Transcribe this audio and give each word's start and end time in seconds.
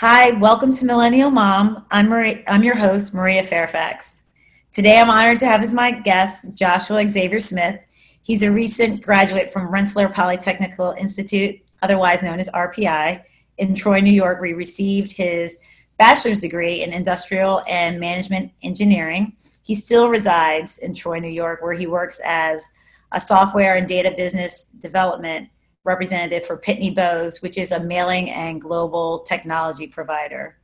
Hi, 0.00 0.32
welcome 0.32 0.74
to 0.74 0.84
Millennial 0.84 1.30
Mom. 1.30 1.86
I'm 1.90 2.10
Marie, 2.10 2.44
I'm 2.46 2.62
your 2.62 2.76
host, 2.76 3.14
Maria 3.14 3.42
Fairfax. 3.42 4.24
Today 4.70 4.98
I'm 4.98 5.08
honored 5.08 5.38
to 5.38 5.46
have 5.46 5.62
as 5.62 5.72
my 5.72 5.90
guest 5.90 6.44
Joshua 6.52 7.08
Xavier 7.08 7.40
Smith. 7.40 7.80
He's 8.22 8.42
a 8.42 8.50
recent 8.50 9.00
graduate 9.00 9.50
from 9.50 9.68
Rensselaer 9.68 10.10
Polytechnical 10.10 10.98
Institute, 10.98 11.58
otherwise 11.80 12.22
known 12.22 12.40
as 12.40 12.50
RPI, 12.50 13.22
in 13.56 13.74
Troy, 13.74 14.00
New 14.00 14.12
York, 14.12 14.38
where 14.38 14.48
he 14.48 14.52
received 14.52 15.16
his 15.16 15.56
bachelor's 15.98 16.40
degree 16.40 16.82
in 16.82 16.92
industrial 16.92 17.62
and 17.66 17.98
management 17.98 18.52
engineering. 18.62 19.34
He 19.62 19.74
still 19.74 20.10
resides 20.10 20.76
in 20.76 20.92
Troy, 20.92 21.20
New 21.20 21.30
York, 21.30 21.62
where 21.62 21.72
he 21.72 21.86
works 21.86 22.20
as 22.22 22.68
a 23.12 23.20
software 23.20 23.76
and 23.76 23.88
data 23.88 24.12
business 24.14 24.66
development 24.78 25.48
representative 25.86 26.44
for 26.44 26.58
Pitney 26.58 26.94
Bowes, 26.94 27.40
which 27.40 27.56
is 27.56 27.72
a 27.72 27.80
mailing 27.80 28.28
and 28.30 28.60
global 28.60 29.20
technology 29.20 29.86
provider. 29.86 30.58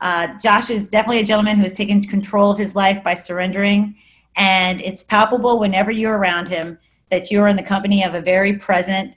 Uh, 0.00 0.28
Josh 0.42 0.70
is 0.70 0.86
definitely 0.86 1.20
a 1.20 1.24
gentleman 1.24 1.56
who 1.56 1.62
has 1.62 1.74
taken 1.74 2.02
control 2.02 2.50
of 2.50 2.58
his 2.58 2.74
life 2.74 3.04
by 3.04 3.14
surrendering, 3.14 3.94
and 4.36 4.80
it's 4.80 5.02
palpable 5.02 5.58
whenever 5.58 5.90
you're 5.90 6.16
around 6.16 6.48
him 6.48 6.78
that 7.10 7.30
you 7.30 7.40
are 7.42 7.48
in 7.48 7.56
the 7.56 7.62
company 7.62 8.02
of 8.04 8.14
a 8.14 8.20
very 8.20 8.54
present 8.54 9.14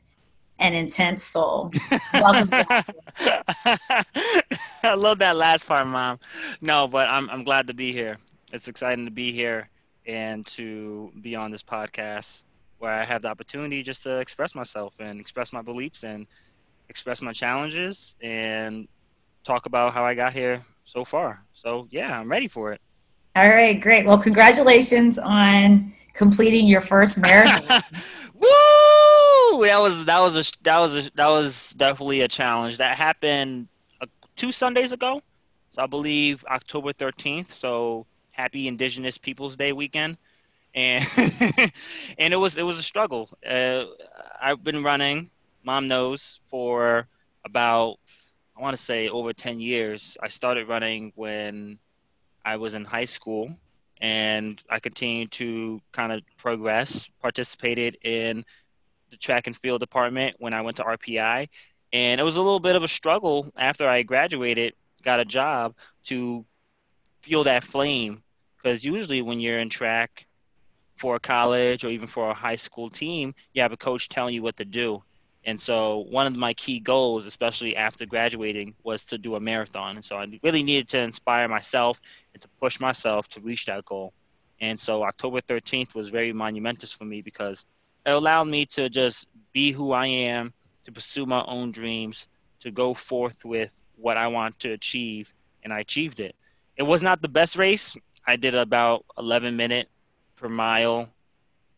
and 0.59 0.75
intense 0.75 1.23
soul. 1.23 1.71
Welcome, 2.13 2.49
I 4.83 4.93
love 4.95 5.19
that 5.19 5.35
last 5.35 5.65
part, 5.65 5.87
Mom. 5.87 6.19
No, 6.61 6.87
but 6.87 7.07
I'm 7.07 7.29
I'm 7.29 7.43
glad 7.43 7.67
to 7.67 7.73
be 7.73 7.91
here. 7.91 8.17
It's 8.51 8.67
exciting 8.67 9.05
to 9.05 9.11
be 9.11 9.31
here 9.31 9.69
and 10.05 10.45
to 10.47 11.11
be 11.21 11.35
on 11.35 11.51
this 11.51 11.63
podcast 11.63 12.43
where 12.81 12.91
I 12.91 13.05
have 13.05 13.21
the 13.21 13.27
opportunity 13.27 13.83
just 13.83 14.03
to 14.03 14.17
express 14.17 14.55
myself 14.55 14.95
and 14.99 15.19
express 15.19 15.53
my 15.53 15.61
beliefs 15.61 16.03
and 16.03 16.25
express 16.89 17.21
my 17.21 17.31
challenges 17.31 18.15
and 18.21 18.87
talk 19.43 19.67
about 19.67 19.93
how 19.93 20.03
I 20.03 20.15
got 20.15 20.33
here 20.33 20.65
so 20.85 21.05
far. 21.05 21.43
So 21.53 21.87
yeah, 21.91 22.19
I'm 22.19 22.29
ready 22.29 22.47
for 22.47 22.73
it. 22.73 22.81
All 23.35 23.47
right, 23.47 23.79
great. 23.79 24.05
Well, 24.05 24.17
congratulations 24.17 25.19
on 25.19 25.93
completing 26.13 26.67
your 26.67 26.81
first 26.81 27.19
marathon. 27.19 27.81
Woo! 28.33 29.65
That 29.65 29.79
was 29.79 30.05
that 30.05 30.19
was 30.19 30.35
a 30.35 30.51
that 30.63 30.79
was 30.79 30.95
a, 30.95 31.11
that 31.15 31.27
was 31.27 31.73
definitely 31.73 32.21
a 32.21 32.27
challenge. 32.27 32.77
That 32.77 32.97
happened 32.97 33.67
uh, 34.01 34.07
two 34.35 34.51
Sundays 34.51 34.91
ago. 34.91 35.21
So 35.69 35.83
I 35.83 35.85
believe 35.85 36.43
October 36.49 36.93
13th. 36.93 37.51
So 37.51 38.07
happy 38.31 38.67
Indigenous 38.67 39.19
Peoples 39.19 39.55
Day 39.55 39.71
weekend 39.71 40.17
and 40.73 41.05
and 42.17 42.33
it 42.33 42.37
was 42.37 42.57
it 42.57 42.63
was 42.63 42.77
a 42.77 42.83
struggle. 42.83 43.29
Uh, 43.47 43.85
I've 44.41 44.63
been 44.63 44.83
running, 44.83 45.29
mom 45.63 45.87
knows, 45.87 46.39
for 46.47 47.07
about 47.45 47.97
I 48.57 48.61
want 48.61 48.75
to 48.75 48.81
say 48.81 49.09
over 49.09 49.33
ten 49.33 49.59
years. 49.59 50.17
I 50.21 50.27
started 50.27 50.67
running 50.67 51.11
when 51.15 51.79
I 52.45 52.57
was 52.57 52.73
in 52.73 52.85
high 52.85 53.05
school, 53.05 53.55
and 53.99 54.61
I 54.69 54.79
continued 54.79 55.31
to 55.33 55.81
kind 55.91 56.11
of 56.11 56.21
progress. 56.37 57.07
Participated 57.21 57.97
in 58.03 58.45
the 59.09 59.17
track 59.17 59.47
and 59.47 59.55
field 59.55 59.81
department 59.81 60.37
when 60.39 60.53
I 60.53 60.61
went 60.61 60.77
to 60.77 60.83
RPI, 60.83 61.49
and 61.91 62.21
it 62.21 62.23
was 62.23 62.37
a 62.37 62.41
little 62.41 62.59
bit 62.61 62.75
of 62.75 62.83
a 62.83 62.87
struggle 62.87 63.51
after 63.57 63.87
I 63.89 64.03
graduated, 64.03 64.73
got 65.03 65.19
a 65.19 65.25
job 65.25 65.75
to 66.05 66.45
feel 67.21 67.43
that 67.43 67.63
flame 67.63 68.23
because 68.57 68.83
usually 68.83 69.21
when 69.21 69.39
you're 69.39 69.59
in 69.59 69.69
track 69.69 70.25
for 71.01 71.15
a 71.15 71.19
college 71.19 71.83
or 71.83 71.89
even 71.89 72.07
for 72.07 72.29
a 72.29 72.33
high 72.33 72.55
school 72.55 72.87
team, 72.87 73.33
you 73.53 73.61
have 73.63 73.71
a 73.71 73.77
coach 73.77 74.07
telling 74.07 74.35
you 74.35 74.43
what 74.43 74.55
to 74.57 74.65
do. 74.65 75.01
And 75.43 75.59
so 75.59 76.05
one 76.11 76.27
of 76.27 76.35
my 76.35 76.53
key 76.53 76.79
goals, 76.79 77.25
especially 77.25 77.75
after 77.75 78.05
graduating, 78.05 78.75
was 78.83 79.03
to 79.05 79.17
do 79.17 79.33
a 79.33 79.39
marathon. 79.39 79.95
And 79.95 80.05
so 80.05 80.17
I 80.17 80.27
really 80.43 80.61
needed 80.61 80.87
to 80.89 80.99
inspire 80.99 81.47
myself 81.47 81.99
and 82.33 82.41
to 82.43 82.47
push 82.59 82.79
myself 82.79 83.27
to 83.29 83.39
reach 83.41 83.65
that 83.65 83.83
goal. 83.85 84.13
And 84.59 84.79
so 84.79 85.01
October 85.01 85.41
13th 85.41 85.95
was 85.95 86.09
very 86.09 86.31
monumentous 86.33 86.91
for 86.91 87.05
me 87.05 87.23
because 87.23 87.65
it 88.05 88.11
allowed 88.11 88.43
me 88.43 88.67
to 88.67 88.87
just 88.87 89.25
be 89.53 89.71
who 89.71 89.93
I 89.93 90.05
am, 90.05 90.53
to 90.83 90.91
pursue 90.91 91.25
my 91.25 91.43
own 91.47 91.71
dreams, 91.71 92.27
to 92.59 92.69
go 92.69 92.93
forth 92.93 93.43
with 93.43 93.71
what 93.97 94.17
I 94.17 94.27
want 94.27 94.59
to 94.59 94.73
achieve. 94.73 95.33
And 95.63 95.73
I 95.73 95.79
achieved 95.79 96.19
it. 96.19 96.35
It 96.77 96.83
was 96.83 97.01
not 97.01 97.23
the 97.23 97.27
best 97.27 97.55
race. 97.55 97.97
I 98.27 98.35
did 98.35 98.53
about 98.53 99.03
11 99.17 99.55
minute 99.55 99.89
per 100.41 100.49
mile 100.49 101.07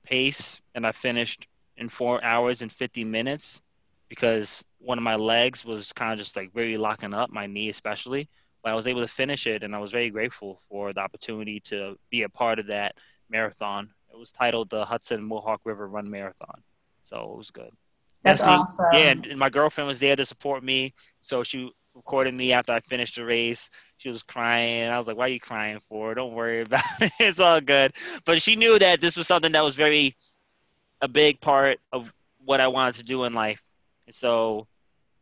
pace, 0.03 0.62
and 0.74 0.88
I 0.88 0.94
finished 0.94 1.47
in 1.78 1.90
four 1.90 2.24
hours 2.24 2.62
and 2.62 2.72
50 2.72 3.03
minutes 3.03 3.62
because 4.07 4.63
one 4.79 4.97
of 4.97 5.03
my 5.03 5.16
legs 5.16 5.66
was 5.66 5.91
kind 5.91 6.13
of 6.13 6.19
just 6.19 6.35
like 6.35 6.53
very 6.53 6.78
locking 6.78 7.13
up, 7.13 7.29
my 7.29 7.46
knee 7.46 7.69
especially. 7.69 8.29
But 8.63 8.72
I 8.72 8.75
was 8.75 8.88
able 8.88 9.02
to 9.02 9.07
finish 9.07 9.46
it, 9.46 9.63
and 9.63 9.75
I 9.75 9.79
was 9.79 9.91
very 9.91 10.09
grateful 10.09 10.62
for 10.69 10.94
the 10.94 11.02
opportunity 11.02 11.59
to 11.66 11.97
be 12.09 12.23
a 12.23 12.29
part 12.29 12.59
of 12.59 12.68
that 12.68 12.96
marathon. 13.29 13.90
It 14.13 14.18
was 14.18 14.31
titled 14.31 14.69
the 14.69 14.85
Hudson 14.85 15.22
Mohawk 15.22 15.62
River 15.66 15.88
Run 15.88 16.09
Marathon, 16.09 16.62
so 17.03 17.34
it 17.34 17.38
was 17.38 17.52
good. 17.52 17.72
That's, 18.23 18.40
That's 18.40 18.62
awesome. 18.79 18.85
Yeah, 18.94 19.09
and 19.09 19.38
my 19.38 19.50
girlfriend 19.50 19.90
was 19.90 20.00
there 20.00 20.16
to 20.16 20.25
support 20.25 20.63
me, 20.63 20.94
so 21.19 21.44
she 21.44 21.69
recorded 21.96 22.34
me 22.34 22.54
after 22.54 22.72
I 22.72 22.80
finished 22.81 23.16
the 23.16 23.26
race. 23.26 23.70
She 23.98 24.09
was 24.09 24.24
crying. 24.24 24.90
I 24.90 24.98
was 24.98 25.08
like, 25.08 25.18
"Why 25.18 25.26
are 25.26 25.30
you 25.30 25.40
crying 25.40 25.80
for? 25.90 26.14
Don't 26.14 26.34
worry 26.34 26.62
about 26.62 26.81
it. 27.02 27.12
it's 27.20 27.40
all 27.40 27.62
good." 27.62 27.94
But 28.26 28.42
she 28.42 28.56
knew 28.56 28.80
that 28.80 29.02
this 29.02 29.16
was 29.16 29.28
something 29.28 29.52
that 29.54 29.64
was 29.64 29.76
very 29.76 30.16
a 31.02 31.08
big 31.08 31.40
part 31.42 31.80
of 31.92 32.14
what 32.46 32.62
I 32.62 32.68
wanted 32.68 32.96
to 32.96 33.03
do 33.03 33.24
in 33.26 33.34
life. 33.34 33.62
And 34.08 34.16
so 34.16 34.68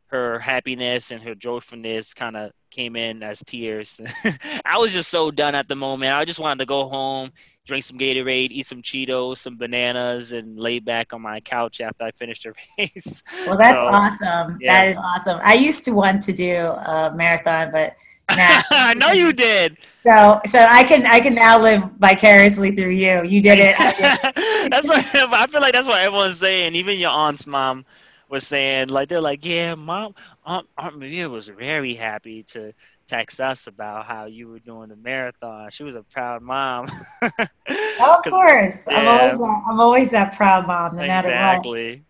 her 0.08 0.40
happiness 0.40 1.12
and 1.12 1.22
her 1.24 1.36
joyfulness 1.36 2.14
kind 2.14 2.36
of 2.36 2.52
came 2.70 2.96
in 2.96 3.24
as 3.24 3.42
tears. 3.46 4.00
I 4.66 4.78
was 4.78 4.94
just 4.94 5.10
so 5.10 5.32
done 5.32 5.56
at 5.56 5.68
the 5.68 5.76
moment. 5.76 6.14
I 6.14 6.26
just 6.26 6.40
wanted 6.40 6.60
to 6.60 6.66
go 6.66 6.88
home, 6.88 7.32
drink 7.66 7.84
some 7.84 7.98
Gatorade, 7.98 8.52
eat 8.52 8.68
some 8.68 8.82
Cheetos, 8.82 9.38
some 9.38 9.58
bananas, 9.58 10.32
and 10.32 10.60
lay 10.60 10.80
back 10.80 11.14
on 11.14 11.22
my 11.22 11.40
couch 11.40 11.82
after 11.82 12.06
I 12.06 12.12
finished 12.12 12.44
the 12.44 12.54
race. 12.78 13.24
Well, 13.48 13.58
that's 13.58 13.80
so, 13.80 13.88
awesome. 13.88 14.58
Yeah. 14.62 14.74
That 14.74 14.88
is 14.90 14.98
awesome. 14.98 15.40
I 15.44 15.54
used 15.56 15.86
to 15.86 15.92
want 15.92 16.22
to 16.24 16.34
do 16.34 16.56
a 16.56 17.12
marathon, 17.16 17.72
but 17.72 17.96
now 18.36 18.62
I 18.72 18.94
know 18.94 19.12
you 19.12 19.34
did. 19.34 19.78
So, 20.06 20.42
so 20.46 20.60
I 20.60 20.84
can 20.84 21.06
I 21.06 21.20
can 21.20 21.36
now 21.36 21.62
live 21.62 21.84
vicariously 22.00 22.72
through 22.76 22.92
you. 22.92 23.24
You 23.24 23.42
did 23.42 23.60
it. 23.60 23.76
that's 24.70 24.88
what 24.88 25.06
I 25.16 25.48
feel 25.48 25.62
like. 25.62 25.74
That's 25.74 25.88
what 25.88 26.02
everyone's 26.02 26.38
saying. 26.38 26.76
Even 26.76 27.00
your 27.00 27.12
aunt's 27.12 27.46
mom 27.46 27.86
was 28.30 28.48
saying 28.48 28.90
like 28.90 29.10
they're 29.10 29.22
like, 29.22 29.46
yeah, 29.46 29.76
mom, 29.76 30.16
Aunt, 30.46 30.68
Aunt 30.78 30.98
Maria 30.98 31.30
was 31.30 31.50
very 31.50 31.94
happy 31.94 32.44
to 32.44 32.74
text 33.12 33.42
us 33.42 33.68
about 33.68 34.06
how 34.06 34.26
you 34.26 34.48
were 34.48 34.60
doing 34.60 34.88
the 34.88 34.96
marathon. 34.96 35.70
She 35.70 35.84
was 35.84 35.96
a 35.96 36.04
proud 36.04 36.42
mom. 36.42 36.88
of 37.22 37.32
course, 38.24 38.86
yeah. 38.90 38.98
I'm 38.98 39.08
always 39.08 39.38
that, 39.38 39.64
I'm 39.68 39.80
always 39.82 40.12
that 40.12 40.36
proud 40.38 40.66
mom, 40.66 40.96
no 40.96 41.06
matter 41.06 41.28
what. 41.28 41.34
exactly. 41.34 42.04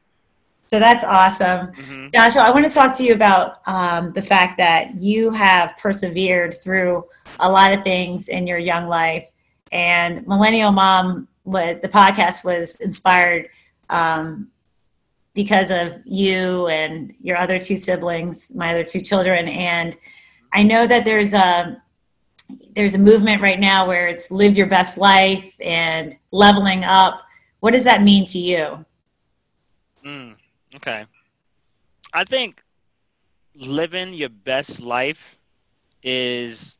So 0.67 0.79
that's 0.79 1.03
awesome. 1.03 1.71
Mm-hmm. 1.71 2.07
Joshua, 2.13 2.43
I 2.43 2.51
want 2.51 2.67
to 2.67 2.71
talk 2.71 2.95
to 2.97 3.03
you 3.03 3.13
about 3.15 3.67
um, 3.67 4.13
the 4.13 4.21
fact 4.21 4.57
that 4.59 4.95
you 4.95 5.31
have 5.31 5.75
persevered 5.77 6.53
through 6.53 7.03
a 7.39 7.51
lot 7.51 7.73
of 7.73 7.83
things 7.83 8.29
in 8.29 8.45
your 8.45 8.59
young 8.59 8.87
life. 8.87 9.29
And 9.71 10.25
Millennial 10.27 10.71
Mom, 10.71 11.27
what 11.43 11.81
the 11.81 11.89
podcast 11.89 12.45
was 12.45 12.75
inspired 12.75 13.49
um, 13.89 14.49
because 15.33 15.71
of 15.71 15.99
you 16.05 16.67
and 16.67 17.13
your 17.19 17.37
other 17.37 17.57
two 17.57 17.75
siblings, 17.75 18.51
my 18.53 18.69
other 18.69 18.83
two 18.83 19.01
children. 19.01 19.47
And 19.47 19.97
I 20.53 20.63
know 20.63 20.87
that 20.87 21.05
there's 21.05 21.33
a 21.33 21.81
there's 22.75 22.95
a 22.95 22.99
movement 22.99 23.41
right 23.41 23.59
now 23.59 23.87
where 23.87 24.07
it's 24.07 24.29
live 24.31 24.57
your 24.57 24.67
best 24.67 24.97
life 24.97 25.55
and 25.63 26.15
leveling 26.31 26.83
up. 26.83 27.21
What 27.59 27.73
does 27.73 27.83
that 27.85 28.03
mean 28.03 28.25
to 28.25 28.39
you? 28.39 28.85
Mm, 30.05 30.35
okay. 30.75 31.05
I 32.13 32.23
think 32.23 32.63
living 33.55 34.13
your 34.13 34.29
best 34.29 34.79
life 34.79 35.37
is 36.03 36.77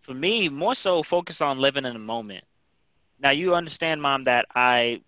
for 0.00 0.14
me 0.14 0.48
more 0.48 0.74
so 0.74 1.02
focused 1.02 1.42
on 1.42 1.58
living 1.58 1.84
in 1.84 1.92
the 1.92 1.98
moment. 1.98 2.44
Now 3.18 3.30
you 3.30 3.54
understand, 3.54 4.02
mom, 4.02 4.24
that 4.24 4.46
I 4.54 5.02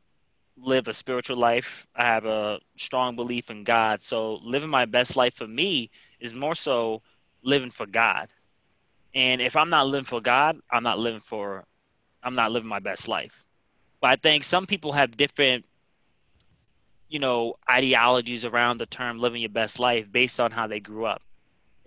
live 0.56 0.88
a 0.88 0.94
spiritual 0.94 1.36
life. 1.36 1.86
I 1.94 2.04
have 2.04 2.24
a 2.24 2.60
strong 2.76 3.16
belief 3.16 3.50
in 3.50 3.64
God. 3.64 4.00
So 4.02 4.34
living 4.42 4.70
my 4.70 4.84
best 4.86 5.16
life 5.16 5.34
for 5.34 5.46
me 5.46 5.90
is 6.20 6.34
more 6.34 6.54
so 6.54 7.02
living 7.42 7.70
for 7.70 7.86
God. 7.86 8.28
And 9.14 9.40
if 9.42 9.56
I'm 9.56 9.70
not 9.70 9.86
living 9.86 10.04
for 10.04 10.20
God, 10.20 10.58
I'm 10.70 10.82
not 10.82 10.98
living 10.98 11.20
for 11.20 11.64
I'm 12.22 12.34
not 12.34 12.52
living 12.52 12.68
my 12.68 12.78
best 12.78 13.08
life. 13.08 13.44
But 14.00 14.10
I 14.10 14.16
think 14.16 14.44
some 14.44 14.66
people 14.66 14.92
have 14.92 15.16
different 15.16 15.64
you 17.08 17.18
know 17.18 17.54
ideologies 17.70 18.44
around 18.44 18.78
the 18.78 18.86
term 18.86 19.18
living 19.18 19.42
your 19.42 19.50
best 19.50 19.78
life 19.78 20.10
based 20.10 20.40
on 20.40 20.50
how 20.50 20.66
they 20.66 20.80
grew 20.80 21.04
up. 21.04 21.22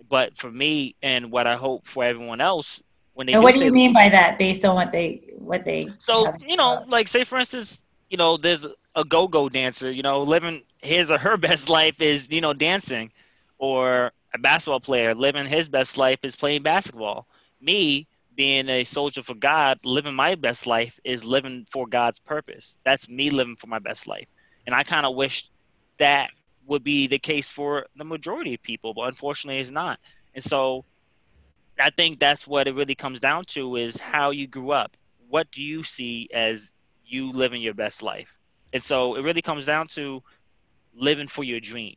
But 0.08 0.36
for 0.36 0.50
me 0.50 0.94
and 1.02 1.32
what 1.32 1.46
I 1.46 1.56
hope 1.56 1.86
for 1.86 2.04
everyone 2.04 2.40
else 2.40 2.80
when 3.14 3.26
they 3.26 3.32
and 3.32 3.42
what 3.42 3.54
do 3.54 3.64
you 3.64 3.72
mean 3.72 3.92
by 3.92 4.08
that 4.08 4.38
based 4.38 4.64
on 4.64 4.74
what 4.76 4.92
they 4.92 5.22
what 5.38 5.64
they 5.64 5.88
So, 5.98 6.30
you 6.46 6.56
know, 6.56 6.84
like 6.88 7.08
say 7.08 7.24
for 7.24 7.38
instance 7.38 7.80
you 8.10 8.16
know, 8.16 8.36
there's 8.36 8.66
a 8.94 9.04
go-go 9.04 9.48
dancer, 9.48 9.90
you 9.90 10.02
know, 10.02 10.22
living 10.22 10.62
his 10.80 11.10
or 11.10 11.18
her 11.18 11.36
best 11.48 11.68
life 11.68 12.00
is, 12.00 12.28
you 12.30 12.40
know, 12.40 12.52
dancing 12.52 13.10
or 13.58 14.12
a 14.36 14.38
basketball 14.38 14.80
player 14.80 15.14
living 15.14 15.46
his 15.46 15.68
best 15.68 15.96
life 15.96 16.18
is 16.22 16.36
playing 16.36 16.62
basketball. 16.62 17.26
Me 17.60 18.06
being 18.36 18.68
a 18.68 18.84
soldier 18.84 19.22
for 19.22 19.34
God, 19.34 19.78
living 19.82 20.14
my 20.14 20.34
best 20.34 20.66
life 20.66 21.00
is 21.04 21.24
living 21.24 21.66
for 21.70 21.86
God's 21.86 22.18
purpose. 22.18 22.76
That's 22.84 23.08
me 23.08 23.30
living 23.30 23.56
for 23.56 23.66
my 23.66 23.78
best 23.78 24.06
life. 24.06 24.28
And 24.66 24.74
I 24.74 24.82
kind 24.82 25.06
of 25.06 25.16
wish 25.16 25.48
that 25.96 26.28
would 26.66 26.84
be 26.84 27.06
the 27.06 27.18
case 27.18 27.48
for 27.48 27.86
the 27.96 28.04
majority 28.04 28.52
of 28.54 28.62
people, 28.62 28.92
but 28.92 29.08
unfortunately 29.08 29.60
it's 29.60 29.70
not. 29.70 29.98
And 30.34 30.44
so 30.44 30.84
I 31.80 31.88
think 31.88 32.18
that's 32.18 32.46
what 32.46 32.68
it 32.68 32.74
really 32.74 32.94
comes 32.94 33.20
down 33.20 33.46
to 33.46 33.76
is 33.76 33.96
how 33.96 34.32
you 34.32 34.46
grew 34.46 34.70
up. 34.70 34.96
What 35.28 35.50
do 35.50 35.62
you 35.62 35.82
see 35.82 36.28
as 36.32 36.72
you 37.06 37.32
living 37.32 37.62
your 37.62 37.74
best 37.74 38.02
life? 38.02 38.36
And 38.74 38.82
so 38.82 39.14
it 39.14 39.22
really 39.22 39.42
comes 39.42 39.64
down 39.64 39.86
to 39.88 40.22
living 40.94 41.28
for 41.28 41.42
your 41.42 41.60
dream, 41.60 41.96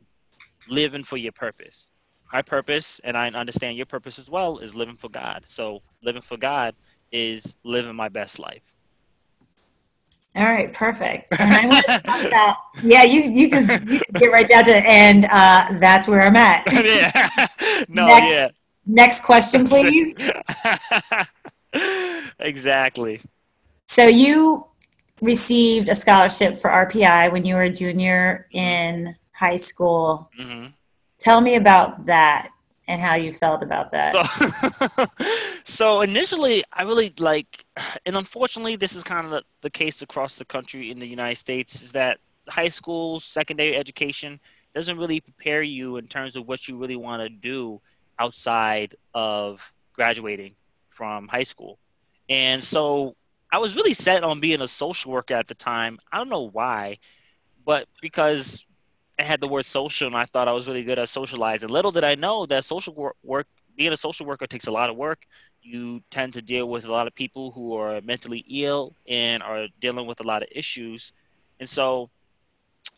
living 0.68 1.04
for 1.04 1.18
your 1.18 1.32
purpose. 1.32 1.86
My 2.32 2.42
purpose, 2.42 3.00
and 3.04 3.16
I 3.16 3.28
understand 3.28 3.76
your 3.76 3.86
purpose 3.86 4.18
as 4.18 4.30
well, 4.30 4.58
is 4.58 4.74
living 4.74 4.96
for 4.96 5.08
God. 5.08 5.44
So 5.46 5.82
living 6.02 6.22
for 6.22 6.36
God 6.36 6.74
is 7.12 7.56
living 7.64 7.94
my 7.96 8.08
best 8.08 8.38
life. 8.38 8.62
All 10.36 10.44
right, 10.44 10.72
perfect. 10.72 11.34
And 11.40 11.52
I 11.52 11.66
want 11.66 11.86
to 11.86 11.98
talk 11.98 12.24
about 12.24 12.56
yeah, 12.84 13.02
you 13.02 13.22
you 13.22 13.50
just 13.50 13.88
you 13.88 14.00
get 14.14 14.30
right 14.30 14.48
down 14.48 14.64
to 14.64 14.76
end. 14.76 15.26
Uh, 15.28 15.78
that's 15.80 16.06
where 16.06 16.22
I'm 16.22 16.36
at. 16.36 16.64
yeah. 16.72 17.46
No, 17.88 18.06
next, 18.06 18.32
yeah. 18.32 18.48
Next 18.86 19.24
question, 19.24 19.66
please. 19.66 20.14
exactly. 22.38 23.20
So 23.88 24.06
you 24.06 24.66
received 25.20 25.88
a 25.88 25.96
scholarship 25.96 26.56
for 26.56 26.70
RPI 26.70 27.32
when 27.32 27.44
you 27.44 27.56
were 27.56 27.62
a 27.62 27.70
junior 27.70 28.46
in 28.52 29.16
high 29.32 29.56
school. 29.56 30.30
Mm-hmm. 30.38 30.68
Tell 31.20 31.40
me 31.40 31.56
about 31.56 32.06
that 32.06 32.50
and 32.88 33.00
how 33.00 33.14
you 33.14 33.32
felt 33.32 33.62
about 33.62 33.92
that. 33.92 34.14
So, 34.26 35.06
so 35.64 36.00
initially, 36.00 36.64
I 36.72 36.82
really 36.82 37.12
like, 37.18 37.64
and 38.06 38.16
unfortunately, 38.16 38.76
this 38.76 38.94
is 38.94 39.04
kind 39.04 39.26
of 39.26 39.30
the, 39.30 39.42
the 39.60 39.70
case 39.70 40.02
across 40.02 40.34
the 40.34 40.44
country 40.44 40.90
in 40.90 40.98
the 40.98 41.06
United 41.06 41.36
States, 41.36 41.82
is 41.82 41.92
that 41.92 42.18
high 42.48 42.68
school, 42.68 43.20
secondary 43.20 43.76
education 43.76 44.40
doesn't 44.74 44.98
really 44.98 45.20
prepare 45.20 45.62
you 45.62 45.96
in 45.96 46.06
terms 46.06 46.36
of 46.36 46.48
what 46.48 46.66
you 46.66 46.76
really 46.76 46.96
want 46.96 47.22
to 47.22 47.28
do 47.28 47.80
outside 48.18 48.94
of 49.14 49.60
graduating 49.92 50.54
from 50.88 51.28
high 51.28 51.42
school. 51.42 51.78
And 52.28 52.62
so 52.62 53.14
I 53.52 53.58
was 53.58 53.74
really 53.74 53.94
set 53.94 54.22
on 54.22 54.40
being 54.40 54.60
a 54.60 54.68
social 54.68 55.12
worker 55.12 55.34
at 55.34 55.48
the 55.48 55.54
time. 55.54 55.98
I 56.12 56.18
don't 56.18 56.28
know 56.28 56.48
why, 56.48 56.98
but 57.64 57.88
because 58.00 58.64
I 59.20 59.22
had 59.22 59.40
the 59.40 59.48
word 59.48 59.66
social 59.66 60.06
and 60.06 60.16
I 60.16 60.24
thought 60.24 60.48
I 60.48 60.52
was 60.52 60.66
really 60.66 60.82
good 60.82 60.98
at 60.98 61.08
socializing. 61.10 61.68
Little 61.68 61.90
did 61.90 62.04
I 62.04 62.14
know 62.14 62.46
that 62.46 62.64
social 62.64 63.14
work, 63.22 63.46
being 63.76 63.92
a 63.92 63.96
social 63.96 64.24
worker 64.24 64.46
takes 64.46 64.66
a 64.66 64.70
lot 64.70 64.88
of 64.88 64.96
work. 64.96 65.26
You 65.62 66.00
tend 66.10 66.32
to 66.34 66.42
deal 66.42 66.66
with 66.66 66.86
a 66.86 66.90
lot 66.90 67.06
of 67.06 67.14
people 67.14 67.50
who 67.50 67.74
are 67.74 68.00
mentally 68.00 68.42
ill 68.48 68.94
and 69.06 69.42
are 69.42 69.66
dealing 69.78 70.06
with 70.06 70.20
a 70.20 70.22
lot 70.22 70.42
of 70.42 70.48
issues. 70.50 71.12
And 71.58 71.68
so 71.68 72.08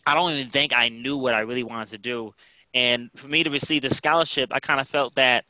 I 0.06 0.14
don't 0.14 0.30
even 0.32 0.48
think 0.48 0.72
I 0.72 0.90
knew 0.90 1.16
what 1.16 1.34
I 1.34 1.40
really 1.40 1.64
wanted 1.64 1.90
to 1.90 1.98
do. 1.98 2.34
And 2.72 3.10
for 3.16 3.26
me 3.26 3.42
to 3.42 3.50
receive 3.50 3.82
the 3.82 3.92
scholarship, 3.92 4.50
I 4.52 4.60
kind 4.60 4.80
of 4.80 4.88
felt 4.88 5.16
that 5.16 5.44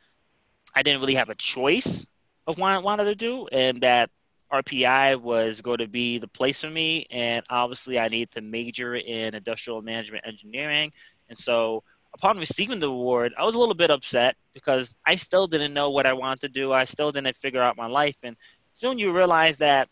I 0.75 0.83
didn't 0.83 1.01
really 1.01 1.17
have 1.17 1.29
a 1.29 1.35
choice 1.35 2.07
of 2.47 2.59
what 2.59 2.73
I 2.73 2.79
wanted 2.79 3.05
to 3.05 3.15
do, 3.15 3.47
and 3.53 3.83
that 3.83 4.09
RPI 4.53 5.21
was 5.21 5.61
going 5.61 5.79
to 5.79 5.89
be 5.89 6.19
the 6.19 6.29
place 6.29 6.61
for 6.61 6.71
me. 6.71 7.07
And 7.11 7.45
obviously, 7.51 7.99
I 7.99 8.09
needed 8.09 8.31
to 8.33 8.41
major 8.41 8.97
in 8.97 9.35
industrial 9.35 9.83
management 9.83 10.27
engineering. 10.27 10.93
And 11.29 11.39
so, 11.39 11.83
upon 12.15 12.39
receiving 12.39 12.79
the 12.79 12.89
award, 12.89 13.33
I 13.39 13.45
was 13.45 13.55
a 13.55 13.59
little 13.59 13.75
bit 13.75 13.91
upset 13.91 14.37
because 14.53 14.95
I 15.07 15.17
still 15.17 15.47
didn't 15.47 15.73
know 15.73 15.91
what 15.91 16.07
I 16.07 16.13
wanted 16.13 16.41
to 16.41 16.49
do. 16.49 16.73
I 16.73 16.85
still 16.85 17.13
didn't 17.13 17.37
figure 17.37 17.63
out 17.63 17.77
my 17.77 17.87
life. 17.87 18.17
And 18.23 18.37
soon 18.75 18.99
you 18.99 19.13
realize 19.13 19.59
that 19.59 19.89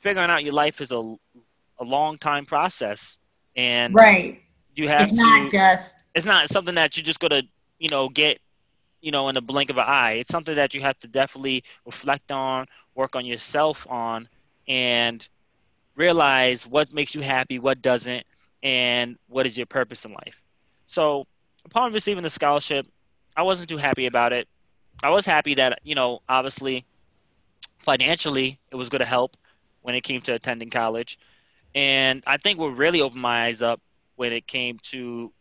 figuring 0.00 0.30
out 0.30 0.44
your 0.44 0.54
life 0.54 0.80
is 0.80 0.92
a, 0.92 1.14
a 1.78 1.84
long 1.84 2.18
time 2.18 2.44
process. 2.44 3.18
And 3.56 3.94
right 3.94 4.42
you 4.74 4.88
have 4.88 5.02
it's 5.02 5.12
not 5.12 5.50
just 5.50 6.06
it's 6.14 6.26
not 6.26 6.48
something 6.48 6.74
that 6.74 6.96
you're 6.96 7.04
just 7.04 7.20
gonna 7.20 7.42
you 7.78 7.88
know 7.88 8.08
get 8.08 8.40
you 9.02 9.12
know 9.12 9.28
in 9.28 9.34
the 9.34 9.42
blink 9.42 9.70
of 9.70 9.78
an 9.78 9.84
eye. 9.86 10.14
It's 10.14 10.30
something 10.30 10.56
that 10.56 10.74
you 10.74 10.82
have 10.82 10.98
to 11.00 11.08
definitely 11.08 11.64
reflect 11.86 12.32
on 12.32 12.66
work 12.94 13.16
on 13.16 13.26
yourself 13.26 13.86
on 13.90 14.28
and 14.68 15.26
realize 15.96 16.66
what 16.66 16.92
makes 16.92 17.14
you 17.14 17.22
happy 17.22 17.58
what 17.58 17.82
doesn't 17.82 18.24
and 18.62 19.18
what 19.28 19.46
is 19.46 19.56
your 19.58 19.66
purpose 19.66 20.04
in 20.06 20.12
life. 20.12 20.40
So 20.86 21.26
upon 21.66 21.92
receiving 21.92 22.22
the 22.24 22.30
scholarship 22.30 22.86
i 23.36 23.42
wasn't 23.42 23.68
too 23.68 23.78
happy 23.78 24.06
about 24.06 24.32
it. 24.32 24.48
I 25.02 25.10
was 25.10 25.26
happy 25.26 25.54
that 25.56 25.80
you 25.84 25.94
know 25.94 26.20
obviously 26.28 26.84
financially 27.80 28.58
it 28.70 28.76
was 28.76 28.88
going 28.88 29.00
to 29.00 29.06
help 29.06 29.36
when 29.82 29.94
it 29.94 30.02
came 30.02 30.20
to 30.22 30.34
attending 30.34 30.70
college. 30.70 31.18
And 31.74 32.22
i 32.26 32.36
think 32.38 32.58
what 32.58 32.76
really 32.76 33.00
opened 33.02 33.22
my 33.22 33.46
eyes 33.46 33.62
up 33.62 33.80
when 34.16 34.32
it 34.32 34.46
came 34.46 34.78
to 34.84 35.32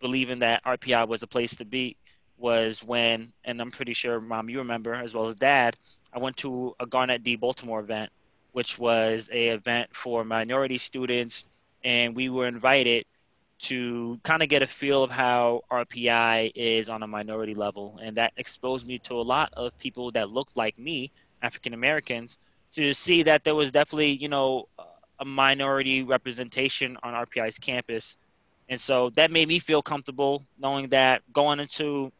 believing 0.00 0.40
that 0.40 0.64
RPI 0.64 1.06
was 1.08 1.22
a 1.22 1.26
place 1.26 1.56
to 1.56 1.64
be 1.64 1.96
was 2.40 2.82
when, 2.82 3.32
and 3.44 3.60
I'm 3.60 3.70
pretty 3.70 3.92
sure, 3.92 4.20
Mom, 4.20 4.48
you 4.48 4.58
remember 4.58 4.94
as 4.94 5.14
well 5.14 5.28
as 5.28 5.36
Dad, 5.36 5.76
I 6.12 6.18
went 6.18 6.38
to 6.38 6.74
a 6.80 6.86
Garnet 6.86 7.22
D. 7.22 7.36
Baltimore 7.36 7.80
event, 7.80 8.10
which 8.52 8.78
was 8.78 9.28
a 9.32 9.48
event 9.48 9.94
for 9.94 10.24
minority 10.24 10.78
students, 10.78 11.44
and 11.84 12.16
we 12.16 12.28
were 12.28 12.48
invited 12.48 13.04
to 13.60 14.18
kind 14.22 14.42
of 14.42 14.48
get 14.48 14.62
a 14.62 14.66
feel 14.66 15.04
of 15.04 15.10
how 15.10 15.62
RPI 15.70 16.52
is 16.54 16.88
on 16.88 17.02
a 17.02 17.06
minority 17.06 17.54
level, 17.54 17.98
and 18.02 18.16
that 18.16 18.32
exposed 18.36 18.86
me 18.86 18.98
to 19.00 19.14
a 19.14 19.22
lot 19.22 19.50
of 19.52 19.78
people 19.78 20.10
that 20.12 20.30
looked 20.30 20.56
like 20.56 20.78
me, 20.78 21.12
African 21.42 21.74
Americans, 21.74 22.38
to 22.72 22.94
see 22.94 23.22
that 23.24 23.44
there 23.44 23.54
was 23.54 23.70
definitely, 23.70 24.12
you 24.12 24.28
know, 24.28 24.66
a 25.18 25.24
minority 25.24 26.02
representation 26.02 26.96
on 27.02 27.12
RPI's 27.12 27.58
campus. 27.58 28.16
And 28.70 28.80
so 28.80 29.10
that 29.10 29.30
made 29.30 29.48
me 29.48 29.58
feel 29.58 29.82
comfortable 29.82 30.46
knowing 30.58 30.88
that 30.88 31.22
going 31.32 31.60
into, 31.60 32.10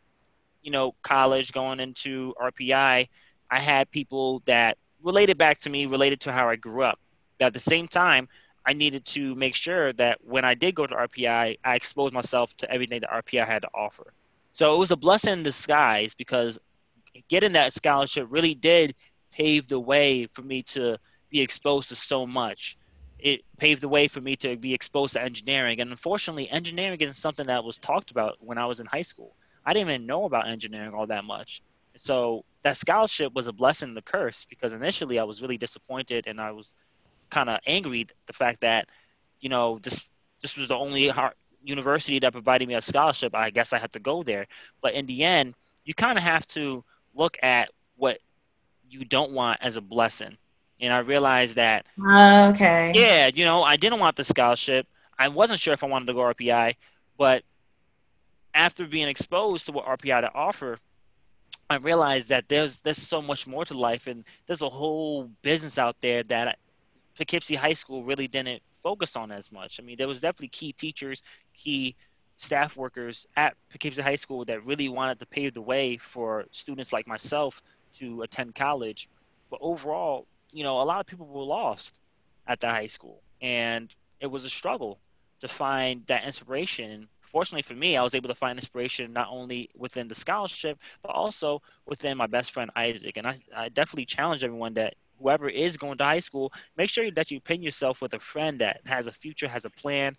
you 0.63 0.71
know, 0.71 0.95
college, 1.03 1.53
going 1.53 1.81
into 1.81 2.35
RPI, 2.41 3.09
I 3.51 3.61
had 3.61 3.91
people 3.91 4.43
that 4.47 4.79
related 5.03 5.39
back 5.39 5.59
to 5.59 5.71
me, 5.71 5.87
related 5.87 6.21
to 6.23 6.33
how 6.33 6.49
I 6.49 6.57
grew 6.57 6.83
up. 6.83 6.99
But 7.39 7.47
at 7.47 7.53
the 7.55 7.61
same 7.61 7.89
time, 7.89 8.29
I 8.67 8.75
needed 8.75 9.05
to 9.07 9.35
make 9.35 9.55
sure 9.55 9.93
that 9.95 10.19
when 10.23 10.45
I 10.45 10.55
did 10.55 10.75
go 10.75 10.87
to 10.87 10.95
RPI, 10.95 11.59
I 11.65 11.75
exposed 11.75 12.13
myself 12.13 12.57
to 12.59 12.71
everything 12.71 13.01
that 13.01 13.11
RPI 13.11 13.47
had 13.47 13.63
to 13.63 13.69
offer. 13.75 14.13
So 14.53 14.75
it 14.75 14.79
was 14.79 14.91
a 14.91 14.97
blessing 14.97 15.33
in 15.33 15.43
disguise 15.43 16.15
because 16.15 16.59
getting 17.29 17.53
that 17.53 17.73
scholarship 17.73 18.27
really 18.31 18.55
did 18.55 18.95
pave 19.33 19.69
the 19.69 19.81
way 19.81 20.27
for 20.27 20.43
me 20.43 20.63
to 20.65 20.99
be 21.31 21.41
exposed 21.41 21.89
to 21.89 21.97
so 21.97 22.27
much 22.27 22.77
it 23.23 23.45
paved 23.59 23.83
the 23.83 23.89
way 23.89 24.09
for 24.09 24.21
me 24.21 24.37
to 24.37 24.57
be 24.57 24.75
exposed 24.75 25.15
to 25.15 25.23
engineering. 25.23 25.81
And 25.81 25.91
unfortunately, 25.91 26.49
engineering 26.51 27.01
isn't 27.01 27.15
something 27.15 27.47
that 27.47 27.65
was 27.65 27.79
talked 27.79 28.11
about 28.11 28.37
when 28.41 28.59
I 28.59 28.67
was 28.67 28.81
in 28.81 28.87
high 28.87 29.03
school. 29.03 29.35
I 29.65 29.73
didn't 29.73 29.89
even 29.91 30.07
know 30.07 30.25
about 30.25 30.49
engineering 30.49 30.95
all 30.95 31.07
that 31.07 31.25
much. 31.25 31.63
So 31.97 32.45
that 32.63 32.77
scholarship 32.77 33.33
was 33.35 33.47
a 33.47 33.53
blessing 33.53 33.91
and 33.91 33.99
a 33.99 34.03
curse 34.03 34.47
because 34.49 34.73
initially 34.73 35.19
I 35.19 35.25
was 35.25 35.41
really 35.43 35.59
disappointed 35.59 36.27
and 36.27 36.41
I 36.41 36.53
was 36.53 36.73
kind 37.31 37.49
of 37.49 37.59
angry 37.67 38.07
the 38.27 38.33
fact 38.33 38.61
that, 38.61 38.89
you 39.41 39.49
know, 39.49 39.79
this 39.83 40.09
this 40.43 40.57
was 40.57 40.69
the 40.69 40.77
only 40.77 41.11
university 41.63 42.19
that 42.21 42.33
provided 42.33 42.69
me 42.69 42.75
a 42.75 42.81
scholarship. 42.83 43.35
I 43.35 43.51
guess 43.51 43.73
I 43.73 43.79
had 43.79 43.93
to 43.93 44.01
go 44.01 44.23
there. 44.23 44.47
But 44.81 44.95
in 44.95 45.07
the 45.07 45.25
end, 45.25 45.55
you 45.85 45.95
kind 45.95 46.19
of 46.19 46.25
have 46.25 46.47
to 46.49 46.85
look 47.15 47.37
at 47.43 47.71
what 47.97 48.19
you 48.89 49.05
don't 49.05 49.33
want 49.33 49.59
as 49.63 49.77
a 49.77 49.81
blessing 49.81 50.37
and 50.81 50.93
I 50.93 50.99
realized 50.99 51.57
that 51.57 51.87
uh, 51.99 52.51
okay, 52.51 52.93
yeah, 52.93 53.29
you 53.33 53.45
know, 53.45 53.63
I 53.63 53.77
didn't 53.77 54.01
want 54.01 54.17
the 54.17 54.25
scholarship. 54.25 54.87
I 55.19 55.29
wasn't 55.29 55.61
sure 55.61 55.75
if 55.75 55.83
I 55.85 55.87
wanted 55.87 56.07
to 56.07 56.15
go 56.15 56.21
RPI, 56.21 56.77
but 57.17 57.43
after 58.55 58.87
being 58.87 59.09
exposed 59.09 59.67
to 59.67 59.73
what 59.73 59.87
RPI 59.87 60.15
had 60.15 60.21
to 60.23 60.35
offer, 60.35 60.79
I 61.69 61.77
realized 61.77 62.29
that 62.29 62.49
there's 62.49 62.79
there's 62.79 62.99
so 62.99 63.23
much 63.23 63.47
more 63.47 63.65
to 63.65 63.79
life, 63.79 64.07
and 64.07 64.25
there's 64.47 64.63
a 64.63 64.69
whole 64.69 65.31
business 65.43 65.79
out 65.79 65.97
there 66.01 66.23
that 66.25 66.59
Poughkeepsie 67.17 67.55
High 67.55 67.75
School 67.75 68.05
really 68.05 68.29
didn't 68.29 68.63
focus 68.83 69.17
on 69.17 69.31
as 69.31 69.53
much. 69.53 69.79
I 69.79 69.83
mean, 69.83 69.97
there 69.97 70.09
was 70.09 70.21
definitely 70.21 70.49
key 70.49 70.73
teachers, 70.73 71.23
key 71.55 71.95
staff 72.37 72.77
workers 72.77 73.27
at 73.37 73.55
Poughkeepsie 73.71 74.03
High 74.03 74.17
School 74.17 74.45
that 74.47 74.65
really 74.65 74.89
wanted 74.89 75.19
to 75.21 75.27
pave 75.27 75.55
the 75.55 75.61
way 75.63 75.97
for 75.99 76.47
students 76.51 76.93
like 76.93 77.07
myself 77.07 77.63
to 77.95 78.23
attend 78.23 78.55
college. 78.55 79.09
But 79.51 79.61
overall, 79.63 80.27
you 80.53 80.65
know, 80.65 80.81
a 80.81 80.85
lot 80.85 81.01
of 81.01 81.07
people 81.07 81.27
were 81.27 81.43
lost 81.45 81.93
at 82.47 82.61
the 82.61 82.69
high 82.69 82.87
school, 82.87 83.21
and 83.41 83.95
it 84.21 84.27
was 84.27 84.45
a 84.45 84.51
struggle 84.51 84.99
to 85.41 85.49
find 85.49 86.05
that 86.07 86.25
inspiration. 86.25 87.09
Fortunately 87.31 87.63
for 87.63 87.75
me, 87.75 87.97
I 87.97 88.03
was 88.03 88.15
able 88.15 88.29
to 88.29 88.35
find 88.35 88.59
inspiration 88.59 89.13
not 89.13 89.29
only 89.31 89.71
within 89.77 90.09
the 90.09 90.15
scholarship, 90.15 90.79
but 91.03 91.11
also 91.11 91.63
within 91.87 92.17
my 92.17 92.27
best 92.27 92.53
friend 92.53 92.71
Isaac. 92.77 93.17
And 93.17 93.27
I, 93.27 93.39
I 93.57 93.69
definitely 93.69 94.07
challenge 94.07 94.43
everyone 94.45 94.75
that 94.75 94.95
whoever 95.19 95.49
is 95.49 95.77
going 95.77 95.99
to 95.99 96.05
high 96.05 96.21
school, 96.21 96.53
make 96.77 96.91
sure 96.91 97.11
that 97.13 97.31
you 97.31 97.41
pin 97.41 97.63
yourself 97.63 98.01
with 98.01 98.15
a 98.15 98.19
friend 98.19 98.61
that 98.61 98.81
has 98.87 99.07
a 99.07 99.13
future, 99.13 99.49
has 99.49 99.65
a 99.65 99.71
plan, 99.71 100.17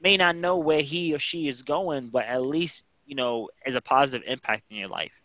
may 0.00 0.16
not 0.16 0.36
know 0.36 0.56
where 0.56 0.80
he 0.80 1.14
or 1.14 1.18
she 1.18 1.46
is 1.46 1.62
going, 1.62 2.08
but 2.08 2.24
at 2.24 2.42
least 2.42 2.82
you 3.10 3.16
know, 3.16 3.50
as 3.66 3.74
a 3.74 3.80
positive 3.80 4.26
impact 4.26 4.62
in 4.70 4.76
your 4.76 4.88
life? 4.88 5.20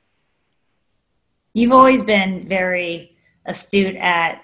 You've 1.53 1.71
always 1.71 2.01
been 2.03 2.47
very 2.49 3.15
astute 3.45 3.95
at 3.95 4.43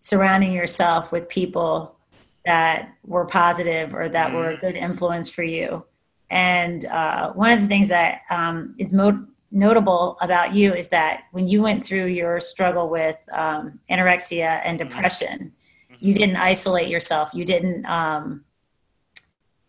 surrounding 0.00 0.52
yourself 0.52 1.10
with 1.10 1.28
people 1.28 1.96
that 2.44 2.94
were 3.04 3.24
positive 3.24 3.94
or 3.94 4.08
that 4.10 4.30
mm. 4.30 4.34
were 4.34 4.50
a 4.50 4.52
mm-hmm. 4.52 4.60
good 4.60 4.76
influence 4.76 5.30
for 5.30 5.42
you. 5.42 5.84
And 6.30 6.84
uh, 6.86 7.32
one 7.32 7.52
of 7.52 7.60
the 7.60 7.66
things 7.66 7.88
that 7.88 8.22
um, 8.30 8.74
is 8.78 8.92
mo- 8.92 9.26
notable 9.50 10.18
about 10.20 10.54
you 10.54 10.74
is 10.74 10.88
that 10.88 11.22
when 11.32 11.46
you 11.46 11.62
went 11.62 11.84
through 11.84 12.06
your 12.06 12.38
struggle 12.40 12.90
with 12.90 13.16
um, 13.32 13.80
anorexia 13.90 14.60
and 14.64 14.78
mm-hmm. 14.78 14.88
depression, 14.88 15.52
mm-hmm. 15.90 15.94
you 15.98 16.14
didn't 16.14 16.36
isolate 16.36 16.88
yourself. 16.88 17.30
You 17.32 17.44
didn't. 17.44 17.86
Um, 17.86 18.44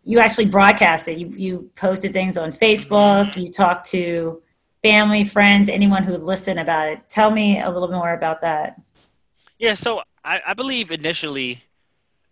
you 0.03 0.19
actually 0.19 0.45
broadcasted. 0.45 1.19
You 1.19 1.27
you 1.29 1.71
posted 1.75 2.13
things 2.13 2.37
on 2.37 2.51
Facebook. 2.51 3.27
Mm-hmm. 3.27 3.39
You 3.39 3.51
talked 3.51 3.89
to 3.91 4.41
family, 4.81 5.23
friends, 5.23 5.69
anyone 5.69 6.03
who 6.03 6.13
would 6.13 6.23
listen 6.23 6.57
about 6.57 6.89
it. 6.89 7.09
Tell 7.09 7.31
me 7.31 7.61
a 7.61 7.69
little 7.69 7.91
more 7.91 8.13
about 8.13 8.41
that. 8.41 8.81
Yeah. 9.57 9.73
So 9.73 10.01
I, 10.23 10.41
I 10.47 10.53
believe 10.53 10.91
initially 10.91 11.61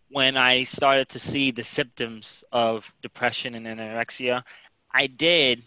when 0.09 0.37
I 0.37 0.63
started 0.63 1.09
to 1.09 1.19
see 1.19 1.51
the 1.51 1.63
symptoms 1.63 2.43
of 2.51 2.91
depression 3.01 3.55
and 3.55 3.65
anorexia, 3.65 4.43
I 4.91 5.07
did 5.07 5.63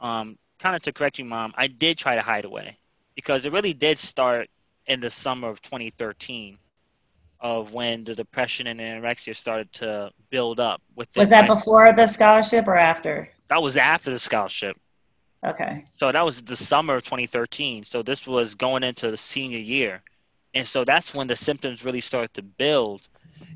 um, 0.00 0.38
kind 0.58 0.76
of 0.76 0.82
to 0.82 0.92
correct 0.92 1.18
you, 1.18 1.24
mom, 1.24 1.52
I 1.56 1.66
did 1.66 1.98
try 1.98 2.14
to 2.14 2.22
hide 2.22 2.44
away 2.44 2.78
because 3.14 3.46
it 3.46 3.52
really 3.52 3.72
did 3.72 3.98
start 3.98 4.48
in 4.86 5.00
the 5.00 5.10
summer 5.10 5.48
of 5.48 5.60
2013 5.62 6.58
of 7.40 7.72
when 7.72 8.04
the 8.04 8.14
depression 8.14 8.68
and 8.68 8.80
anorexia 8.80 9.34
started 9.34 9.72
to 9.72 10.10
build 10.30 10.60
up. 10.60 10.80
Was 10.94 11.30
that 11.30 11.46
before 11.46 11.92
the 11.92 12.06
scholarship 12.06 12.68
or 12.68 12.76
after? 12.76 13.28
That 13.48 13.60
was 13.60 13.76
after 13.76 14.10
the 14.10 14.18
scholarship. 14.18 14.76
Okay. 15.44 15.84
So 15.94 16.12
that 16.12 16.24
was 16.24 16.40
the 16.42 16.56
summer 16.56 16.96
of 16.96 17.02
2013. 17.02 17.84
So 17.84 18.02
this 18.02 18.26
was 18.26 18.54
going 18.54 18.84
into 18.84 19.10
the 19.10 19.16
senior 19.16 19.58
year, 19.58 20.02
and 20.54 20.66
so 20.66 20.84
that's 20.84 21.12
when 21.12 21.26
the 21.26 21.34
symptoms 21.34 21.84
really 21.84 22.00
started 22.00 22.32
to 22.34 22.42
build. 22.42 23.02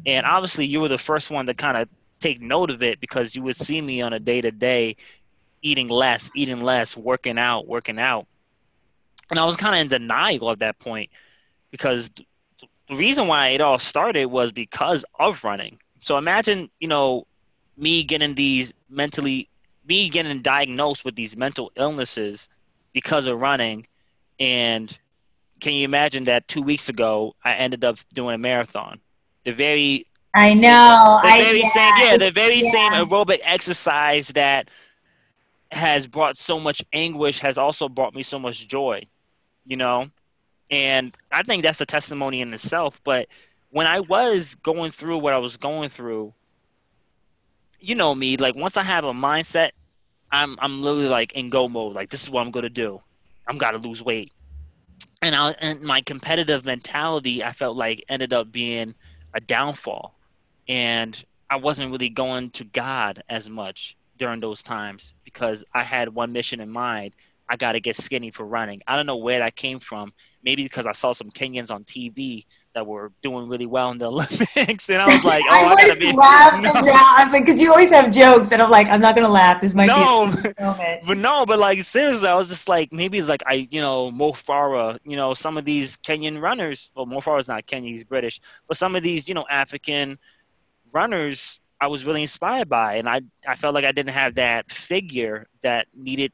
And 0.07 0.25
obviously, 0.26 0.66
you 0.66 0.81
were 0.81 0.88
the 0.88 0.99
first 0.99 1.31
one 1.31 1.47
to 1.47 1.55
kind 1.55 1.76
of 1.76 1.88
take 2.21 2.40
note 2.40 2.71
of 2.71 2.83
it 2.83 3.00
because 3.00 3.35
you 3.35 3.43
would 3.43 3.57
see 3.57 3.81
me 3.81 4.02
on 4.02 4.12
a 4.12 4.21
day 4.21 4.40
to 4.40 4.50
day 4.50 4.97
eating 5.62 5.88
less, 5.88 6.31
eating 6.35 6.61
less, 6.61 6.97
working 6.97 7.38
out, 7.38 7.66
working 7.66 7.99
out. 7.99 8.26
And 9.31 9.38
I 9.38 9.45
was 9.45 9.57
kind 9.57 9.75
of 9.75 9.81
in 9.81 9.88
denial 9.88 10.50
at 10.50 10.61
that 10.61 10.78
point 10.78 11.11
because 11.71 12.09
the 12.88 12.97
reason 12.97 13.26
why 13.26 13.49
it 13.49 13.61
all 13.61 13.78
started 13.78 14.26
was 14.26 14.52
because 14.52 15.05
of 15.19 15.43
running. 15.43 15.78
So 16.00 16.16
imagine, 16.16 16.71
you 16.78 16.88
know, 16.88 17.26
me 17.76 18.05
getting 18.05 18.35
these 18.35 18.73
mentally, 18.88 19.49
me 19.87 20.09
getting 20.09 20.40
diagnosed 20.43 21.05
with 21.05 21.16
these 21.16 21.37
mental 21.37 21.73
illnesses 21.76 22.49
because 22.93 23.26
of 23.26 23.40
running. 23.40 23.87
And 24.38 24.97
can 25.61 25.73
you 25.73 25.85
imagine 25.85 26.25
that 26.25 26.47
two 26.47 26.62
weeks 26.62 26.88
ago, 26.88 27.35
I 27.45 27.55
ended 27.55 27.85
up 27.85 27.99
doing 28.14 28.35
a 28.35 28.38
marathon? 28.38 29.00
The 29.47 29.55
very 29.55 30.07
I 30.35 30.55
know. 30.55 31.21
The, 31.23 31.31
the 31.31 31.38
very 31.38 31.65
I, 31.65 31.69
same, 31.69 31.95
yeah, 31.99 32.17
the 32.19 32.31
very 32.31 32.61
yeah. 32.61 32.71
same 32.71 32.93
aerobic 32.93 33.41
exercise 33.45 34.29
that 34.29 34.71
has 35.73 36.07
brought 36.07 36.37
so 36.37 36.61
much 36.61 36.83
anguish 36.93 37.41
has 37.41 37.59
also 37.59 37.88
brought 37.88 38.15
me 38.15 38.23
so 38.23 38.38
much 38.38 38.69
joy, 38.69 39.07
you 39.67 39.76
know? 39.76 40.09
And 40.71 41.17
I 41.33 41.43
think 41.43 41.62
that's 41.62 41.81
a 41.81 41.87
testimony 41.87 42.43
in 42.43 42.53
itself. 42.53 43.00
But 43.05 43.29
when 43.71 43.87
I 43.87 44.00
was 44.00 44.57
going 44.57 44.91
through 44.91 45.19
what 45.19 45.33
I 45.33 45.38
was 45.38 45.57
going 45.57 45.88
through, 45.91 46.35
you 47.81 47.95
know 47.95 48.15
me, 48.15 48.37
like 48.37 48.57
once 48.57 48.76
I 48.76 48.83
have 48.83 49.05
a 49.05 49.12
mindset, 49.12 49.71
I'm 50.33 50.57
I'm 50.61 50.83
literally 50.83 51.09
like 51.09 51.33
in 51.33 51.50
go 51.50 51.69
mode. 51.69 51.95
Like 51.95 52.11
this 52.11 52.23
is 52.23 52.31
what 52.31 52.43
I'm 52.43 52.50
gonna 52.50 52.69
do. 52.69 53.00
I'm 53.49 53.59
gotta 53.59 53.79
lose 53.79 54.03
weight. 54.03 54.33
And 55.23 55.35
I 55.35 55.55
and 55.61 55.81
my 55.83 56.03
competitive 56.03 56.65
mentality 56.67 57.43
I 57.43 57.53
felt 57.53 57.76
like 57.76 58.05
ended 58.09 58.35
up 58.35 58.53
being 58.53 58.95
a 59.37 59.40
downfall. 59.40 60.14
And 60.69 61.23
I 61.50 61.57
wasn't 61.57 61.93
really 61.93 62.09
going 62.09 62.50
to 62.52 62.64
God 62.64 63.23
as 63.28 63.49
much 63.49 63.97
during 64.19 64.40
those 64.40 64.62
times 64.62 65.14
because 65.25 65.62
I 65.75 65.85
had 65.85 66.09
one 66.09 66.33
mission 66.33 66.61
in 66.61 66.71
mind. 66.71 67.14
I 67.49 67.57
got 67.57 67.73
to 67.73 67.81
get 67.81 67.97
skinny 67.97 68.31
for 68.31 68.45
running. 68.45 68.83
I 68.87 68.97
don't 68.97 69.07
know 69.07 69.17
where 69.17 69.38
that 69.38 69.57
came 69.57 69.79
from. 69.79 70.12
Maybe 70.43 70.62
because 70.62 70.87
I 70.87 70.93
saw 70.93 71.12
some 71.12 71.31
Kenyans 71.31 71.73
on 71.73 71.83
TV 71.85 72.45
that 72.75 72.87
were 72.87 73.11
doing 73.23 73.49
really 73.49 73.67
well 73.67 73.91
in 73.91 73.99
the 73.99 74.07
Olympics, 74.11 74.88
and 74.91 74.99
I 74.99 75.07
was 75.07 75.25
like, 75.25 75.43
"Oh, 75.49 75.50
I, 75.50 75.71
I 75.71 75.87
gotta 75.87 75.99
be." 75.99 76.12
Laugh 76.12 76.61
no. 76.62 76.73
now. 76.73 77.15
I 77.19 77.25
was 77.25 77.33
like, 77.33 77.45
because 77.45 77.61
you 77.61 77.71
always 77.71 77.91
have 77.91 78.12
jokes, 78.12 78.53
and 78.53 78.62
I'm 78.62 78.71
like, 78.71 78.88
I'm 78.88 79.00
not 79.00 79.17
gonna 79.17 79.29
laugh. 79.29 79.61
This 79.61 79.75
might 79.75 79.87
no, 79.87 80.31
be 80.31 80.50
a 80.59 80.65
moment. 80.65 81.07
but 81.07 81.19
no, 81.19 81.45
but 81.47 81.59
like 81.59 81.83
seriously, 81.83 82.29
I 82.29 82.35
was 82.35 82.49
just 82.49 82.69
like, 82.69 82.93
maybe 82.93 83.19
it's 83.19 83.29
like 83.29 83.43
I, 83.45 83.67
you 83.71 83.81
know, 83.81 84.12
Mo 84.12 84.33
Farah, 84.33 84.99
you 85.05 85.17
know, 85.17 85.35
some 85.35 85.57
of 85.57 85.65
these 85.65 85.97
Kenyan 85.97 86.41
runners. 86.41 86.93
Well, 86.95 87.07
Mo 87.07 87.21
Farah's 87.21 87.49
not 87.49 87.67
Kenyan; 87.67 87.88
he's 87.88 88.05
British. 88.05 88.41
But 88.69 88.76
some 88.76 88.95
of 88.95 89.03
these, 89.03 89.29
you 89.29 89.35
know, 89.35 89.47
African 89.50 90.17
runners 90.93 91.59
I 91.81 91.88
was 91.88 92.05
really 92.05 92.23
inspired 92.23 92.69
by, 92.69 92.97
and 92.97 93.09
I 93.09 93.21
I 93.47 93.55
felt 93.55 93.75
like 93.75 93.85
I 93.85 93.93
didn't 93.93 94.15
have 94.15 94.37
that 94.37 94.71
figure 94.71 95.47
that 95.62 95.87
needed 95.95 96.33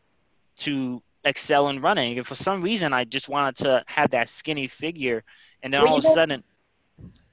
to 0.64 1.02
excel 1.25 1.69
in 1.69 1.81
running. 1.81 2.19
And 2.19 2.26
for 2.26 2.35
some 2.35 2.62
reason, 2.62 2.92
I 2.92 3.04
just 3.04 3.28
wanted 3.28 3.57
to 3.64 3.85
have 3.87 4.11
that 4.11 4.28
skinny 4.28 4.66
figure, 4.69 5.25
and 5.62 5.73
then 5.73 5.87
all 5.87 5.99
of 5.99 6.04
a 6.04 6.09
sudden, 6.09 6.42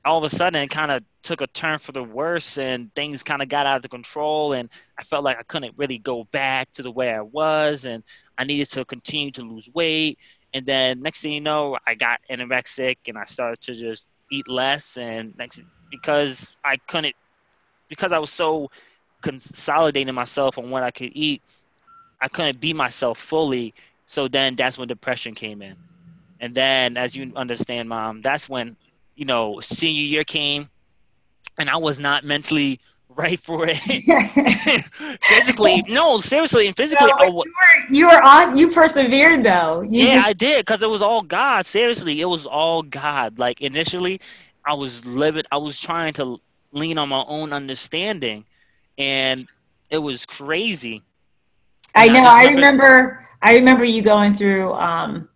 all 0.05 0.17
of 0.17 0.23
a 0.23 0.29
sudden, 0.29 0.61
it 0.61 0.69
kind 0.69 0.91
of 0.91 1.03
took 1.23 1.41
a 1.41 1.47
turn 1.47 1.77
for 1.77 1.91
the 1.91 2.03
worse, 2.03 2.57
and 2.57 2.93
things 2.95 3.23
kind 3.23 3.41
of 3.41 3.49
got 3.49 3.65
out 3.65 3.83
of 3.83 3.91
control, 3.91 4.53
and 4.53 4.69
I 4.97 5.03
felt 5.03 5.23
like 5.23 5.37
I 5.37 5.43
couldn't 5.43 5.77
really 5.77 5.97
go 5.97 6.23
back 6.31 6.71
to 6.73 6.83
the 6.83 6.91
way 6.91 7.11
I 7.13 7.21
was, 7.21 7.85
and 7.85 8.03
I 8.37 8.43
needed 8.43 8.69
to 8.71 8.85
continue 8.85 9.31
to 9.31 9.41
lose 9.41 9.69
weight. 9.73 10.17
And 10.53 10.65
then 10.65 11.01
next 11.01 11.21
thing 11.21 11.33
you 11.33 11.41
know, 11.41 11.77
I 11.85 11.95
got 11.95 12.21
anorexic, 12.29 12.97
and 13.07 13.17
I 13.17 13.25
started 13.25 13.59
to 13.61 13.75
just 13.75 14.07
eat 14.31 14.47
less, 14.47 14.97
and 14.97 15.35
next 15.37 15.61
because 15.91 16.53
I 16.63 16.77
couldn't 16.77 17.15
because 17.89 18.11
I 18.11 18.19
was 18.19 18.29
so 18.29 18.69
consolidating 19.21 20.13
myself 20.13 20.57
on 20.57 20.69
what 20.69 20.83
I 20.83 20.91
could 20.91 21.11
eat, 21.13 21.41
I 22.21 22.27
couldn't 22.27 22.59
be 22.59 22.73
myself 22.73 23.19
fully. 23.19 23.73
So 24.05 24.27
then 24.27 24.55
that's 24.55 24.77
when 24.77 24.87
depression 24.87 25.35
came 25.35 25.61
in. 25.61 25.75
And 26.39 26.55
then, 26.55 26.97
as 26.97 27.15
you 27.15 27.31
understand, 27.35 27.89
mom, 27.89 28.21
that's 28.21 28.47
when, 28.47 28.75
you 29.15 29.25
know, 29.25 29.59
senior 29.59 30.01
year 30.01 30.23
came 30.23 30.69
and 31.57 31.69
I 31.69 31.77
was 31.77 31.99
not 31.99 32.23
mentally 32.23 32.79
right 33.09 33.39
for 33.39 33.65
it. 33.67 33.77
physically, 35.21 35.83
no, 35.89 36.19
seriously, 36.19 36.67
and 36.67 36.77
physically, 36.77 37.11
no, 37.19 37.25
you, 37.25 37.33
were, 37.33 37.43
you 37.89 38.07
were 38.07 38.21
on. 38.23 38.57
You 38.57 38.71
persevered, 38.71 39.43
though. 39.43 39.81
You 39.81 40.05
yeah, 40.05 40.15
just... 40.15 40.27
I 40.27 40.33
did 40.33 40.65
because 40.65 40.81
it 40.81 40.89
was 40.89 41.01
all 41.01 41.21
God. 41.21 41.65
Seriously, 41.65 42.21
it 42.21 42.25
was 42.25 42.45
all 42.45 42.83
God. 42.83 43.37
Like 43.37 43.61
initially, 43.61 44.21
I 44.65 44.73
was 44.73 45.03
living. 45.05 45.43
I 45.51 45.57
was 45.57 45.79
trying 45.79 46.13
to 46.13 46.39
lean 46.71 46.97
on 46.97 47.09
my 47.09 47.25
own 47.27 47.51
understanding, 47.51 48.45
and 48.97 49.47
it 49.89 49.97
was 49.97 50.25
crazy. 50.25 51.03
I 51.95 52.07
know. 52.07 52.23
I, 52.23 52.45
remember. 52.45 53.25
I 53.41 53.55
remember 53.55 53.83
you 53.83 54.01
going 54.01 54.33
through 54.33 54.73
um, 54.73 55.29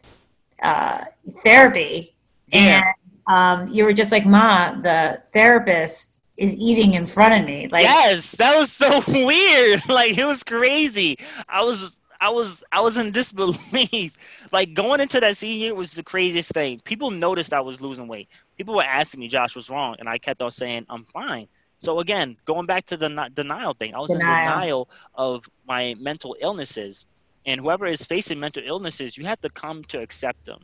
uh, 0.62 1.02
therapy, 1.44 2.14
yeah. 2.52 2.94
and 3.28 3.66
um, 3.68 3.68
you 3.70 3.86
were 3.86 3.94
just 3.94 4.12
like, 4.12 4.26
"Ma, 4.26 4.74
the 4.74 5.22
therapist 5.34 6.22
is 6.38 6.56
eating 6.56 6.94
in 6.94 7.06
front 7.06 7.40
of 7.40 7.46
me." 7.46 7.68
Like, 7.68 7.84
yes, 7.84 8.32
that 8.34 8.58
was 8.58 8.72
so 8.72 9.02
weird. 9.08 9.82
Like, 9.88 10.18
it 10.18 10.26
was 10.26 10.44
crazy. 10.44 11.18
I 11.50 11.64
was 11.64 11.98
I 12.22 12.30
was 12.30 12.64
I 12.72 12.82
was 12.82 12.98
in 12.98 13.12
disbelief. 13.20 14.14
like 14.52 14.74
going 14.74 15.02
into 15.02 15.20
that 15.20 15.38
senior 15.38 15.58
year 15.58 15.76
was 15.76 15.92
the 15.92 16.04
craziest 16.04 16.52
thing. 16.52 16.80
People 16.82 17.12
noticed 17.12 17.54
I 17.54 17.62
was 17.62 17.82
losing 17.82 18.08
weight. 18.08 18.30
People 18.58 18.76
were 18.76 18.84
asking 18.84 19.20
me, 19.20 19.28
"Josh, 19.28 19.56
what's 19.56 19.70
wrong?" 19.70 19.96
And 20.00 20.08
I 20.08 20.18
kept 20.18 20.42
on 20.42 20.52
saying, 20.52 20.86
"I'm 20.90 21.06
fine." 21.06 21.48
So 21.84 22.00
again, 22.00 22.38
going 22.46 22.66
back 22.66 22.86
to 22.88 22.98
the 22.98 23.30
denial 23.34 23.74
thing, 23.74 23.94
I 23.94 24.00
was 24.00 24.10
denial. 24.10 24.32
in 24.32 24.46
denial 24.46 24.90
of 25.16 25.44
my 25.68 25.96
mental 26.00 26.36
illnesses. 26.40 27.06
And 27.46 27.60
whoever 27.60 27.86
is 27.86 28.02
facing 28.06 28.40
mental 28.40 28.64
illnesses, 28.66 29.18
you 29.18 29.26
have 29.26 29.42
to 29.42 29.50
come 29.50 29.84
to 29.86 30.00
accept 30.00 30.46
them. 30.46 30.62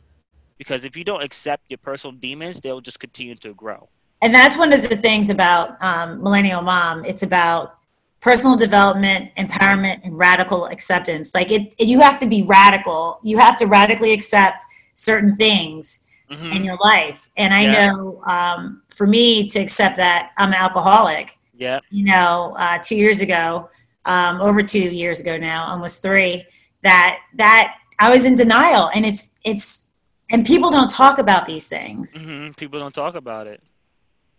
Because 0.56 0.86
if 0.86 0.96
you 0.96 1.04
don't 1.04 1.22
accept 1.22 1.64
your 1.68 1.78
personal 1.78 2.16
demons, 2.16 2.60
they'll 2.60 2.80
just 2.80 3.00
continue 3.00 3.34
to 3.36 3.52
grow. 3.52 3.88
And 4.22 4.34
that's 4.34 4.56
one 4.56 4.72
of 4.72 4.88
the 4.88 4.96
things 4.96 5.28
about 5.28 5.76
um, 5.82 6.22
Millennial 6.22 6.62
Mom. 6.62 7.04
It's 7.04 7.22
about 7.22 7.76
personal 8.20 8.56
development, 8.56 9.30
empowerment, 9.36 10.00
and 10.04 10.16
radical 10.16 10.66
acceptance. 10.66 11.34
Like 11.34 11.50
it, 11.50 11.74
it, 11.78 11.86
you 11.88 12.00
have 12.00 12.18
to 12.20 12.26
be 12.26 12.44
radical. 12.44 13.20
You 13.22 13.38
have 13.38 13.58
to 13.58 13.66
radically 13.66 14.12
accept 14.12 14.62
certain 14.94 15.36
things 15.36 16.00
mm-hmm. 16.30 16.52
in 16.52 16.64
your 16.64 16.76
life. 16.76 17.28
And 17.36 17.52
I 17.52 17.62
yeah. 17.62 17.92
know 17.92 18.22
um, 18.24 18.82
for 18.88 19.06
me 19.06 19.48
to 19.48 19.58
accept 19.58 19.96
that 19.96 20.30
I'm 20.36 20.48
an 20.50 20.54
alcoholic. 20.54 21.38
Yeah. 21.54 21.80
You 21.90 22.04
know, 22.04 22.54
uh, 22.58 22.78
two 22.82 22.96
years 22.96 23.20
ago, 23.20 23.68
um, 24.06 24.40
over 24.40 24.62
two 24.62 24.78
years 24.78 25.20
ago 25.20 25.36
now, 25.36 25.66
almost 25.66 26.02
three. 26.02 26.44
That 26.82 27.18
that 27.34 27.76
I 27.98 28.08
was 28.08 28.24
in 28.24 28.34
denial, 28.34 28.90
and 28.94 29.04
it's 29.04 29.32
it's 29.44 29.88
and 30.30 30.46
people 30.46 30.70
don't 30.70 30.90
talk 30.90 31.18
about 31.18 31.46
these 31.46 31.66
things. 31.66 32.14
Mm-hmm. 32.14 32.52
People 32.52 32.80
don't 32.80 32.94
talk 32.94 33.14
about 33.14 33.46
it. 33.46 33.62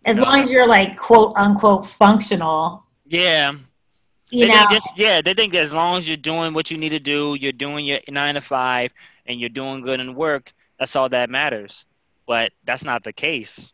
As 0.04 0.16
no. 0.16 0.24
long 0.24 0.40
as 0.40 0.50
you're 0.50 0.66
like 0.66 0.96
quote 0.96 1.36
unquote 1.36 1.86
functional. 1.86 2.84
Yeah, 3.06 3.52
You 4.30 4.46
they 4.46 4.52
know, 4.52 4.66
just 4.70 4.88
yeah, 4.96 5.20
they 5.20 5.34
think 5.34 5.54
as 5.54 5.72
long 5.72 5.98
as 5.98 6.08
you're 6.08 6.16
doing 6.16 6.54
what 6.54 6.70
you 6.70 6.78
need 6.78 6.88
to 6.88 6.98
do, 6.98 7.36
you're 7.38 7.52
doing 7.52 7.84
your 7.84 8.00
nine 8.08 8.34
to 8.34 8.40
five, 8.40 8.90
and 9.26 9.38
you're 9.38 9.50
doing 9.50 9.82
good 9.82 10.00
in 10.00 10.14
work, 10.14 10.52
that's 10.82 10.96
all 10.96 11.08
that 11.08 11.30
matters. 11.30 11.84
But 12.26 12.50
that's 12.64 12.82
not 12.82 13.04
the 13.04 13.12
case, 13.12 13.72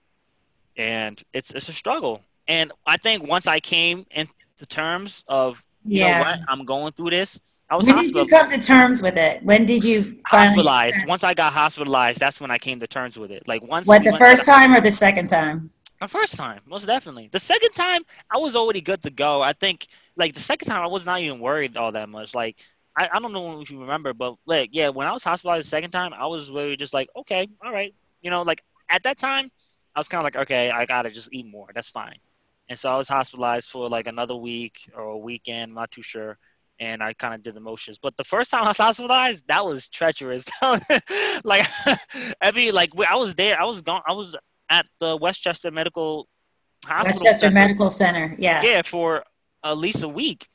and 0.77 1.21
it's 1.33 1.53
it's 1.53 1.69
a 1.71 1.73
struggle. 1.73 2.23
And 2.47 2.71
I 2.87 2.99
think 2.99 3.27
once 3.27 3.47
I 3.47 3.61
came 3.61 4.05
into 4.11 4.33
terms 4.69 5.25
of 5.27 5.63
you 5.85 6.01
yeah. 6.01 6.19
know 6.19 6.25
what, 6.25 6.39
I'm 6.49 6.65
going 6.67 6.93
through 6.93 7.11
this. 7.11 7.41
I 7.71 7.77
was 7.77 7.87
When 7.87 7.97
did 7.97 8.15
you 8.15 8.27
come 8.27 8.49
to 8.49 8.59
terms 8.59 9.03
with 9.03 9.17
it? 9.17 9.43
When 9.43 9.65
did 9.65 9.85
you 9.85 10.19
hospitalized. 10.27 11.07
Once 11.07 11.25
I 11.25 11.35
got 11.35 11.53
hospitalized, 11.53 12.19
that's 12.19 12.41
when 12.41 12.51
I 12.51 12.59
came 12.59 12.81
to 12.81 12.87
terms 12.87 13.19
with 13.19 13.31
it. 13.31 13.47
Like 13.47 13.63
once 13.63 13.87
What 13.87 14.05
the 14.05 14.17
first 14.17 14.47
time 14.47 14.75
or 14.75 14.81
the 14.81 14.91
second 14.91 15.29
time? 15.29 15.71
The 16.01 16.09
first 16.09 16.37
time, 16.37 16.61
most 16.67 16.87
definitely. 16.87 17.29
The 17.33 17.39
second 17.39 17.73
time, 17.73 18.03
I 18.31 18.39
was 18.39 18.55
already 18.55 18.81
good 18.81 19.03
to 19.03 19.11
go. 19.11 19.43
I 19.43 19.53
think, 19.53 19.89
like 20.17 20.35
the 20.35 20.41
second 20.41 20.69
time, 20.69 20.83
I 20.83 20.87
was 20.87 21.05
not 21.05 21.21
even 21.21 21.41
worried 21.41 21.77
all 21.77 21.93
that 21.93 22.09
much. 22.09 22.35
Like, 22.35 22.57
I, 22.99 23.09
I 23.13 23.21
don't 23.21 23.33
know 23.33 23.61
if 23.61 23.71
you 23.71 23.81
remember, 23.81 24.13
but 24.13 24.35
like, 24.45 24.71
yeah, 24.73 24.89
when 24.89 25.07
I 25.07 25.13
was 25.13 25.23
hospitalized 25.23 25.67
the 25.67 25.71
second 25.71 25.93
time, 25.93 26.13
I 26.13 26.27
was 26.27 26.51
really 26.51 26.77
just 26.77 26.93
like, 26.93 27.09
okay, 27.17 27.49
all 27.65 27.73
right, 27.73 27.95
you 28.23 28.31
know, 28.31 28.43
like 28.43 28.63
at 28.91 29.05
that 29.05 29.19
time, 29.19 29.51
I 29.95 30.01
was 30.01 30.09
kind 30.09 30.21
of 30.21 30.25
like, 30.25 30.37
okay, 30.37 30.71
I 30.71 30.85
gotta 30.85 31.11
just 31.11 31.29
eat 31.33 31.47
more. 31.47 31.69
That's 31.75 31.89
fine. 31.89 32.17
And 32.69 32.79
so 32.79 32.91
I 32.91 32.97
was 32.97 33.09
hospitalized 33.09 33.71
for 33.71 33.89
like 33.89 34.07
another 34.09 34.35
week 34.35 34.91
or 34.95 35.03
a 35.03 35.19
weekend, 35.19 35.71
I'm 35.71 35.75
not 35.75 35.91
too 35.91 36.03
sure. 36.03 36.39
And 36.81 37.03
I 37.03 37.13
kind 37.13 37.35
of 37.35 37.43
did 37.43 37.55
the 37.55 37.61
motions. 37.61 37.99
But 37.99 38.17
the 38.17 38.25
first 38.25 38.51
time 38.51 38.65
I 38.65 38.69
was 38.69 38.77
hospitalized, 38.79 39.45
that 39.49 39.65
was 39.65 39.89
treacherous. 39.89 40.45
like, 41.45 41.67
every 42.43 42.73
like 42.73 42.91
I 43.09 43.17
was 43.17 43.35
there, 43.35 43.61
I 43.61 43.65
was 43.65 43.81
gone, 43.81 44.03
I 44.07 44.13
was 44.13 44.37
at 44.71 44.87
the 45.01 45.17
Westchester 45.17 45.71
Medical 45.71 46.29
Hospital. 46.85 47.07
Westchester 47.07 47.47
Center. 47.47 47.55
Medical 47.55 47.91
Center. 47.91 48.37
Yes. 48.39 48.65
Yeah, 48.67 48.83
for 48.83 49.25
at 49.65 49.79
least 49.79 50.03
a 50.03 50.09
week. 50.09 50.47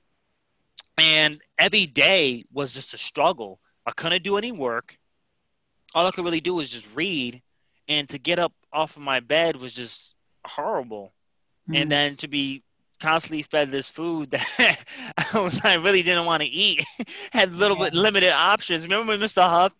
And 0.97 1.41
every 1.57 1.85
day 1.85 2.45
was 2.51 2.73
just 2.73 2.93
a 2.93 2.97
struggle. 2.97 3.59
I 3.85 3.91
couldn't 3.91 4.23
do 4.23 4.37
any 4.37 4.51
work. 4.51 4.97
All 5.93 6.07
I 6.07 6.11
could 6.11 6.25
really 6.25 6.41
do 6.41 6.55
was 6.55 6.69
just 6.69 6.87
read. 6.95 7.41
And 7.87 8.07
to 8.09 8.17
get 8.19 8.39
up 8.39 8.53
off 8.71 8.95
of 8.95 9.01
my 9.03 9.19
bed 9.19 9.55
was 9.57 9.73
just 9.73 10.15
horrible. 10.45 11.13
Mhm. 11.69 11.81
And 11.81 11.91
then 11.91 12.15
to 12.17 12.27
be 12.27 12.63
constantly 12.99 13.43
fed 13.43 13.71
this 13.71 13.89
food 13.89 14.31
that 14.31 14.85
I, 15.33 15.39
was, 15.39 15.59
I 15.63 15.75
really 15.75 16.03
didn't 16.03 16.25
want 16.25 16.41
to 16.43 16.49
eat, 16.49 16.83
had 17.31 17.53
little 17.53 17.77
bit 17.77 17.93
limited 17.93 18.31
options. 18.31 18.83
Remember 18.83 19.11
when 19.11 19.19
Mr. 19.19 19.41
Huff 19.41 19.73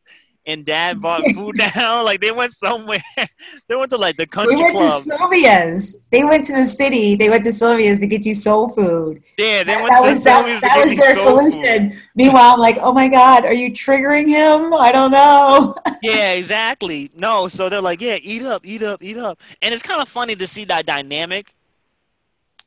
and 0.46 0.66
Dad 0.66 1.02
bought 1.02 1.28
food 1.28 1.58
down? 1.76 2.06
Like 2.06 2.22
they 2.22 2.32
went 2.32 2.54
somewhere. 2.54 3.04
they 3.68 3.76
went 3.76 3.90
to 3.92 3.98
like 3.98 4.18
the 4.18 4.28
country 4.28 4.56
They 4.56 4.62
went 4.62 4.78
club. 4.78 5.04
to 5.04 5.10
Sylvia's. 5.10 5.96
They 6.12 6.24
went 6.24 6.46
to 6.46 6.54
the 6.54 6.66
city. 6.66 7.16
They 7.16 7.30
went 7.30 7.44
to 7.46 7.54
Sylvia's 7.54 8.00
to 8.00 8.08
get 8.08 8.26
you 8.26 8.34
soul 8.34 8.70
food. 8.70 9.24
Yeah, 9.38 9.64
they 9.64 9.76
That, 9.76 9.82
went 9.82 9.90
that 9.90 10.02
to 10.02 10.10
was 10.10 10.24
that, 10.24 10.46
Sylvia's 10.46 10.62
that 10.62 10.86
was 10.86 10.96
their 10.98 11.16
soul 11.16 11.40
food. 11.40 11.52
solution. 11.52 11.92
Meanwhile, 12.16 12.54
I'm 12.54 12.60
like, 12.60 12.78
oh 12.82 12.94
my 12.94 13.08
god, 13.08 13.46
are 13.46 13.54
you 13.54 13.72
triggering 13.72 14.28
him? 14.28 14.74
I 14.74 14.92
don't 14.92 15.12
know. 15.12 15.76
Yeah, 16.02 16.34
exactly. 16.34 17.10
No, 17.16 17.48
so 17.48 17.70
they're 17.70 17.82
like, 17.82 18.02
yeah, 18.02 18.18
eat 18.22 18.44
up, 18.44 18.66
eat 18.66 18.84
up, 18.84 19.02
eat 19.04 19.18
up, 19.18 19.42
and 19.62 19.74
it's 19.74 19.84
kind 19.84 20.02
of 20.02 20.10
funny 20.10 20.36
to 20.36 20.48
see 20.48 20.66
that 20.66 20.86
dynamic, 20.86 21.54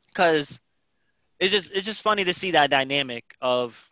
because 0.07 0.59
it's 1.39 1.51
just 1.51 1.71
it's 1.71 1.85
just 1.85 2.01
funny 2.01 2.23
to 2.23 2.33
see 2.33 2.51
that 2.51 2.69
dynamic 2.69 3.35
of, 3.41 3.91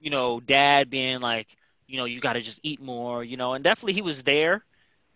you 0.00 0.10
know, 0.10 0.40
dad 0.40 0.90
being 0.90 1.20
like, 1.20 1.56
you 1.94 2.00
know, 2.00 2.06
you 2.06 2.18
got 2.18 2.32
to 2.32 2.40
just 2.40 2.58
eat 2.64 2.80
more, 2.82 3.22
you 3.22 3.36
know, 3.36 3.54
and 3.54 3.62
definitely 3.62 3.92
he 3.92 4.02
was 4.02 4.24
there. 4.24 4.64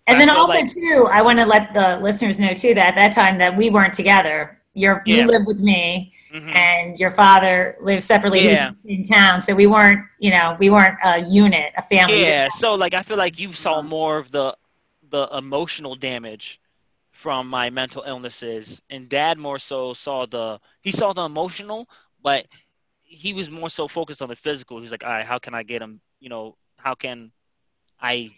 And 0.06 0.20
then 0.20 0.30
also 0.30 0.52
like- 0.54 0.72
too, 0.72 1.08
I 1.10 1.22
want 1.22 1.40
to 1.40 1.44
let 1.44 1.74
the 1.74 1.98
listeners 2.00 2.38
know 2.38 2.54
too 2.54 2.72
that 2.74 2.90
at 2.90 2.94
that 2.94 3.12
time 3.20 3.38
that 3.38 3.56
we 3.56 3.68
weren't 3.68 3.94
together. 3.94 4.60
You're, 4.74 5.02
Yeah. 5.04 5.16
You 5.16 5.26
lived 5.26 5.46
with 5.48 5.60
me, 5.60 6.12
Mhm. 6.32 6.54
and 6.54 6.98
your 7.00 7.10
father 7.10 7.76
lived 7.82 8.04
separately. 8.04 8.44
Yeah. 8.44 8.70
In 8.84 9.02
town, 9.02 9.42
so 9.42 9.56
we 9.56 9.66
weren't, 9.66 10.04
you 10.20 10.30
know, 10.30 10.56
we 10.60 10.70
weren't 10.70 10.96
a 11.02 11.18
unit, 11.28 11.72
a 11.76 11.82
family. 11.82 12.22
Yeah, 12.22 12.46
so 12.62 12.76
like 12.76 12.94
I 12.94 13.02
feel 13.02 13.16
like 13.16 13.40
you 13.40 13.52
saw 13.52 13.82
more 13.82 14.18
of 14.18 14.30
the 14.30 14.56
the 15.10 15.26
emotional 15.36 15.96
damage 15.96 16.60
from 17.10 17.48
my 17.48 17.70
mental 17.70 18.04
illnesses, 18.06 18.80
and 18.88 19.08
Dad 19.08 19.36
more 19.36 19.58
so 19.58 19.94
saw 19.94 20.26
the 20.26 20.60
he 20.80 20.92
saw 20.92 21.12
the 21.12 21.24
emotional, 21.24 21.88
but 22.22 22.46
he 23.02 23.32
was 23.32 23.50
more 23.50 23.70
so 23.70 23.88
focused 23.88 24.22
on 24.22 24.28
the 24.28 24.36
physical. 24.36 24.80
He's 24.80 24.92
like, 24.92 25.02
all 25.02 25.10
right, 25.10 25.26
how 25.26 25.38
can 25.40 25.54
I 25.54 25.64
get 25.64 25.82
him? 25.82 26.00
You 26.20 26.28
know, 26.28 26.56
how 26.78 26.94
can 26.94 27.30
I 28.00 28.32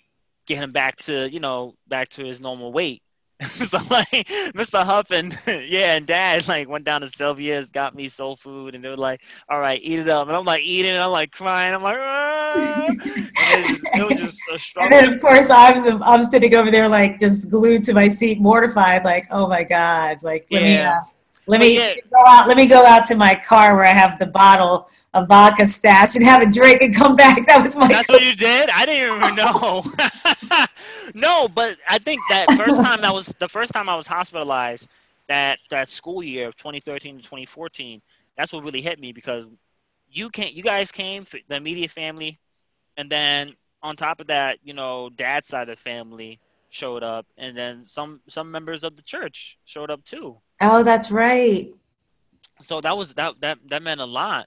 get 0.46 0.58
him 0.58 0.72
back 0.72 0.96
to 0.96 1.30
you 1.30 1.40
know 1.40 1.74
back 1.88 2.08
to 2.10 2.24
his 2.24 2.40
normal 2.40 2.72
weight? 2.72 3.02
so 3.40 3.78
like 3.88 4.28
Mr. 4.52 4.84
Huff 4.84 5.10
and 5.10 5.36
yeah, 5.46 5.94
and 5.94 6.06
Dad 6.06 6.46
like 6.46 6.68
went 6.68 6.84
down 6.84 7.00
to 7.00 7.08
Sylvia's, 7.08 7.70
got 7.70 7.94
me 7.94 8.08
soul 8.08 8.36
food, 8.36 8.74
and 8.74 8.84
they 8.84 8.88
were 8.88 8.98
like, 8.98 9.22
"All 9.48 9.60
right, 9.60 9.80
eat 9.82 9.98
it 9.98 10.08
up," 10.10 10.28
and 10.28 10.36
I'm 10.36 10.44
like 10.44 10.62
eating, 10.62 10.90
and 10.90 11.02
I'm 11.02 11.10
like 11.10 11.32
crying, 11.32 11.72
I'm 11.72 11.82
like, 11.82 11.96
ah! 11.98 12.86
and 12.86 13.00
it, 13.00 14.20
was, 14.20 14.36
just 14.46 14.76
a 14.76 14.80
And 14.82 14.92
then 14.92 15.14
of 15.14 15.20
course 15.22 15.48
I'm 15.48 15.84
the, 15.84 16.04
I'm 16.04 16.24
sitting 16.24 16.54
over 16.54 16.70
there 16.70 16.88
like 16.88 17.18
just 17.18 17.50
glued 17.50 17.82
to 17.84 17.94
my 17.94 18.08
seat, 18.08 18.40
mortified, 18.40 19.04
like 19.04 19.26
oh 19.30 19.48
my 19.48 19.64
god, 19.64 20.22
like 20.22 20.46
let 20.50 20.62
me 20.62 20.76
uh, 20.76 21.00
let 21.46 21.60
me 21.60 21.76
yeah. 21.76 21.94
go 22.10 22.18
out, 22.26 22.48
let 22.48 22.56
me 22.56 22.66
go 22.66 22.84
out 22.86 23.06
to 23.06 23.14
my 23.14 23.34
car 23.34 23.74
where 23.74 23.84
I 23.84 23.92
have 23.92 24.18
the 24.18 24.26
bottle 24.26 24.88
of 25.14 25.28
vodka 25.28 25.66
stashed 25.66 26.16
and 26.16 26.24
have 26.24 26.42
a 26.42 26.50
drink 26.50 26.80
and 26.82 26.94
come 26.94 27.16
back. 27.16 27.38
That 27.46 27.62
was 27.62 27.76
my 27.76 27.88
That's 27.88 28.08
what 28.08 28.22
you 28.22 28.36
did? 28.36 28.70
I 28.70 28.86
didn't 28.86 29.18
even 29.18 29.36
know. 29.36 29.84
no, 31.14 31.48
but 31.48 31.76
I 31.88 31.98
think 31.98 32.20
that 32.30 32.50
first 32.52 32.80
time 32.82 33.00
that 33.00 33.12
was 33.12 33.26
the 33.38 33.48
first 33.48 33.72
time 33.72 33.88
I 33.88 33.96
was 33.96 34.06
hospitalized 34.06 34.88
that 35.28 35.58
that 35.70 35.88
school 35.88 36.22
year 36.22 36.48
of 36.48 36.56
2013 36.56 37.16
to 37.16 37.22
2014. 37.22 38.02
That's 38.36 38.52
what 38.52 38.64
really 38.64 38.82
hit 38.82 39.00
me 39.00 39.12
because 39.12 39.46
you 40.10 40.28
can't. 40.30 40.52
You 40.52 40.62
guys 40.62 40.92
came, 40.92 41.26
the 41.48 41.56
immediate 41.56 41.90
family, 41.90 42.38
and 42.96 43.10
then 43.10 43.54
on 43.82 43.96
top 43.96 44.20
of 44.20 44.26
that, 44.28 44.58
you 44.62 44.74
know, 44.74 45.10
dad's 45.10 45.48
side 45.48 45.68
of 45.68 45.76
the 45.78 45.82
family 45.82 46.38
showed 46.70 47.02
up, 47.02 47.26
and 47.38 47.56
then 47.56 47.84
some 47.84 48.20
some 48.28 48.50
members 48.50 48.84
of 48.84 48.96
the 48.96 49.02
church 49.02 49.58
showed 49.64 49.90
up 49.90 50.04
too. 50.04 50.36
Oh 50.60 50.82
that's 50.82 51.10
right. 51.10 51.72
so 52.62 52.80
that 52.80 52.96
was 52.96 53.12
that 53.14 53.34
that 53.40 53.58
that 53.68 53.82
meant 53.82 54.00
a 54.00 54.04
lot 54.06 54.46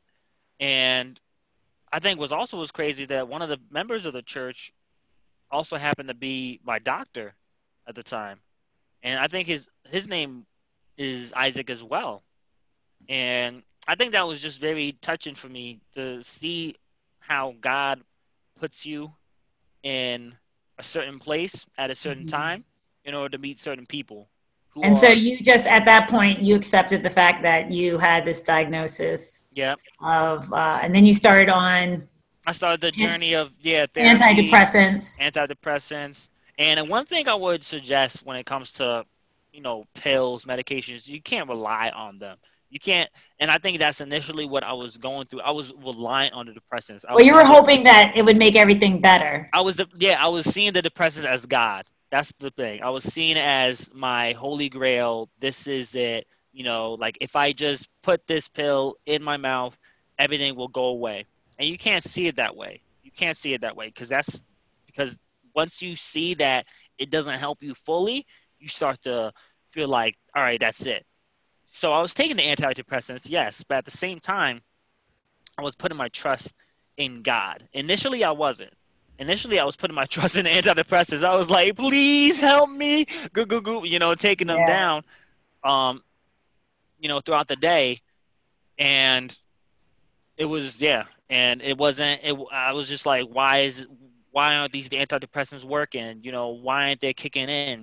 and 0.60 1.20
i 1.92 2.00
think 2.00 2.20
was 2.20 2.32
also 2.32 2.58
was 2.58 2.72
crazy 2.72 3.06
that 3.06 3.28
one 3.28 3.42
of 3.42 3.50
the 3.50 3.60
members 3.72 4.06
of 4.06 4.14
the 4.14 4.22
church 4.22 4.72
also 5.52 5.78
happened 5.78 6.10
to 6.10 6.14
be 6.16 6.60
my 6.64 6.80
doctor 6.80 7.34
at 7.88 7.96
the 7.96 8.04
time 8.04 8.40
and 9.04 9.20
i 9.20 9.28
think 9.28 9.48
his 9.48 9.68
his 9.90 10.08
name 10.08 10.46
is 10.98 11.34
isaac 11.36 11.70
as 11.70 11.84
well 11.84 12.24
and 13.10 13.64
i 13.88 13.96
think 13.96 14.14
that 14.14 14.28
was 14.28 14.42
just 14.42 14.60
very 14.60 14.94
touching 15.02 15.36
for 15.36 15.50
me 15.50 15.80
to 15.96 16.24
see 16.24 16.76
how 17.20 17.54
god 17.62 18.02
puts 18.60 18.86
you 18.86 19.12
in 19.84 20.34
a 20.78 20.84
certain 20.84 21.20
place 21.20 21.66
at 21.78 21.92
a 21.92 21.96
certain 21.96 22.26
Mhm. 22.26 22.28
time 22.28 22.66
in 23.06 23.14
order 23.16 23.30
to 23.38 23.42
meet 23.42 23.60
certain 23.60 23.86
people 23.86 24.30
And 24.82 24.98
so 24.98 25.10
you 25.10 25.40
just 25.40 25.68
at 25.68 25.86
that 25.86 26.10
point 26.10 26.42
you 26.42 26.56
accepted 26.56 27.04
the 27.04 27.10
fact 27.10 27.44
that 27.44 27.70
you 27.70 27.98
had 27.98 28.26
this 28.26 28.42
diagnosis 28.42 29.42
yeah 29.54 29.76
of, 30.02 30.52
uh, 30.52 30.80
and 30.82 30.96
then 30.96 31.06
you 31.06 31.14
started 31.14 31.50
on 31.50 32.08
I 32.46 32.52
started 32.52 32.82
the 32.82 32.92
journey 32.92 33.34
of 33.36 33.52
yeah 33.62 33.86
therapy, 33.94 34.50
antidepressants. 34.50 35.20
antidepressants, 35.20 36.30
and 36.58 36.90
one 36.90 37.06
thing 37.06 37.28
I 37.28 37.36
would 37.36 37.64
suggest 37.64 38.26
when 38.26 38.36
it 38.38 38.46
comes 38.46 38.72
to 38.74 39.06
you 39.54 39.62
know 39.62 39.86
pills, 39.94 40.46
medications, 40.46 41.08
you 41.08 41.22
can't 41.22 41.48
rely 41.48 41.90
on 41.90 42.20
them. 42.20 42.38
You 42.70 42.80
can't, 42.80 43.10
and 43.40 43.52
I 43.52 43.60
think 43.60 43.78
that's 43.78 44.02
initially 44.02 44.46
what 44.46 44.64
I 44.64 44.74
was 44.74 44.98
going 44.98 45.28
through. 45.28 45.42
I 45.42 45.52
was 45.52 45.72
reliant 45.84 46.34
on 46.34 46.48
the 46.48 46.54
depressants. 46.54 47.06
I 47.08 47.14
Well, 47.14 47.24
you 47.24 47.36
were 47.36 47.46
hoping 47.46 47.84
that 47.84 48.14
it 48.16 48.26
would 48.26 48.38
make 48.38 48.56
everything 48.56 49.00
better. 49.00 49.48
I 49.54 49.62
was 49.62 49.76
the 49.76 49.88
yeah, 49.98 50.18
I 50.20 50.28
was 50.28 50.46
seeing 50.46 50.74
the 50.74 50.82
depressants 50.82 51.26
as 51.26 51.46
God. 51.46 51.86
That's 52.14 52.32
the 52.38 52.52
thing. 52.52 52.84
I 52.84 52.92
was 52.92 53.04
seen 53.04 53.38
as 53.38 53.90
my 53.92 54.34
holy 54.34 54.70
grail. 54.70 55.32
This 55.40 55.66
is 55.66 55.96
it. 55.96 56.28
You 56.52 56.64
know, 56.64 56.94
like 56.94 57.18
if 57.22 57.36
I 57.36 57.54
just 57.54 57.90
put 58.04 58.28
this 58.28 58.48
pill 58.48 58.98
in 59.08 59.24
my 59.24 59.38
mouth, 59.38 59.76
everything 60.20 60.56
will 60.56 60.68
go 60.68 60.86
away. 60.90 61.26
And 61.58 61.68
you 61.68 61.76
can't 61.76 62.04
see 62.04 62.28
it 62.28 62.36
that 62.36 62.56
way. 62.56 62.82
You 63.02 63.10
can't 63.10 63.36
see 63.36 63.56
it 63.56 63.62
that 63.62 63.76
way 63.76 63.88
because 63.88 64.10
that's 64.10 64.44
because 64.86 65.18
once 65.56 65.82
you 65.82 65.96
see 65.96 66.36
that 66.36 66.68
it 67.00 67.10
doesn't 67.10 67.40
help 67.40 67.64
you 67.64 67.74
fully, 67.74 68.28
you 68.60 68.68
start 68.68 69.02
to 69.02 69.34
feel 69.72 69.88
like, 69.88 70.16
all 70.36 70.44
right, 70.44 70.60
that's 70.60 70.86
it. 70.86 71.08
So 71.66 71.94
I 71.94 72.00
was 72.00 72.14
taking 72.14 72.38
the 72.38 72.44
antidepressants, 72.44 73.28
yes, 73.28 73.66
but 73.68 73.80
at 73.80 73.86
the 73.86 73.92
same 73.92 74.20
time, 74.20 74.62
I 75.58 75.64
was 75.64 75.74
putting 75.74 75.98
my 75.98 76.10
trust 76.10 76.54
in 76.96 77.24
God. 77.24 77.68
Initially, 77.74 78.24
I 78.24 78.32
wasn't 78.34 78.74
initially 79.18 79.60
I 79.60 79.66
was 79.66 79.76
putting 79.76 79.96
my 79.96 80.06
trust 80.08 80.36
in 80.36 80.46
antidepressants. 80.46 81.24
I 81.24 81.36
was 81.36 81.50
like, 81.50 81.76
please 81.76 82.40
help 82.40 82.70
me, 82.70 83.06
goo 83.34 83.46
goo 83.46 83.62
goo, 83.62 83.86
you 83.86 84.00
know, 84.00 84.14
taking 84.16 84.48
them 84.48 84.64
Yeah. 84.64 84.84
down, 84.84 85.04
um, 85.64 86.02
you 87.00 87.10
know, 87.10 87.20
throughout 87.20 87.48
the 87.48 87.56
day, 87.56 88.00
and 88.78 89.36
it 90.38 90.46
was 90.46 90.80
yeah, 90.80 91.06
and 91.30 91.62
it 91.62 91.78
wasn't. 91.78 92.22
It 92.24 92.36
I 92.52 92.74
was 92.74 92.88
just 92.90 93.06
like, 93.06 93.26
why 93.28 93.60
is 93.60 93.88
why 94.32 94.56
aren't 94.56 94.72
these 94.74 94.90
antidepressants 94.90 95.64
working? 95.64 96.20
You 96.24 96.32
know, 96.32 96.50
why 96.50 96.90
aren't 96.90 97.02
they 97.02 97.14
kicking 97.14 97.50
in? 97.50 97.80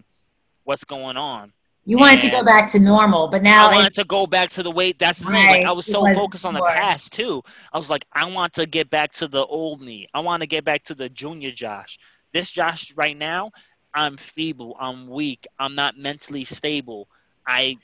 What's 0.54 0.74
going 0.84 1.16
on? 1.16 1.52
You 1.86 1.98
wanted 1.98 2.20
to 2.22 2.30
go 2.30 2.44
back 2.44 2.70
to 2.72 2.78
normal, 2.78 3.28
but 3.28 3.42
now 3.42 3.70
I 3.70 3.74
wanted 3.76 3.94
to 3.94 4.04
go 4.04 4.26
back 4.26 4.50
to 4.50 4.62
the 4.62 4.70
way. 4.70 4.92
That's 4.92 5.18
the 5.18 5.26
thing. 5.26 5.50
Like 5.50 5.64
I 5.64 5.72
was 5.72 5.86
so 5.86 6.04
focused 6.14 6.44
on 6.44 6.54
the 6.54 6.62
past 6.62 7.12
too. 7.12 7.42
I 7.72 7.78
was 7.78 7.88
like, 7.90 8.04
I 8.12 8.30
want 8.30 8.52
to 8.54 8.66
get 8.66 8.90
back 8.90 9.12
to 9.14 9.28
the 9.28 9.44
old 9.46 9.80
me. 9.80 10.06
I 10.12 10.20
want 10.20 10.42
to 10.42 10.46
get 10.46 10.64
back 10.64 10.84
to 10.84 10.94
the 10.94 11.08
junior 11.08 11.50
Josh. 11.50 11.98
This 12.32 12.50
Josh 12.50 12.92
right 12.94 13.16
now, 13.16 13.50
I'm 13.94 14.16
feeble. 14.16 14.76
I'm 14.78 15.08
weak. 15.08 15.46
I'm 15.58 15.74
not 15.74 15.96
mentally 15.96 16.44
stable. 16.44 17.08
I 17.46 17.76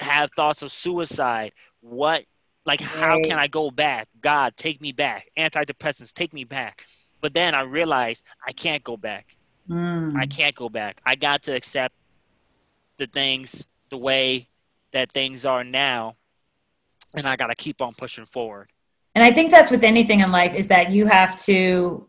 have 0.00 0.30
thoughts 0.36 0.62
of 0.62 0.72
suicide. 0.72 1.52
What? 1.80 2.24
Like, 2.64 2.80
how 2.80 3.20
can 3.22 3.38
I 3.38 3.46
go 3.46 3.70
back? 3.70 4.08
God, 4.20 4.56
take 4.56 4.80
me 4.80 4.90
back. 4.90 5.30
Antidepressants, 5.38 6.12
take 6.12 6.34
me 6.34 6.42
back. 6.42 6.84
But 7.20 7.32
then 7.32 7.54
I 7.54 7.62
realized 7.62 8.24
I 8.46 8.52
can't 8.52 8.82
go 8.82 8.96
back. 8.96 9.36
Mm. 9.70 10.16
I 10.16 10.26
can't 10.26 10.54
go 10.54 10.68
back. 10.68 11.00
I 11.06 11.14
got 11.14 11.44
to 11.44 11.54
accept 11.54 11.94
the 12.98 13.06
things 13.06 13.66
the 13.90 13.96
way 13.96 14.48
that 14.92 15.12
things 15.12 15.44
are 15.44 15.64
now, 15.64 16.16
and 17.14 17.26
I 17.26 17.36
got 17.36 17.48
to 17.48 17.54
keep 17.54 17.80
on 17.80 17.94
pushing 17.94 18.26
forward. 18.26 18.70
And 19.14 19.24
I 19.24 19.30
think 19.30 19.50
that's 19.50 19.70
with 19.70 19.82
anything 19.82 20.20
in 20.20 20.30
life 20.30 20.54
is 20.54 20.66
that 20.68 20.90
you 20.90 21.06
have 21.06 21.36
to 21.44 22.06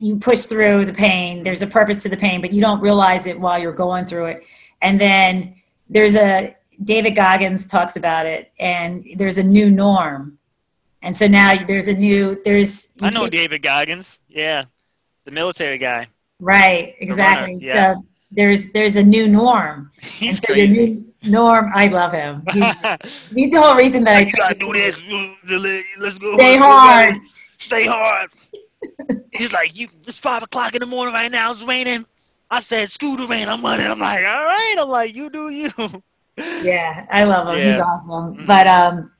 you 0.00 0.16
push 0.16 0.44
through 0.44 0.84
the 0.84 0.92
pain. 0.92 1.42
There's 1.42 1.62
a 1.62 1.66
purpose 1.66 2.02
to 2.04 2.08
the 2.08 2.16
pain, 2.16 2.40
but 2.40 2.52
you 2.52 2.60
don't 2.60 2.80
realize 2.80 3.26
it 3.26 3.38
while 3.38 3.58
you're 3.58 3.72
going 3.72 4.04
through 4.04 4.26
it. 4.26 4.44
And 4.80 5.00
then 5.00 5.56
there's 5.88 6.14
a 6.14 6.56
David 6.82 7.16
Goggins 7.16 7.66
talks 7.66 7.96
about 7.96 8.26
it, 8.26 8.52
and 8.58 9.04
there's 9.16 9.38
a 9.38 9.42
new 9.42 9.70
norm. 9.70 10.38
And 11.02 11.16
so 11.16 11.26
now 11.26 11.62
there's 11.64 11.88
a 11.88 11.94
new 11.94 12.40
there's 12.44 12.88
I 13.00 13.10
know 13.10 13.28
David 13.28 13.62
Goggins. 13.62 14.20
Yeah, 14.28 14.64
the 15.24 15.30
military 15.30 15.78
guy. 15.78 16.08
right 16.40 16.94
exactly. 17.00 17.58
yeah. 17.60 17.94
So 17.94 18.06
there's 18.30 18.72
there's 18.72 18.96
a 18.96 19.02
new 19.02 19.28
norm. 19.28 19.90
He's 20.00 20.36
and 20.36 20.44
so 20.44 20.52
crazy. 20.54 20.78
new 20.78 21.04
norm, 21.24 21.70
I 21.74 21.88
love 21.88 22.12
him. 22.12 22.42
He's, 22.52 22.64
he's 23.34 23.50
the 23.50 23.60
whole 23.60 23.76
reason 23.76 24.04
that 24.04 24.16
I 24.16 24.24
gotta 24.24 24.54
took 24.54 24.60
do 24.60 24.72
this. 24.72 25.00
Let's 25.98 26.18
go. 26.18 26.34
Stay 26.36 26.56
hard. 26.56 27.14
Stay 27.58 27.86
hard. 27.86 28.30
He's 29.32 29.52
like, 29.52 29.76
you. 29.76 29.88
It's 30.06 30.18
five 30.18 30.42
o'clock 30.42 30.74
in 30.74 30.80
the 30.80 30.86
morning 30.86 31.14
right 31.14 31.30
now. 31.30 31.50
It's 31.50 31.62
raining. 31.62 32.06
I 32.50 32.60
said, 32.60 32.88
screw 32.90 33.16
the 33.16 33.26
rain. 33.26 33.48
I'm 33.48 33.62
running. 33.62 33.86
I'm 33.86 33.98
like, 33.98 34.24
all 34.24 34.44
right. 34.44 34.76
I'm 34.78 34.88
like, 34.88 35.14
you 35.14 35.28
do 35.30 35.50
you. 35.50 35.70
Yeah, 36.62 37.04
I 37.10 37.24
love 37.24 37.48
him. 37.48 37.56
He's 37.56 37.66
Yeah. 37.66 37.82
awesome. 37.82 38.36
Mhm. 38.38 38.46
But 38.46 38.66
um, 38.68 39.10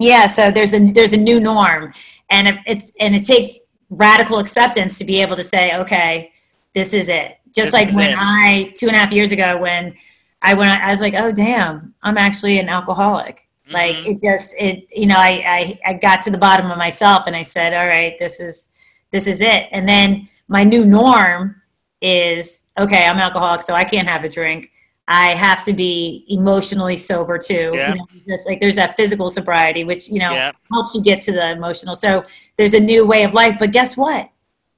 yeah. 0.00 0.26
So 0.26 0.50
there's 0.50 0.72
a 0.72 0.78
there's 0.92 1.12
a 1.12 1.18
new 1.18 1.38
norm, 1.38 1.92
and 2.30 2.58
it's 2.66 2.92
and 2.98 3.14
it 3.14 3.24
takes 3.24 3.50
radical 3.90 4.38
acceptance 4.38 4.98
to 4.98 5.04
be 5.04 5.20
able 5.20 5.36
to 5.36 5.44
say, 5.44 5.76
okay, 5.76 6.32
this 6.74 6.94
is 6.94 7.10
it. 7.10 7.36
Just 7.54 7.72
like 7.72 7.90
when. 7.92 8.14
I 8.18 8.72
two 8.76 8.86
and 8.88 8.96
a 8.96 8.98
half 8.98 9.12
years 9.12 9.32
ago 9.32 9.56
when 9.58 9.94
I 10.40 10.54
went, 10.54 10.80
I 10.82 10.90
was 10.90 11.00
like, 11.00 11.14
oh 11.14 11.32
damn, 11.32 11.94
I'm 12.02 12.18
actually 12.18 12.58
an 12.58 12.68
alcoholic. 12.68 13.48
Like 13.70 13.96
Mhm. 13.96 14.06
it 14.16 14.20
just 14.20 14.54
it 14.58 14.86
you 14.94 15.06
know 15.06 15.16
I, 15.16 15.78
I 15.86 15.90
I 15.90 15.92
got 15.94 16.22
to 16.22 16.30
the 16.30 16.38
bottom 16.38 16.70
of 16.70 16.76
myself 16.78 17.26
and 17.26 17.36
I 17.36 17.42
said, 17.44 17.72
all 17.72 17.86
right, 17.86 18.18
this 18.18 18.40
is 18.40 18.68
this 19.12 19.26
is 19.26 19.40
it. 19.40 19.68
And 19.72 19.88
then 19.88 20.28
my 20.48 20.64
new 20.64 20.84
norm 20.84 21.62
is 22.00 22.62
okay, 22.78 23.04
I'm 23.06 23.18
alcoholic, 23.18 23.62
so 23.62 23.74
I 23.74 23.84
can't 23.84 24.08
have 24.08 24.24
a 24.24 24.28
drink. 24.28 24.70
I 25.08 25.28
have 25.34 25.64
to 25.66 25.72
be 25.72 26.24
emotionally 26.28 26.96
sober 26.96 27.38
too. 27.38 27.72
Yeah. 27.74 27.90
You 27.90 27.94
know, 27.96 28.06
just 28.28 28.46
like 28.48 28.60
there's 28.60 28.76
that 28.76 28.96
physical 28.96 29.30
sobriety, 29.30 29.84
which 29.84 30.08
you 30.10 30.18
know 30.18 30.32
Yeah. 30.32 30.50
helps 30.72 30.94
you 30.94 31.02
get 31.02 31.20
to 31.22 31.32
the 31.32 31.50
emotional. 31.52 31.94
So 31.94 32.24
there's 32.56 32.74
a 32.74 32.80
new 32.80 33.06
way 33.06 33.22
of 33.24 33.32
life. 33.34 33.56
But 33.58 33.70
guess 33.72 33.96
what? 33.96 34.28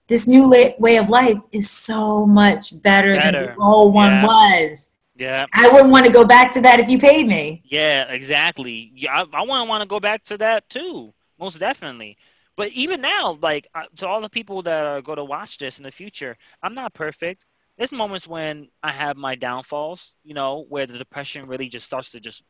This 0.06 0.26
new 0.26 0.50
la- 0.50 0.74
way 0.78 0.96
of 0.96 1.08
life 1.08 1.38
is 1.52 1.70
so 1.70 2.26
much 2.26 2.80
better, 2.82 3.14
than 3.16 3.32
the 3.32 3.56
old 3.56 3.94
one 3.94 4.12
Yeah. 4.12 4.26
was. 4.26 4.90
Yeah. 5.16 5.46
I 5.52 5.68
wouldn't 5.70 5.90
want 5.90 6.06
to 6.06 6.12
go 6.12 6.24
back 6.24 6.52
to 6.52 6.60
that 6.62 6.80
if 6.80 6.88
you 6.88 6.98
paid 6.98 7.26
me. 7.26 7.62
Yeah, 7.64 8.04
exactly. 8.10 8.90
Yeah, 8.94 9.12
I, 9.14 9.20
I 9.32 9.42
want 9.44 9.64
to 9.64 9.68
want 9.68 9.82
to 9.82 9.88
go 9.88 10.00
back 10.00 10.24
to 10.24 10.38
that 10.38 10.68
too, 10.68 11.14
most 11.38 11.58
definitely. 11.58 12.18
But 12.56 12.68
even 12.72 13.00
now, 13.00 13.38
like 13.40 13.66
uh, 13.74 13.84
to 13.96 14.06
all 14.08 14.20
the 14.20 14.28
people 14.28 14.62
that 14.62 14.84
are 14.84 15.00
going 15.02 15.18
to 15.18 15.24
watch 15.24 15.58
this 15.58 15.78
in 15.78 15.84
the 15.84 15.90
future, 15.92 16.36
I'm 16.62 16.74
not 16.74 16.92
perfect. 16.94 17.44
There's 17.78 17.92
moments 17.92 18.28
when 18.28 18.68
I 18.82 18.92
have 18.92 19.16
my 19.16 19.34
downfalls, 19.34 20.14
you 20.22 20.34
know, 20.34 20.64
where 20.68 20.86
the 20.86 20.98
depression 20.98 21.46
really 21.48 21.68
just 21.68 21.86
starts 21.86 22.10
to 22.10 22.20
just 22.20 22.42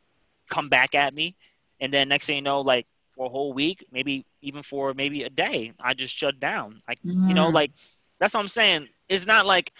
come 0.50 0.68
back 0.68 0.94
at 0.94 1.14
me, 1.14 1.36
and 1.80 1.92
then 1.92 2.08
next 2.08 2.26
thing 2.26 2.36
you 2.36 2.42
know, 2.42 2.60
like 2.60 2.86
for 3.14 3.26
a 3.26 3.28
whole 3.28 3.52
week, 3.52 3.86
maybe 3.92 4.24
even 4.42 4.62
for 4.62 4.94
maybe 4.94 5.22
a 5.22 5.30
day, 5.30 5.72
I 5.80 5.94
just 5.94 6.14
shut 6.14 6.38
down. 6.40 6.82
Like 6.88 6.98
you 7.28 7.34
know, 7.34 7.50
Mm. 7.50 7.54
like 7.54 7.72
that's 8.18 8.34
what 8.34 8.40
I'm 8.40 8.48
saying. 8.48 8.88
It's 9.08 9.26
not 9.26 9.46
like 9.46 9.72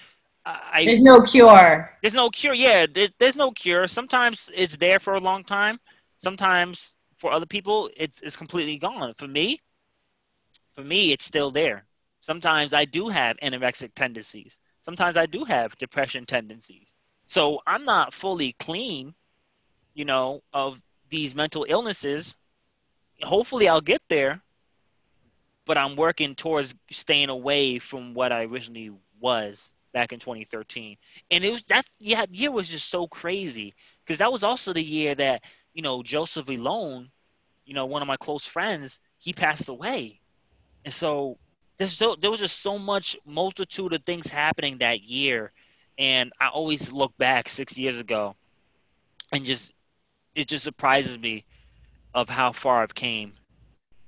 I. 0.47 0.85
There's 0.85 1.01
no 1.01 1.21
cure. 1.23 1.97
there's 2.03 2.15
no 2.15 2.31
cure. 2.31 2.55
Yeah, 2.55 2.87
there, 2.93 3.09
there's 3.19 3.37
no 3.37 3.51
cure. 3.53 3.87
Sometimes 3.87 4.51
it's 4.55 4.77
there 4.77 4.99
for 4.99 5.15
a 5.15 5.21
long 5.21 5.45
time. 5.45 5.79
Sometimes 6.23 6.95
for 7.19 7.33
other 7.33 7.47
people, 7.47 7.91
it's, 7.97 8.21
it's 8.23 8.37
completely 8.37 8.77
gone. 8.79 9.15
For 9.17 9.27
me, 9.29 9.61
for 10.75 10.83
me, 10.83 11.13
it's 11.13 11.25
still 11.25 11.51
there. 11.51 11.85
Sometimes 12.21 12.75
I 12.75 12.85
do 12.85 13.09
have 13.09 13.37
anorexic 13.43 13.95
tendencies. 13.95 14.59
Sometimes 14.83 15.17
I 15.17 15.27
do 15.27 15.45
have 15.45 15.77
depression 15.79 16.27
tendencies. 16.27 16.89
So 17.27 17.61
I'm 17.67 17.85
not 17.85 18.13
fully 18.13 18.53
clean, 18.59 19.15
you 19.95 20.05
know, 20.05 20.43
of 20.53 20.81
these 21.11 21.35
mental 21.35 21.65
illnesses. 21.69 22.37
Hopefully, 23.25 23.69
I'll 23.69 23.81
get 23.81 24.03
there, 24.09 24.43
but 25.65 25.79
I'm 25.79 25.97
working 25.97 26.35
towards 26.35 26.75
staying 26.91 27.31
away 27.31 27.79
from 27.79 28.15
what 28.15 28.33
I 28.33 28.45
originally 28.45 28.93
was 29.21 29.73
back 29.93 30.13
in 30.13 30.19
2013 30.19 30.97
and 31.31 31.45
it 31.45 31.53
was 31.53 31.63
that 31.69 31.87
yeah 32.01 32.25
year 32.33 32.51
was 32.51 32.69
just 32.69 32.91
so 32.91 33.07
crazy 33.07 33.73
because 34.05 34.19
that 34.19 34.31
was 34.31 34.43
also 34.43 34.73
the 34.73 34.83
year 34.83 35.15
that 35.15 35.43
you 35.73 35.83
know 35.83 36.03
Joseph 36.03 36.47
Elone, 36.47 37.09
you 37.65 37.75
know 37.75 37.87
one 37.87 38.03
of 38.03 38.09
my 38.09 38.17
close 38.17 38.45
friends, 38.45 39.01
he 39.19 39.33
passed 39.33 39.69
away, 39.69 40.21
and 40.85 40.93
so 40.93 41.39
there's 41.77 41.93
so 41.93 42.17
there 42.21 42.31
was 42.31 42.41
just 42.41 42.61
so 42.61 42.79
much 42.79 43.17
multitude 43.25 43.93
of 43.93 44.03
things 44.03 44.29
happening 44.29 44.79
that 44.79 45.03
year, 45.03 45.53
and 45.99 46.33
I 46.41 46.49
always 46.49 46.93
look 46.93 47.17
back 47.17 47.49
six 47.49 47.79
years 47.79 47.99
ago, 47.99 48.35
and 49.33 49.45
just 49.45 49.73
it 50.35 50.49
just 50.49 50.65
surprises 50.65 51.19
me 51.19 51.45
of 52.15 52.29
how 52.29 52.53
far 52.53 52.83
I've 52.83 52.95
came, 52.95 53.35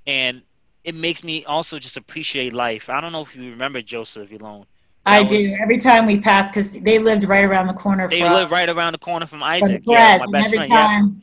and 0.05 0.41
it 0.83 0.95
makes 0.95 1.23
me 1.23 1.43
also 1.45 1.79
just 1.79 1.97
appreciate 1.97 2.53
life. 2.53 2.89
I 2.89 3.01
don't 3.01 3.11
know 3.11 3.21
if 3.21 3.35
you 3.35 3.51
remember 3.51 3.81
Joseph 3.81 4.29
Elone. 4.31 4.65
I 5.05 5.23
That 5.23 5.29
do 5.29 5.53
every 5.61 5.77
time 5.77 6.05
we 6.05 6.19
pass 6.19 6.49
because 6.49 6.71
they 6.79 6.99
lived 6.99 7.27
right 7.27 7.43
around 7.45 7.67
the 7.67 7.73
corner 7.73 8.09
They 8.09 8.19
from, 8.19 8.33
live 8.33 8.51
right 8.51 8.69
around 8.69 8.93
the 8.93 8.99
corner 8.99 9.25
from 9.25 9.43
Isaac. 9.43 9.83
press, 9.85 10.21
Yeah, 10.21 10.23
and 10.23 10.35
every 10.35 10.57
friend. 10.57 10.71
Yeah. 10.71 10.87
time 10.87 11.21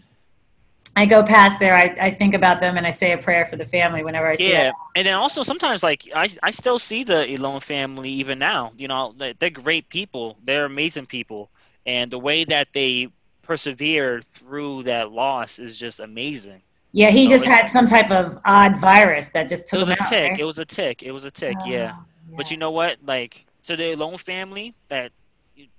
I 0.97 1.07
go 1.07 1.23
past 1.23 1.59
there, 1.61 1.75
I, 1.75 1.95
I 2.01 2.11
think 2.11 2.35
about 2.35 2.61
them 2.61 2.77
and 2.77 2.87
I 2.87 2.91
say 2.91 3.13
a 3.13 3.19
prayer 3.19 3.45
for 3.47 3.57
the 3.57 3.65
family 3.65 4.03
whenever 4.05 4.27
I 4.27 4.35
see 4.37 4.53
Yeah, 4.53 4.63
them. 4.63 4.75
and 4.95 5.07
then 5.07 5.15
also 5.15 5.43
sometimes 5.43 5.83
like 5.83 6.09
I 6.15 6.29
I 6.43 6.51
still 6.51 6.79
see 6.79 7.05
the 7.05 7.27
Elone 7.27 7.63
family 7.63 8.11
even 8.11 8.39
now. 8.39 8.73
You 8.77 8.89
know, 8.89 9.13
they- 9.17 9.35
they're 9.35 9.51
great 9.51 9.89
people. 9.89 10.39
They're 10.45 10.65
amazing 10.67 11.07
people, 11.07 11.51
and 11.87 12.11
the 12.11 12.19
way 12.19 12.45
that 12.45 12.69
they 12.73 13.09
persevered 13.43 14.25
through 14.35 14.85
that 14.85 15.11
loss 15.13 15.59
is 15.59 15.79
just 15.79 16.01
amazing. 16.01 16.63
Yeah, 16.95 17.11
he 17.11 17.29
Oh, 17.29 17.31
just 17.31 17.47
had 17.47 17.69
some 17.69 17.87
type 17.87 18.11
of 18.11 18.39
odd 18.47 18.79
virus 18.81 19.31
that 19.31 19.49
just 19.51 19.69
took 19.69 19.81
It 19.81 19.81
was 19.81 19.91
him 19.91 19.93
a 19.93 19.97
out. 20.01 20.09
tick. 20.09 20.35
right? 20.35 20.41
It 20.41 20.45
was 20.45 20.59
a 20.59 20.67
tick. 20.67 21.03
It 21.03 21.13
was 21.13 21.25
a 21.25 21.33
tick. 21.33 21.67
yeah. 21.67 21.93
Oh, 22.33 22.37
But 22.37 22.51
you 22.51 22.59
know 22.59 22.73
what? 22.73 22.99
Like 23.05 23.47
to 23.65 23.77
the 23.77 23.93
Elone 23.95 24.19
family 24.21 24.75
that 24.89 25.13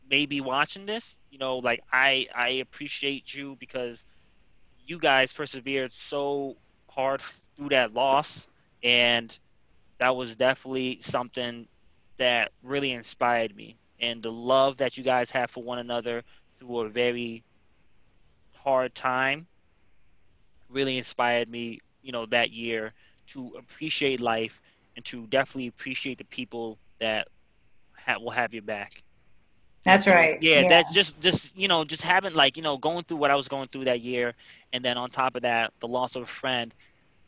may 0.10 0.25
be 0.25 0.41
watching 0.41 0.86
this, 0.86 1.19
you 1.32 1.39
know, 1.39 1.58
like 1.60 1.82
I 1.91 2.28
I 2.36 2.49
appreciate 2.62 3.34
you 3.34 3.58
because 3.60 4.06
you 4.86 4.99
guys 4.99 5.34
persevered 5.34 5.93
so 5.93 6.58
hard 6.89 7.21
through 7.58 7.69
that 7.69 7.93
loss, 7.93 8.47
and 8.84 9.38
that 9.99 10.15
was 10.15 10.36
definitely 10.36 10.99
something 11.01 11.67
that 12.17 12.51
really 12.63 12.91
inspired 12.91 13.56
me. 13.56 13.78
And 13.99 14.23
the 14.23 14.32
love 14.32 14.78
that 14.78 14.97
you 14.97 15.04
guys 15.04 15.32
have 15.32 15.51
for 15.51 15.63
one 15.63 15.80
another 15.80 16.23
through 16.60 16.80
a 16.82 16.89
very 16.89 17.43
hard 18.54 18.95
time 18.95 19.47
really 20.75 20.97
inspired 20.99 21.49
me, 21.49 21.79
you 22.03 22.11
know, 22.11 22.27
that 22.27 22.51
year 22.51 22.93
to 23.27 23.53
appreciate 23.57 24.21
life 24.21 24.61
and 24.95 25.05
to 25.05 25.25
definitely 25.27 25.67
appreciate 25.67 26.19
the 26.19 26.25
people 26.25 26.77
that 26.99 27.27
ha- 27.97 28.19
will 28.19 28.31
have 28.31 28.53
your 28.53 28.63
back. 28.63 29.01
That's 29.85 30.07
right. 30.07 30.38
Yeah, 30.41 30.63
that 30.69 30.91
just 30.91 31.19
just 31.21 31.57
you 31.57 31.67
know 31.67 31.85
just 31.85 32.01
having 32.01 32.33
like 32.33 32.57
you 32.57 32.63
know 32.63 32.77
going 32.77 33.03
through 33.03 33.17
what 33.17 33.31
I 33.31 33.35
was 33.35 33.47
going 33.47 33.67
through 33.69 33.85
that 33.85 34.01
year, 34.01 34.33
and 34.73 34.83
then 34.83 34.97
on 34.97 35.09
top 35.09 35.35
of 35.35 35.43
that, 35.43 35.73
the 35.79 35.88
loss 35.88 36.15
of 36.15 36.23
a 36.23 36.27
friend, 36.27 36.73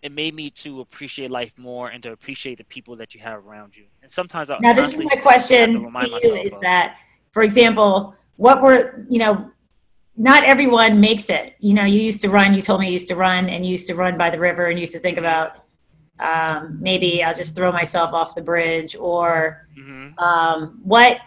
it 0.01 0.11
made 0.11 0.33
me 0.33 0.49
to 0.51 0.81
appreciate 0.81 1.29
life 1.29 1.53
more 1.57 1.89
and 1.89 2.01
to 2.03 2.11
appreciate 2.11 2.57
the 2.57 2.63
people 2.65 2.95
that 2.95 3.13
you 3.13 3.21
have 3.21 3.45
around 3.47 3.73
you. 3.75 3.85
And 4.01 4.11
sometimes 4.11 4.49
I 4.49 4.59
Now, 4.61 4.73
this 4.73 4.97
is 4.97 5.05
my 5.05 5.15
question 5.17 5.73
to 5.73 6.07
you: 6.07 6.15
is 6.17 6.53
of- 6.53 6.61
that, 6.61 6.97
for 7.31 7.43
example, 7.43 8.15
what 8.37 8.61
were 8.61 9.05
you 9.09 9.19
know? 9.19 9.51
Not 10.19 10.43
everyone 10.43 10.99
makes 10.99 11.29
it. 11.29 11.55
You 11.59 11.75
know, 11.75 11.85
you 11.85 11.99
used 12.01 12.21
to 12.23 12.29
run. 12.29 12.53
You 12.55 12.61
told 12.61 12.79
me 12.81 12.87
you 12.87 12.93
used 12.93 13.07
to 13.09 13.15
run, 13.15 13.49
and 13.49 13.63
you 13.65 13.71
used 13.71 13.87
to 13.87 13.95
run 13.95 14.17
by 14.17 14.29
the 14.31 14.39
river, 14.39 14.65
and 14.65 14.77
you 14.77 14.81
used 14.81 14.93
to 14.93 14.99
think 14.99 15.17
about 15.17 15.63
um, 16.19 16.79
maybe 16.81 17.23
I'll 17.23 17.35
just 17.35 17.55
throw 17.55 17.71
myself 17.71 18.11
off 18.11 18.33
the 18.33 18.41
bridge, 18.41 18.95
or 18.95 19.67
Mhm. 19.77 20.19
um, 20.19 20.79
what 20.83 21.19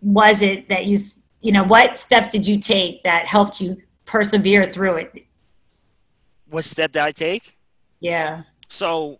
was 0.00 0.40
it 0.42 0.68
that 0.68 0.86
you 0.86 1.00
you 1.40 1.52
know, 1.52 1.64
what 1.64 1.98
steps 1.98 2.28
did 2.28 2.46
you 2.46 2.58
take 2.58 3.02
that 3.02 3.26
helped 3.26 3.60
you 3.60 3.76
persevere 4.06 4.64
through 4.64 4.96
it? 4.96 5.26
What 6.48 6.64
step 6.64 6.92
did 6.92 7.02
I 7.02 7.10
take? 7.10 7.58
Yeah. 8.00 8.44
So 8.68 9.18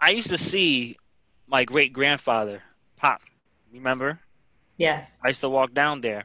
I 0.00 0.10
used 0.10 0.28
to 0.28 0.38
see 0.38 0.96
my 1.48 1.64
great 1.64 1.92
grandfather, 1.92 2.62
Pop. 2.96 3.22
Remember? 3.72 4.20
Yes. 4.76 5.18
I 5.24 5.28
used 5.28 5.40
to 5.40 5.48
walk 5.48 5.72
down 5.74 6.00
there. 6.00 6.24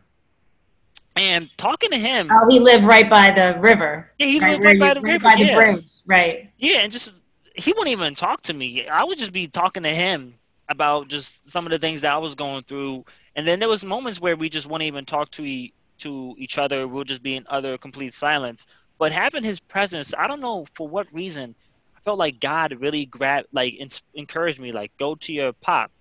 And 1.15 1.49
talking 1.57 1.89
to 1.89 1.97
him. 1.97 2.29
Oh, 2.31 2.49
he 2.49 2.59
lived 2.59 2.85
right 2.85 3.09
by 3.09 3.31
the 3.31 3.57
river. 3.59 4.11
Yeah, 4.19 4.27
he 4.27 4.39
right, 4.39 4.51
lived 4.51 4.63
right 4.63 4.79
by 4.79 4.93
the 4.93 5.01
right 5.01 5.13
river. 5.13 5.23
by 5.23 5.35
the 5.35 5.45
yeah. 5.45 5.55
bridge. 5.55 5.91
Right. 6.05 6.51
Yeah, 6.57 6.77
and 6.77 6.91
just 6.91 7.13
he 7.55 7.71
wouldn't 7.71 7.89
even 7.89 8.15
talk 8.15 8.41
to 8.43 8.53
me. 8.53 8.87
I 8.87 9.03
would 9.03 9.17
just 9.17 9.33
be 9.33 9.47
talking 9.47 9.83
to 9.83 9.93
him 9.93 10.35
about 10.69 11.07
just 11.07 11.51
some 11.51 11.65
of 11.65 11.71
the 11.71 11.79
things 11.79 12.01
that 12.01 12.11
I 12.11 12.17
was 12.17 12.35
going 12.35 12.63
through. 12.63 13.03
And 13.35 13.47
then 13.47 13.59
there 13.59 13.67
was 13.67 13.83
moments 13.83 14.21
where 14.21 14.35
we 14.35 14.49
just 14.49 14.67
wouldn't 14.67 14.87
even 14.87 15.05
talk 15.05 15.31
to 15.31 15.43
e- 15.43 15.73
to 15.99 16.35
each 16.37 16.57
other. 16.57 16.87
We'll 16.87 17.03
just 17.03 17.23
be 17.23 17.35
in 17.35 17.45
utter 17.49 17.77
complete 17.77 18.13
silence. 18.13 18.65
But 18.97 19.11
having 19.11 19.43
his 19.43 19.59
presence, 19.59 20.13
I 20.17 20.27
don't 20.27 20.41
know 20.41 20.65
for 20.73 20.87
what 20.87 21.07
reason, 21.13 21.55
I 21.97 22.01
felt 22.01 22.19
like 22.19 22.39
God 22.39 22.79
really 22.79 23.05
grabbed, 23.05 23.47
like, 23.51 23.73
in- 23.75 23.89
encouraged 24.13 24.59
me, 24.59 24.71
like, 24.71 24.91
go 24.97 25.15
to 25.15 25.33
your 25.33 25.53
pop. 25.53 25.91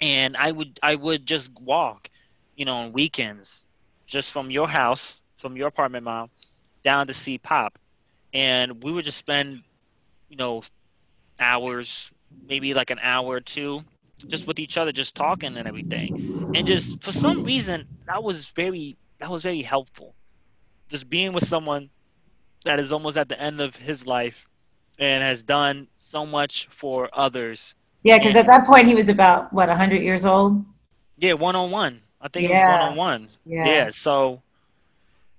And 0.00 0.36
I 0.36 0.52
would, 0.52 0.78
I 0.82 0.94
would 0.94 1.26
just 1.26 1.52
walk, 1.60 2.10
you 2.56 2.64
know, 2.64 2.76
on 2.76 2.92
weekends, 2.92 3.65
just 4.06 4.30
from 4.32 4.50
your 4.50 4.68
house, 4.68 5.20
from 5.36 5.56
your 5.56 5.68
apartment, 5.68 6.04
mom, 6.04 6.30
down 6.84 7.06
to 7.08 7.14
see 7.14 7.38
pop, 7.38 7.78
and 8.32 8.82
we 8.82 8.92
would 8.92 9.04
just 9.04 9.18
spend, 9.18 9.62
you 10.28 10.36
know, 10.36 10.62
hours, 11.40 12.10
maybe 12.48 12.74
like 12.74 12.90
an 12.90 12.98
hour 13.02 13.26
or 13.28 13.40
two, 13.40 13.82
just 14.28 14.46
with 14.46 14.58
each 14.58 14.78
other, 14.78 14.92
just 14.92 15.14
talking 15.16 15.56
and 15.56 15.68
everything. 15.68 16.12
And 16.54 16.66
just 16.66 17.02
for 17.02 17.12
some 17.12 17.44
reason, 17.44 17.86
that 18.06 18.22
was 18.22 18.46
very, 18.48 18.96
that 19.20 19.30
was 19.30 19.42
very 19.42 19.62
helpful 19.62 20.14
just 20.90 21.08
being 21.08 21.32
with 21.32 21.46
someone 21.46 21.90
that 22.64 22.80
is 22.80 22.92
almost 22.92 23.16
at 23.16 23.28
the 23.28 23.40
end 23.40 23.60
of 23.60 23.76
his 23.76 24.06
life 24.06 24.46
and 24.98 25.22
has 25.22 25.42
done 25.42 25.88
so 25.98 26.26
much 26.26 26.68
for 26.70 27.08
others. 27.12 27.74
Yeah, 28.02 28.18
because 28.18 28.36
at 28.36 28.46
that 28.46 28.66
point 28.66 28.86
he 28.86 28.94
was 28.94 29.08
about 29.08 29.52
what 29.52 29.68
hundred 29.68 30.02
years 30.02 30.24
old. 30.24 30.64
Yeah, 31.18 31.34
one 31.34 31.56
on 31.56 31.70
one. 31.70 32.02
I 32.20 32.28
think 32.28 32.48
Yeah. 32.48 32.58
it 32.58 32.66
was 32.66 32.80
one 32.80 32.88
on 32.90 32.96
one. 32.96 33.28
Yeah. 33.44 33.64
Yeah. 33.66 33.88
So 33.90 34.42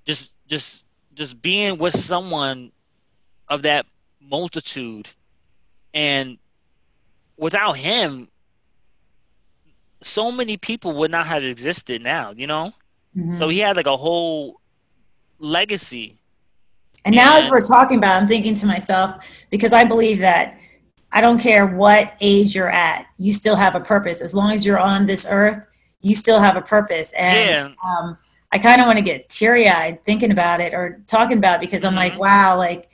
just 0.05 0.33
just 0.47 0.83
just 1.15 1.41
being 1.41 1.77
with 1.77 1.97
someone 1.97 2.71
of 3.49 3.63
that 3.63 3.85
multitude 4.21 5.07
and 5.93 6.37
without 7.37 7.73
him 7.77 8.27
so 10.01 10.31
many 10.31 10.57
people 10.57 10.93
would 10.93 11.09
not 11.11 11.25
have 11.25 11.43
existed 11.43 12.03
now, 12.03 12.31
you 12.35 12.45
know? 12.45 12.71
Mhm. 13.15 13.37
So 13.39 13.49
he 13.49 13.59
had 13.59 13.75
like 13.75 13.87
a 13.87 13.97
whole 13.97 14.59
legacy 15.39 16.17
And 17.05 17.15
now, 17.15 17.37
as 17.37 17.49
we're 17.49 17.61
talking 17.61 17.97
about, 17.99 18.21
I'm 18.21 18.27
thinking 18.27 18.53
to 18.55 18.65
myself 18.65 19.23
because 19.49 19.71
I 19.71 19.85
believe 19.85 20.19
that 20.19 20.59
I 21.11 21.21
don't 21.21 21.39
care 21.39 21.65
what 21.65 22.13
age 22.19 22.53
you're 22.53 22.69
at, 22.69 23.05
you 23.17 23.31
still 23.31 23.55
have 23.55 23.75
a 23.75 23.79
purpose. 23.79 24.21
As 24.21 24.33
long 24.33 24.51
as 24.51 24.65
you're 24.65 24.79
on 24.79 25.05
this 25.05 25.25
earth, 25.29 25.65
you 26.07 26.15
still 26.15 26.39
have 26.39 26.55
a 26.55 26.61
purpose. 26.61 27.13
And 27.17 27.49
Yeah. 27.49 27.69
um, 27.89 28.17
I 28.51 28.57
kind 28.59 28.79
of 28.79 28.87
want 28.87 28.97
to 28.97 29.03
get 29.03 29.27
teary 29.29 29.67
eyed 29.67 30.03
thinking 30.05 30.31
about 30.31 30.61
it 30.61 30.73
or 30.73 31.01
talking 31.07 31.37
about 31.37 31.55
it 31.55 31.61
because 31.61 31.83
I'm 31.83 31.95
like, 31.95 32.13
Mhm. 32.13 32.17
wow, 32.19 32.57
like 32.57 32.89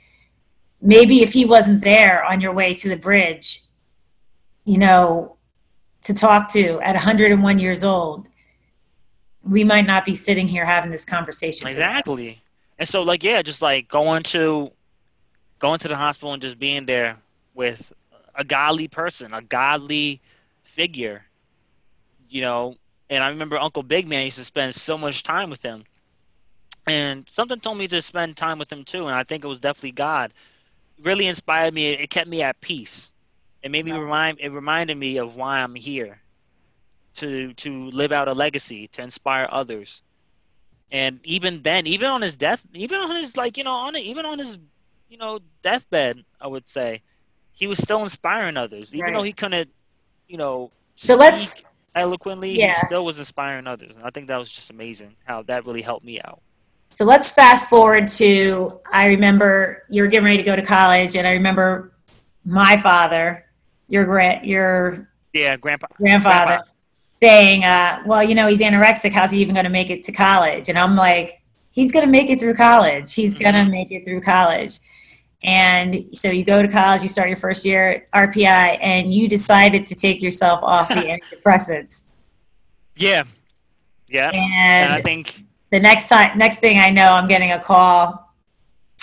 maybe 0.80 1.22
if 1.22 1.32
he 1.32 1.44
wasn't 1.44 1.82
there 1.82 2.24
on 2.24 2.40
your 2.40 2.52
way 2.52 2.74
to 2.74 2.88
the 2.88 2.96
bridge, 2.96 3.60
you 4.64 4.78
know, 4.78 5.36
to 6.04 6.12
talk 6.12 6.50
to 6.52 6.80
at 6.80 6.96
101 6.96 7.58
years 7.58 7.84
old, 7.84 8.26
we 9.42 9.62
might 9.62 9.86
not 9.86 10.04
be 10.04 10.14
sitting 10.14 10.48
here 10.48 10.64
having 10.64 10.90
this 10.90 11.04
conversation. 11.04 11.68
today. 11.68 11.82
Exactly. 11.82 12.42
And 12.78 12.88
so 12.88 13.02
like 13.02 13.22
yeah, 13.22 13.40
just 13.42 13.62
like 13.62 13.88
going 13.88 14.22
to 14.24 14.72
going 15.60 15.78
to 15.78 15.88
the 15.88 15.96
hospital 15.96 16.32
and 16.32 16.42
just 16.42 16.58
being 16.58 16.84
there 16.84 17.16
with 17.54 17.92
a 18.34 18.42
godly 18.44 18.88
person, 18.88 19.32
a 19.32 19.40
godly 19.40 20.20
figure. 20.64 21.24
You 22.28 22.40
know, 22.40 22.76
and 23.10 23.22
I 23.22 23.28
remember 23.28 23.58
Uncle 23.58 23.82
Big 23.82 24.08
Man 24.08 24.24
used 24.26 24.38
to 24.38 24.44
spend 24.44 24.74
so 24.74 24.96
much 24.98 25.22
time 25.22 25.50
with 25.50 25.62
him. 25.62 25.84
And 26.86 27.28
something 27.30 27.60
told 27.60 27.78
me 27.78 27.86
to 27.88 28.00
spend 28.02 28.36
time 28.36 28.58
with 28.58 28.72
him 28.72 28.84
too, 28.84 29.06
and 29.06 29.14
I 29.14 29.24
think 29.24 29.44
it 29.44 29.48
was 29.48 29.60
definitely 29.60 29.92
God. 29.92 30.32
Really 31.02 31.26
inspired 31.26 31.72
me. 31.74 31.88
It 31.88 32.10
kept 32.10 32.28
me 32.28 32.42
at 32.42 32.60
peace. 32.60 33.10
It 33.62 33.70
made 33.70 33.84
me 33.84 33.92
remind 33.92 34.38
it 34.40 34.50
reminded 34.50 34.96
me 34.96 35.16
of 35.18 35.36
why 35.36 35.60
I'm 35.60 35.74
here. 35.74 36.20
To 37.16 37.52
to 37.54 37.90
live 37.90 38.12
out 38.12 38.28
a 38.28 38.32
legacy, 38.34 38.88
to 38.88 39.02
inspire 39.02 39.48
others 39.50 40.02
and 40.90 41.20
even 41.24 41.62
then 41.62 41.86
even 41.86 42.08
on 42.08 42.22
his 42.22 42.36
death 42.36 42.64
even 42.74 43.00
on 43.00 43.14
his 43.16 43.36
like 43.36 43.56
you 43.56 43.64
know 43.64 43.74
on 43.74 43.94
it 43.96 44.00
even 44.00 44.24
on 44.26 44.38
his 44.38 44.58
you 45.08 45.16
know 45.18 45.38
deathbed 45.62 46.24
i 46.40 46.46
would 46.46 46.66
say 46.66 47.02
he 47.52 47.66
was 47.66 47.78
still 47.78 48.02
inspiring 48.02 48.56
others 48.56 48.94
even 48.94 49.12
Right. 49.12 49.14
though 49.14 49.22
he 49.22 49.32
couldn't 49.32 49.70
you 50.28 50.36
know 50.36 50.72
So 50.96 51.16
let's 51.16 51.50
speak 51.50 51.66
eloquently 51.94 52.52
Yeah. 52.58 52.74
he 52.80 52.86
still 52.86 53.04
was 53.04 53.18
inspiring 53.18 53.66
others 53.66 53.92
and 53.94 54.04
i 54.04 54.10
think 54.10 54.28
that 54.28 54.36
was 54.36 54.50
just 54.50 54.70
amazing 54.70 55.14
how 55.24 55.42
that 55.44 55.64
really 55.66 55.82
helped 55.82 56.04
me 56.04 56.20
out 56.24 56.40
So 56.90 57.04
let's 57.04 57.32
fast 57.32 57.68
forward 57.68 58.06
to 58.20 58.80
I 58.92 59.06
remember 59.06 59.82
you 59.88 60.02
were 60.02 60.08
getting 60.08 60.24
ready 60.26 60.36
to 60.38 60.42
go 60.44 60.54
to 60.56 60.62
college, 60.62 61.16
and 61.16 61.26
I 61.26 61.32
remember 61.32 61.92
my 62.44 62.76
father, 62.76 63.46
your 63.88 64.04
grand, 64.04 64.46
your 64.46 65.08
yeah 65.32 65.56
grandpa 65.56 65.86
grandfather, 65.96 66.46
Grandpa. 66.62 66.70
saying, 67.20 67.64
uh, 67.64 68.02
"Well, 68.06 68.22
you 68.22 68.34
know, 68.38 68.46
he's 68.46 68.60
anorexic. 68.60 69.12
How's 69.12 69.32
he 69.32 69.40
even 69.40 69.54
going 69.54 69.64
to 69.70 69.76
make 69.80 69.90
it 69.90 70.04
to 70.04 70.12
college?" 70.12 70.68
And 70.68 70.78
I'm 70.78 70.94
like, 70.94 71.42
"He's 71.72 71.90
going 71.90 72.04
to 72.06 72.10
make 72.18 72.28
it 72.30 72.38
through 72.38 72.54
college. 72.54 73.12
He's 73.20 73.34
going 73.34 73.54
to 73.54 73.64
make 73.64 73.90
it 73.90 74.04
through 74.04 74.20
college." 74.20 74.78
And 75.44 76.16
so 76.16 76.30
you 76.30 76.42
go 76.42 76.62
to 76.62 76.68
college, 76.68 77.02
you 77.02 77.08
start 77.08 77.28
your 77.28 77.36
first 77.36 77.64
year 77.64 78.06
at 78.12 78.30
RPI, 78.32 78.78
and 78.80 79.12
you 79.12 79.28
decided 79.28 79.86
to 79.86 79.94
take 79.94 80.22
yourself 80.22 80.60
off 80.62 80.88
the 80.88 80.94
antidepressants. 81.44 82.04
yeah. 82.96 83.22
Yeah. 84.08 84.30
And 84.32 84.92
i 84.92 85.00
think 85.00 85.44
the 85.70 85.80
next 85.80 86.08
time 86.08 86.38
next 86.38 86.60
thing 86.60 86.78
i 86.78 86.88
know 86.88 87.10
i'm 87.10 87.26
getting 87.26 87.50
a 87.50 87.58
call 87.58 88.32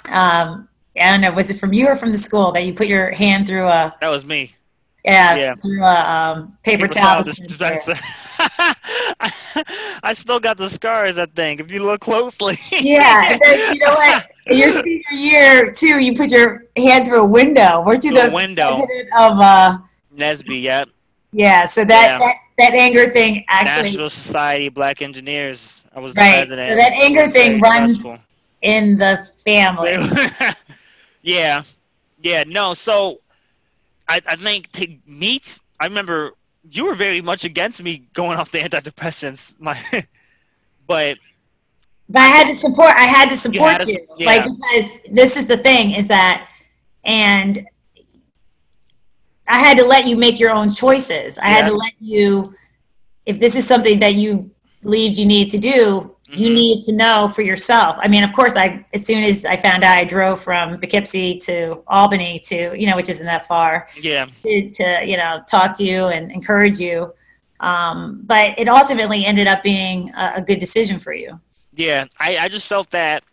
um 0.09 0.69
i 0.95 1.11
don't 1.11 1.19
know 1.19 1.31
was 1.31 1.49
it 1.49 1.57
from 1.57 1.73
you 1.73 1.87
or 1.87 1.95
from 1.95 2.11
the 2.11 2.17
school 2.17 2.53
that 2.53 2.65
you 2.65 2.73
put 2.73 2.87
your 2.87 3.11
hand 3.11 3.45
through 3.45 3.67
a 3.67 3.93
that 3.99 4.09
was 4.09 4.23
me 4.23 4.55
yeah, 5.03 5.35
Yeah. 5.35 5.55
through 5.55 5.83
a 5.83 5.99
um, 6.09 6.57
paper, 6.63 6.87
towel 6.87 7.23
dispenser. 7.23 7.93
dispenser. 7.93 7.95
I 10.03 10.13
still 10.13 10.39
got 10.39 10.57
the 10.57 10.69
scars. 10.69 11.17
I 11.17 11.25
think 11.27 11.59
if 11.59 11.71
you 11.71 11.83
look 11.83 12.01
closely. 12.01 12.57
yeah 12.71 13.37
then, 13.41 13.73
you 13.75 13.79
know 13.79 13.93
what 13.93 14.27
in 14.47 14.57
your 14.57 14.71
senior 14.71 15.01
year 15.13 15.71
too 15.71 15.99
you 15.99 16.15
put 16.15 16.31
your 16.31 16.65
hand 16.77 17.05
through 17.05 17.21
a 17.21 17.25
window 17.25 17.83
weren't 17.85 18.03
you 18.03 18.11
Through 18.11 18.29
the 18.29 18.35
window. 18.35 18.75
president 18.75 19.09
of 19.19 19.39
uh 19.39 19.77
NSBE, 20.17 20.61
yep. 20.63 20.89
yeah 21.31 21.65
so 21.65 21.85
that 21.85 22.07
Yeah. 22.11 22.17
that, 22.17 22.35
that 22.57 22.73
anger 22.73 23.09
thing 23.09 23.45
actually 23.47 23.89
National 23.91 24.09
Society 24.09 24.67
of 24.67 24.73
Black 24.73 25.01
Engineers. 25.01 25.83
I 25.95 25.99
was 25.99 26.13
the 26.13 26.21
Right. 26.21 26.35
president. 26.47 26.71
So 26.71 26.75
that 26.77 26.93
anger 26.93 27.27
thing 27.27 27.59
runs 27.61 27.99
stressful. 27.99 28.23
in 28.61 28.97
the 28.97 29.17
family 29.45 29.93
yeah, 31.21 31.63
yeah. 32.19 32.43
No, 32.47 32.73
so 32.73 33.20
I 34.07 34.21
I 34.25 34.35
think 34.35 34.71
to 34.73 34.87
meet. 35.05 35.59
I 35.79 35.85
remember 35.85 36.31
you 36.69 36.85
were 36.85 36.95
very 36.95 37.21
much 37.21 37.43
against 37.43 37.81
me 37.81 38.07
going 38.13 38.37
off 38.37 38.51
the 38.51 38.59
antidepressants. 38.59 39.53
My, 39.59 39.77
but 40.87 41.17
But 42.09 42.21
I 42.21 42.27
had 42.27 42.47
to 42.47 42.55
support. 42.55 42.89
I 42.95 43.05
had 43.05 43.29
to 43.29 43.37
support 43.37 43.71
had 43.71 43.81
to- 43.81 43.91
you, 43.93 44.07
yeah. 44.17 44.25
like 44.27 44.43
because 44.43 44.99
this 45.11 45.37
is 45.37 45.47
the 45.47 45.57
thing 45.57 45.91
is 45.91 46.07
that, 46.07 46.47
and 47.03 47.65
I 49.47 49.59
had 49.59 49.77
to 49.77 49.85
let 49.85 50.05
you 50.07 50.15
make 50.17 50.39
your 50.39 50.51
own 50.51 50.69
choices. 50.71 51.37
I 51.37 51.47
had 51.47 51.65
to 51.65 51.73
let 51.73 51.93
you, 51.99 52.53
if 53.25 53.39
this 53.39 53.55
is 53.55 53.67
something 53.67 53.99
that 53.99 54.15
you 54.15 54.51
believed 54.81 55.17
you 55.17 55.25
need 55.25 55.51
to 55.51 55.57
do, 55.57 56.15
you 56.33 56.49
Mhm. 56.49 56.53
need 56.55 56.83
to 56.83 56.91
know 56.93 57.27
for 57.27 57.41
yourself. 57.41 57.97
I 57.99 58.07
mean, 58.07 58.23
of 58.23 58.31
course, 58.33 58.55
I 58.55 58.85
as 58.93 59.05
soon 59.05 59.23
as 59.23 59.45
I 59.45 59.57
found 59.57 59.83
out, 59.83 59.97
I 59.97 60.03
drove 60.05 60.39
from 60.41 60.79
Poughkeepsie 60.79 61.37
to 61.39 61.83
Albany 61.87 62.39
to 62.45 62.73
you 62.79 62.87
know, 62.87 62.95
which 62.95 63.09
isn't 63.09 63.25
that 63.25 63.45
far, 63.45 63.87
yeah, 64.01 64.27
to, 64.43 64.69
to 64.69 65.01
you 65.05 65.17
know 65.17 65.41
talk 65.49 65.75
to 65.77 65.83
you 65.83 66.07
and 66.07 66.31
encourage 66.31 66.79
you. 66.79 67.13
Um, 67.59 68.21
but 68.23 68.57
it 68.57 68.67
ultimately 68.67 69.25
ended 69.25 69.47
up 69.47 69.61
being 69.61 70.09
a, 70.15 70.33
a 70.37 70.41
good 70.41 70.59
decision 70.59 70.97
for 70.99 71.13
you. 71.13 71.39
yeah. 71.73 72.05
I 72.19 72.37
I 72.37 72.47
just 72.47 72.67
felt 72.67 72.89
that, 72.91 73.23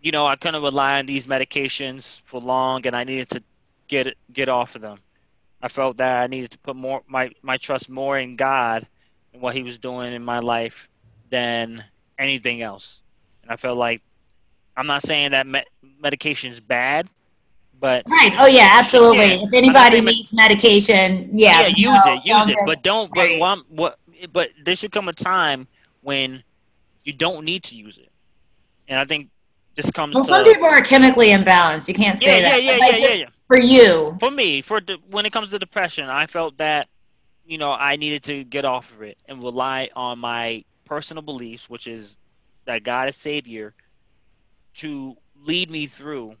you 0.00 0.10
know, 0.10 0.26
I 0.26 0.36
couldn't 0.36 0.62
rely 0.62 0.98
on 0.98 1.06
these 1.06 1.26
medications 1.26 2.20
for 2.24 2.40
long, 2.40 2.86
and 2.86 2.94
I 2.96 3.04
needed 3.04 3.28
to 3.30 3.42
get 3.88 4.06
it- 4.06 4.18
get 4.32 4.48
off 4.48 4.74
of 4.74 4.80
them. 4.82 4.98
I 5.60 5.68
felt 5.68 5.96
that 5.98 6.22
I 6.22 6.26
needed 6.28 6.50
to 6.52 6.58
put 6.58 6.76
more 6.76 7.02
my 7.06 7.30
my 7.42 7.56
trust 7.56 7.88
more 7.90 8.18
in 8.18 8.36
God 8.36 8.86
and 9.32 9.42
what 9.42 9.54
He 9.54 9.62
was 9.62 9.78
doing 9.78 10.12
in 10.12 10.24
my 10.24 10.38
life 10.38 10.88
than 11.30 11.84
anything 12.18 12.62
else. 12.62 13.00
And 13.42 13.50
I 13.50 13.56
felt 13.56 13.78
like 13.78 14.02
I'm 14.76 14.86
not 14.86 15.02
saying 15.02 15.32
that 15.32 15.46
me- 15.46 15.64
medication 16.00 16.50
is 16.50 16.60
bad, 16.60 17.08
but 17.78 18.04
Right. 18.08 18.32
Oh 18.38 18.46
yeah, 18.46 18.68
absolutely. 18.78 19.34
Yeah. 19.34 19.42
If 19.42 19.52
anybody 19.52 19.68
I'm 19.68 19.74
not 19.74 19.92
saying 19.92 20.04
needs 20.04 20.32
medication, 20.32 21.30
yeah, 21.32 21.62
yeah, 21.62 21.66
use 21.68 22.06
no, 22.06 22.12
it, 22.14 22.24
use 22.24 22.48
it, 22.48 22.52
just- 22.54 22.58
but 22.66 22.82
don't. 22.82 23.10
right. 23.16 23.38
But 23.38 23.66
what, 23.68 23.70
what? 23.70 23.98
But 24.32 24.50
there 24.64 24.76
should 24.76 24.92
come 24.92 25.08
a 25.08 25.12
time 25.12 25.66
when 26.02 26.42
you 27.04 27.12
don't 27.12 27.44
need 27.44 27.64
to 27.64 27.76
use 27.76 27.98
it. 27.98 28.08
And 28.88 29.00
I 29.00 29.04
think 29.04 29.30
this 29.74 29.90
comes. 29.90 30.14
Well, 30.14 30.24
to, 30.24 30.30
some 30.30 30.44
people 30.44 30.66
are 30.66 30.80
chemically 30.80 31.28
imbalanced. 31.28 31.88
You 31.88 31.94
can't 31.94 32.20
say 32.20 32.40
yeah, 32.40 32.50
that. 32.50 32.62
yeah, 32.62 32.72
yeah, 32.72 32.78
like, 32.78 32.92
yeah, 32.92 32.98
yeah, 32.98 33.14
yeah. 33.14 33.26
For 33.48 33.58
you, 33.58 34.16
For 34.20 34.30
me, 34.30 34.62
for 34.62 34.80
the, 34.80 34.96
when 35.10 35.26
it 35.26 35.32
comes 35.32 35.50
to 35.50 35.58
depression, 35.58 36.08
I 36.08 36.26
felt 36.26 36.56
that 36.58 36.88
you 37.44 37.58
know 37.58 37.72
I 37.72 37.96
needed 37.96 38.22
to 38.24 38.44
get 38.44 38.64
off 38.64 38.90
of 38.92 39.02
it 39.02 39.18
and 39.28 39.42
rely 39.42 39.90
on 39.94 40.18
my 40.20 40.64
personal 40.92 41.22
beliefs, 41.22 41.70
which 41.70 41.86
is 41.86 42.16
that 42.66 42.84
God 42.84 43.08
is 43.08 43.16
Savior, 43.16 43.74
to 44.74 45.16
lead 45.42 45.70
me 45.70 45.86
through 45.86 46.34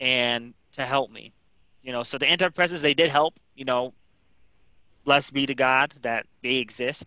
and 0.00 0.54
to 0.72 0.84
help 0.84 1.10
me. 1.12 1.32
You 1.82 1.92
know, 1.92 2.02
so 2.02 2.18
the 2.18 2.26
antidepressants 2.26 2.80
they 2.80 2.94
did 2.94 3.10
help. 3.10 3.34
You 3.54 3.64
know, 3.64 3.94
blessed 5.04 5.32
be 5.32 5.46
to 5.46 5.54
God 5.54 5.94
that 6.02 6.26
they 6.42 6.56
exist. 6.56 7.04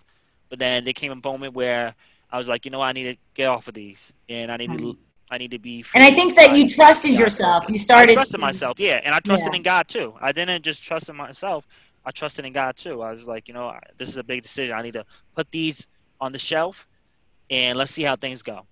But 0.49 0.59
then 0.59 0.85
there 0.85 0.93
came 0.93 1.11
a 1.11 1.15
moment 1.27 1.53
where 1.53 1.95
I 2.31 2.37
was 2.37 2.47
like, 2.47 2.63
you 2.65 2.71
know, 2.71 2.81
I 2.81 2.93
need 2.93 3.03
to 3.03 3.17
get 3.35 3.47
off 3.47 3.67
of 3.67 3.73
these, 3.73 4.13
and 4.29 4.49
I 4.51 4.57
need 4.57 4.71
to, 4.71 4.97
I 5.29 5.37
need 5.37 5.51
to 5.51 5.59
be. 5.59 5.83
and 5.93 6.03
I 6.03 6.11
think 6.11 6.35
that 6.35 6.55
you 6.57 6.67
trusted 6.69 7.11
God. 7.13 7.19
yourself. 7.19 7.65
You 7.69 7.77
I 7.93 8.05
started. 8.05 8.13
trusted 8.13 8.39
myself, 8.39 8.79
yeah, 8.79 9.01
and 9.03 9.13
I 9.13 9.19
trusted 9.19 9.53
Yeah. 9.53 9.57
in 9.57 9.63
God 9.63 9.87
too. 9.89 10.13
I 10.21 10.31
didn't 10.31 10.63
just 10.63 10.81
trust 10.83 11.09
in 11.09 11.15
myself. 11.17 11.65
I 12.05 12.11
trusted 12.11 12.45
in 12.45 12.53
God 12.53 12.75
too. 12.77 13.01
I 13.01 13.11
was 13.11 13.25
like, 13.25 13.47
you 13.47 13.53
know, 13.53 13.73
this 13.97 14.09
is 14.09 14.17
a 14.17 14.23
big 14.23 14.43
decision. 14.43 14.75
I 14.75 14.81
need 14.81 14.93
to 14.93 15.05
put 15.35 15.51
these 15.51 15.87
on 16.23 16.31
the 16.31 16.39
shelf, 16.39 16.87
and 17.49 17.77
let's 17.77 17.91
see 17.91 18.03
how 18.03 18.15
things 18.15 18.41
go. 18.41 18.65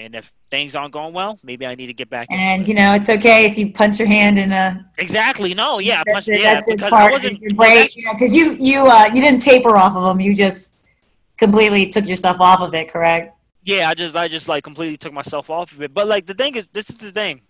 And 0.00 0.14
if 0.14 0.32
things 0.50 0.76
aren't 0.76 0.92
going 0.92 1.12
well, 1.12 1.38
maybe 1.42 1.66
I 1.66 1.74
need 1.74 1.88
to 1.88 1.92
get 1.92 2.08
back. 2.10 2.28
And 2.30 2.66
you 2.68 2.74
know, 2.74 2.94
it's 2.94 3.08
okay 3.08 3.46
if 3.46 3.56
you 3.58 3.72
punch 3.72 3.98
your 3.98 4.06
hand 4.08 4.38
in 4.38 4.52
a. 4.52 4.84
exactly, 4.98 5.54
no, 5.54 5.78
yeah, 5.78 6.02
that's, 6.06 6.14
punched- 6.14 6.28
it, 6.28 6.40
yeah, 6.42 6.54
that's 6.54 6.66
because 6.66 6.90
part 6.90 7.02
I 7.02 7.06
of 7.06 7.12
wasn't. 7.12 7.40
your 7.40 7.50
well, 7.54 7.68
break. 7.68 7.74
that's- 7.74 7.96
You 7.96 8.04
know, 8.04 8.12
because 8.14 8.34
you 8.36 8.56
you 8.60 8.86
uh, 8.86 9.06
you 9.14 9.20
didn't 9.20 9.40
taper 9.42 9.76
off 9.76 9.96
of 9.96 10.04
them. 10.04 10.20
You 10.20 10.34
just 10.34 10.74
completely 11.36 11.86
took 11.86 12.06
yourself 12.06 12.40
off 12.40 12.60
of 12.60 12.74
it. 12.74 12.88
Correct. 12.90 13.34
yeah, 13.64 13.88
I 13.88 13.94
just 13.94 14.14
I 14.16 14.28
just 14.28 14.46
like 14.48 14.62
completely 14.64 14.96
took 14.96 15.12
myself 15.12 15.50
off 15.50 15.72
of 15.72 15.82
it. 15.82 15.92
But 15.94 16.06
like 16.06 16.26
the 16.26 16.34
thing 16.34 16.54
is, 16.56 16.66
this 16.72 16.88
is 16.90 16.96
the 16.98 17.12
thing. 17.12 17.40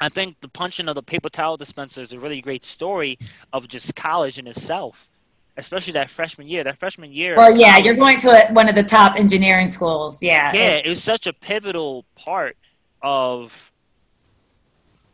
I 0.00 0.08
think 0.10 0.38
the 0.40 0.48
punching 0.48 0.88
of 0.88 0.94
the 0.94 1.02
paper 1.02 1.30
towel 1.30 1.56
dispenser 1.56 2.00
is 2.02 2.12
a 2.12 2.18
really 2.20 2.40
great 2.42 2.64
story 2.64 3.18
of 3.52 3.66
just 3.68 3.94
college 3.96 4.38
in 4.38 4.46
itself, 4.46 5.08
especially 5.56 5.94
that 5.94 6.10
freshman 6.10 6.48
year. 6.48 6.64
That 6.64 6.78
freshman 6.78 7.12
year. 7.12 7.36
Well, 7.36 7.56
yeah, 7.56 7.72
college- 7.72 7.84
you're 7.84 7.94
going 7.94 8.18
to 8.18 8.28
a, 8.28 8.52
one 8.52 8.68
of 8.68 8.74
the 8.74 8.82
top 8.82 9.16
engineering 9.16 9.68
schools. 9.68 10.22
Yeah. 10.22 10.52
yeah, 10.54 10.76
it 10.84 10.88
was 10.88 11.02
such 11.02 11.26
a 11.26 11.32
pivotal 11.32 12.04
part 12.14 12.56
of 13.02 13.72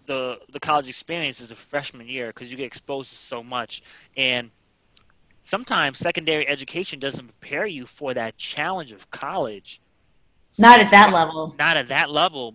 the 0.07 0.39
the 0.53 0.61
college 0.61 0.89
experience 0.89 1.41
is 1.41 1.49
the 1.49 1.55
freshman 1.55 2.09
year 2.09 2.29
because 2.29 2.51
you 2.51 2.57
get 2.57 2.67
exposed 2.67 3.11
to 3.11 3.17
so 3.17 3.43
much, 3.43 3.83
and 4.17 4.51
sometimes 5.43 5.99
secondary 5.99 6.47
education 6.49 6.99
doesn't 6.99 7.27
prepare 7.27 7.67
you 7.67 7.87
for 7.87 8.15
that 8.15 8.37
challenge 8.37 8.93
of 8.93 9.11
college. 9.11 9.81
Not 10.59 10.81
at 10.81 10.91
that 10.91 11.13
level. 11.13 11.55
Not 11.59 11.77
at 11.77 11.89
that 11.89 12.11
level, 12.11 12.55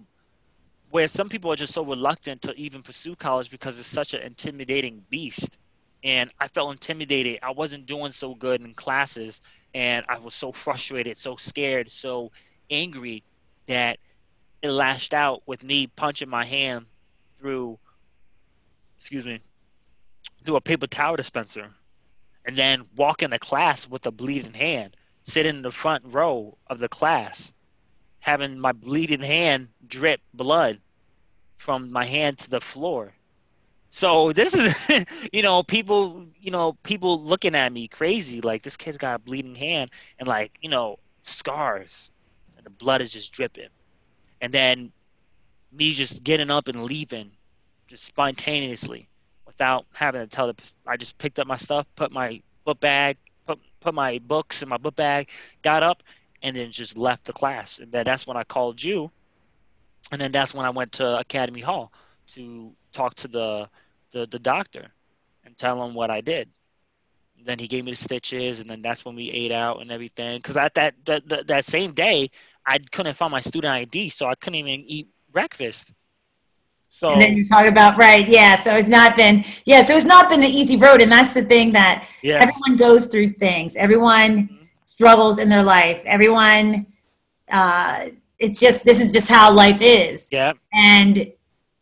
where 0.92 1.08
some 1.08 1.30
people 1.30 1.52
are 1.52 1.56
just 1.56 1.74
so 1.74 1.84
reluctant 1.84 2.42
to 2.44 2.54
even 2.54 2.82
pursue 2.82 3.16
college 3.16 3.50
because 3.50 3.80
it's 3.80 3.88
such 3.88 4.14
an 4.14 4.22
intimidating 4.22 5.04
beast. 5.10 5.58
And 6.04 6.32
I 6.40 6.48
felt 6.48 6.72
intimidated. 6.72 7.40
I 7.44 7.52
wasn't 7.52 7.86
doing 7.86 8.12
so 8.12 8.36
good 8.36 8.62
in 8.62 8.74
classes, 8.74 9.42
and 9.74 10.06
I 10.08 10.20
was 10.20 10.36
so 10.36 10.52
frustrated, 10.52 11.18
so 11.18 11.36
scared, 11.36 11.92
so 11.92 12.32
angry 12.70 13.24
that 13.68 14.00
it 14.62 14.70
lashed 14.70 15.14
out 15.14 15.44
with 15.46 15.64
me 15.64 15.88
punching 15.88 16.30
my 16.30 16.46
hand 16.46 16.86
through, 17.40 17.78
excuse 18.98 19.26
me, 19.26 19.40
through 20.44 20.56
a 20.56 20.62
paper 20.62 20.88
towel 20.88 21.16
dispenser, 21.16 21.70
and 22.46 22.56
then 22.56 22.86
walking 22.96 23.30
to 23.30 23.40
class 23.40 23.88
with 23.88 24.06
a 24.06 24.12
bleeding 24.12 24.54
hand, 24.54 24.96
sitting 25.24 25.58
in 25.58 25.62
the 25.62 25.72
front 25.72 26.04
row 26.06 26.58
of 26.68 26.80
the 26.80 26.90
class, 26.90 27.54
having 28.20 28.58
my 28.60 28.72
bleeding 28.72 29.22
hand 29.22 29.68
drip 29.88 30.22
blood 30.34 30.80
from 31.58 31.92
my 31.92 32.06
hand 32.06 32.38
to 32.40 32.50
the 32.50 32.62
floor. 32.62 33.14
So 33.90 34.32
this 34.34 34.54
is, 34.54 35.06
you 35.34 35.42
know, 35.42 35.64
people, 35.64 36.26
you 36.40 36.52
know, 36.52 36.74
people 36.84 37.22
looking 37.22 37.56
at 37.56 37.72
me 37.72 37.88
crazy, 37.88 38.42
like 38.42 38.64
this 38.64 38.78
kid's 38.78 38.98
got 38.98 39.16
a 39.16 39.20
bleeding 39.20 39.56
hand 39.56 39.92
and 40.20 40.28
like, 40.28 40.58
you 40.62 40.70
know, 40.70 41.00
scars, 41.22 42.12
and 42.58 42.66
the 42.66 42.70
blood 42.70 43.02
is 43.02 43.12
just 43.12 43.32
dripping, 43.32 43.70
and 44.42 44.54
then 44.54 44.92
me 45.72 45.94
just 45.94 46.24
getting 46.24 46.50
up 46.52 46.68
and 46.68 46.84
leaving, 46.84 47.32
just 47.88 48.04
spontaneously, 48.04 49.08
without 49.46 49.86
having 49.94 50.22
to 50.22 50.28
tell 50.28 50.48
the. 50.48 50.56
I 50.86 50.98
just 50.98 51.18
picked 51.18 51.40
up 51.40 51.48
my 51.48 51.58
stuff, 51.58 51.86
put 51.96 52.12
my 52.12 52.42
book 52.66 52.80
bag, 52.80 53.18
put 53.46 53.60
put 53.80 53.94
my 53.94 54.20
books 54.20 54.62
in 54.62 54.70
my 54.70 54.78
book 54.78 54.96
bag, 54.96 55.30
got 55.62 55.84
up, 55.84 56.04
and 56.42 56.56
then 56.56 56.72
just 56.72 56.98
left 56.98 57.26
the 57.26 57.34
class. 57.34 57.80
And 57.80 57.92
then 57.92 58.06
that's 58.06 58.28
when 58.28 58.38
I 58.38 58.44
called 58.44 58.84
you, 58.84 59.12
and 60.12 60.20
then 60.20 60.32
that's 60.32 60.54
when 60.54 60.66
I 60.66 60.70
went 60.70 60.94
to 60.94 61.20
Academy 61.20 61.62
Hall 61.62 61.92
to 62.34 62.74
talk 62.98 63.14
to 63.16 63.28
the 63.28 63.70
the, 64.14 64.28
the 64.28 64.40
doctor 64.40 64.86
and 65.46 65.58
tell 65.58 65.84
him 65.84 65.94
what 65.94 66.10
I 66.10 66.22
did. 66.22 66.50
Then 67.46 67.60
he 67.60 67.68
gave 67.68 67.86
me 67.86 67.92
the 67.92 67.98
stitches, 67.98 68.60
and 68.60 68.70
then 68.70 68.82
that's 68.82 69.06
when 69.06 69.16
we 69.16 69.30
ate 69.30 69.52
out 69.52 69.82
and 69.82 69.92
everything. 69.92 70.40
Because 70.40 70.58
at 70.58 70.74
that, 70.74 70.96
that 71.06 71.22
that 71.30 71.48
that 71.48 71.66
same 71.66 71.92
day, 71.94 72.30
I 72.66 72.80
couldn't 72.92 73.16
find 73.16 73.32
my 73.32 73.40
student 73.40 73.74
ID, 73.74 74.10
so 74.10 74.26
I 74.28 74.36
couldn't 74.36 74.60
even 74.64 74.84
eat 74.96 75.08
breakfast. 75.32 75.94
So 76.90 77.12
And 77.12 77.22
then 77.22 77.38
you 77.38 77.46
talk 77.46 77.68
about 77.68 77.98
right, 77.98 78.28
yeah. 78.28 78.56
So 78.60 78.76
it's 78.76 78.88
not 78.88 79.16
been, 79.16 79.44
yeah. 79.66 79.84
So 79.84 79.96
it's 79.96 80.06
not 80.06 80.30
been 80.30 80.42
an 80.44 80.50
easy 80.50 80.78
road, 80.78 81.02
and 81.02 81.12
that's 81.12 81.34
the 81.34 81.44
thing 81.44 81.74
that 81.74 82.10
yeah, 82.24 82.40
everyone 82.42 82.76
goes 82.78 83.08
through 83.08 83.28
things. 83.28 83.76
Everyone 83.76 84.68
struggles 84.86 85.38
in 85.38 85.48
their 85.50 85.64
life. 85.64 86.02
Everyone, 86.06 86.88
uh, 87.52 88.10
it's 88.40 88.60
just 88.60 88.84
this 88.84 89.00
is 89.00 89.14
just 89.14 89.30
how 89.30 89.54
life 89.54 89.82
is. 89.82 90.28
yeah, 90.32 90.54
And 90.74 91.32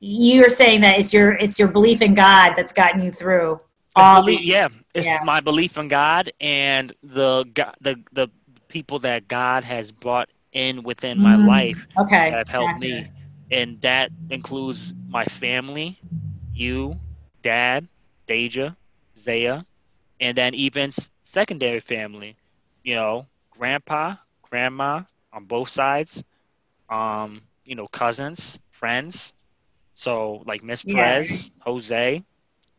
you're 0.05 0.49
saying 0.49 0.81
that 0.81 0.99
it's 0.99 1.13
your 1.13 1.33
it's 1.33 1.57
your 1.59 1.67
belief 1.69 2.01
in 2.01 2.13
God 2.13 2.53
that's 2.55 2.73
gotten 2.73 3.01
you 3.01 3.11
through 3.11 3.59
all. 3.95 4.23
belie- 4.23 4.41
yeah, 4.43 4.67
it's 4.93 5.07
yeah. 5.07 5.19
my 5.19 5.39
belief 5.41 5.77
in 5.77 5.87
God 5.87 6.31
and 6.39 6.93
the 7.03 7.45
the 7.81 8.03
the 8.13 8.29
people 8.67 8.99
that 8.99 9.27
God 9.27 9.63
has 9.63 9.91
brought 9.91 10.29
in 10.53 10.83
within 10.83 11.19
my 11.19 11.35
Mm, 11.35 11.45
life 11.47 11.87
Okay, 11.99 12.29
that 12.29 12.37
have 12.37 12.49
helped 12.49 12.75
gotcha. 12.79 12.85
me, 12.85 13.07
and 13.51 13.81
that 13.81 14.11
includes 14.29 14.93
my 15.07 15.25
family, 15.25 15.99
you, 16.53 16.99
Dad, 17.43 17.87
Deja, 18.27 18.75
Zaya, 19.19 19.63
and 20.19 20.37
then 20.37 20.53
even 20.55 20.91
secondary 21.23 21.79
family, 21.79 22.37
you 22.83 22.95
know, 22.95 23.25
Grandpa, 23.51 24.15
Grandma 24.43 25.03
on 25.33 25.45
both 25.45 25.69
sides, 25.69 26.23
um, 26.89 27.41
you 27.65 27.75
know, 27.75 27.87
cousins, 27.87 28.59
friends, 28.71 29.33
so 29.95 30.43
like 30.45 30.63
Miss 30.63 30.83
Yeah. 30.83 30.93
Perez, 30.93 31.49
Jose, 31.61 32.23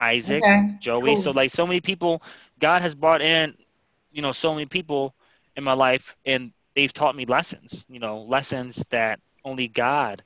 Isaac. 0.00 0.42
Okay, 0.44 0.76
Joey. 0.80 1.14
cool. 1.14 1.16
So 1.16 1.30
like 1.32 1.50
so 1.50 1.66
many 1.66 1.80
people, 1.80 2.22
God 2.60 2.82
has 2.82 2.94
brought 2.94 3.22
in, 3.22 3.54
you 4.12 4.22
know, 4.22 4.32
so 4.32 4.52
many 4.54 4.66
people 4.66 5.14
in 5.56 5.64
my 5.64 5.72
life, 5.72 6.16
and 6.24 6.52
they've 6.74 6.92
taught 6.92 7.16
me 7.16 7.24
lessons. 7.24 7.84
You 7.88 7.98
know, 7.98 8.22
lessons 8.22 8.84
that 8.90 9.20
only 9.44 9.68
God, 9.68 10.22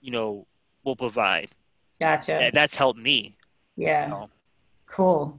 you 0.00 0.10
know, 0.10 0.46
will 0.84 0.96
provide. 0.96 1.48
Gotcha. 2.00 2.34
And 2.34 2.54
that's 2.54 2.76
helped 2.76 2.98
me. 2.98 3.36
Yeah, 3.76 4.08
know. 4.08 4.30
cool. 4.86 5.38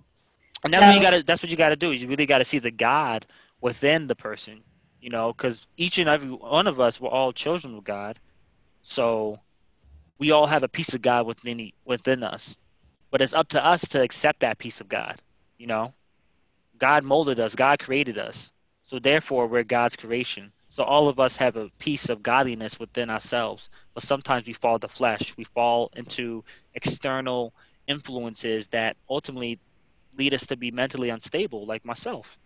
And 0.63 0.73
that's 0.73 0.85
what 0.85 0.95
you 0.95 1.01
gotta. 1.01 1.23
That's 1.23 1.41
what 1.41 1.49
you 1.51 1.57
gotta 1.57 1.75
do. 1.75 1.91
Is 1.91 2.01
you 2.01 2.07
really 2.07 2.25
gotta 2.25 2.45
see 2.45 2.59
the 2.59 2.71
God 2.71 3.25
within 3.61 4.07
the 4.07 4.15
person. 4.15 4.61
You 4.99 5.09
know, 5.09 5.33
because 5.33 5.65
each 5.77 5.97
and 5.97 6.07
every 6.07 6.29
one 6.29 6.67
of 6.67 6.79
us, 6.79 7.01
we're 7.01 7.09
all 7.09 7.33
children 7.33 7.75
of 7.75 7.83
God. 7.83 8.19
So 8.83 9.39
we 10.21 10.29
all 10.29 10.45
have 10.45 10.61
a 10.61 10.67
piece 10.67 10.93
of 10.93 11.01
God 11.01 11.25
within 11.25 11.71
within 11.83 12.23
us. 12.23 12.55
But 13.09 13.21
it's 13.21 13.33
up 13.33 13.49
to 13.49 13.65
us 13.65 13.81
to 13.87 14.03
accept 14.03 14.41
that 14.41 14.59
piece 14.59 14.79
of 14.79 14.87
God. 14.87 15.19
You 15.57 15.65
know, 15.65 15.93
God 16.77 17.03
molded 17.03 17.39
us. 17.39 17.55
God 17.55 17.79
created 17.79 18.19
us. 18.19 18.51
So 18.85 18.99
therefore, 18.99 19.47
we're 19.47 19.63
God's 19.63 19.95
creation. 19.95 20.51
So 20.69 20.83
all 20.83 21.09
of 21.09 21.19
us 21.19 21.37
have 21.37 21.55
a 21.55 21.69
piece 21.79 22.09
of 22.09 22.21
godliness 22.21 22.79
within 22.79 23.09
ourselves. 23.09 23.71
But 23.95 24.03
sometimes 24.03 24.45
we 24.45 24.53
fall 24.53 24.77
to 24.77 24.87
flesh. 24.87 25.33
We 25.37 25.43
fall 25.43 25.89
into 25.95 26.43
external 26.75 27.51
influences 27.87 28.67
that 28.67 28.97
ultimately 29.09 29.57
lead 30.19 30.35
us 30.35 30.45
to 30.45 30.55
be 30.55 30.69
mentally 30.69 31.09
unstable, 31.09 31.65
like 31.65 31.83
myself. 31.83 32.37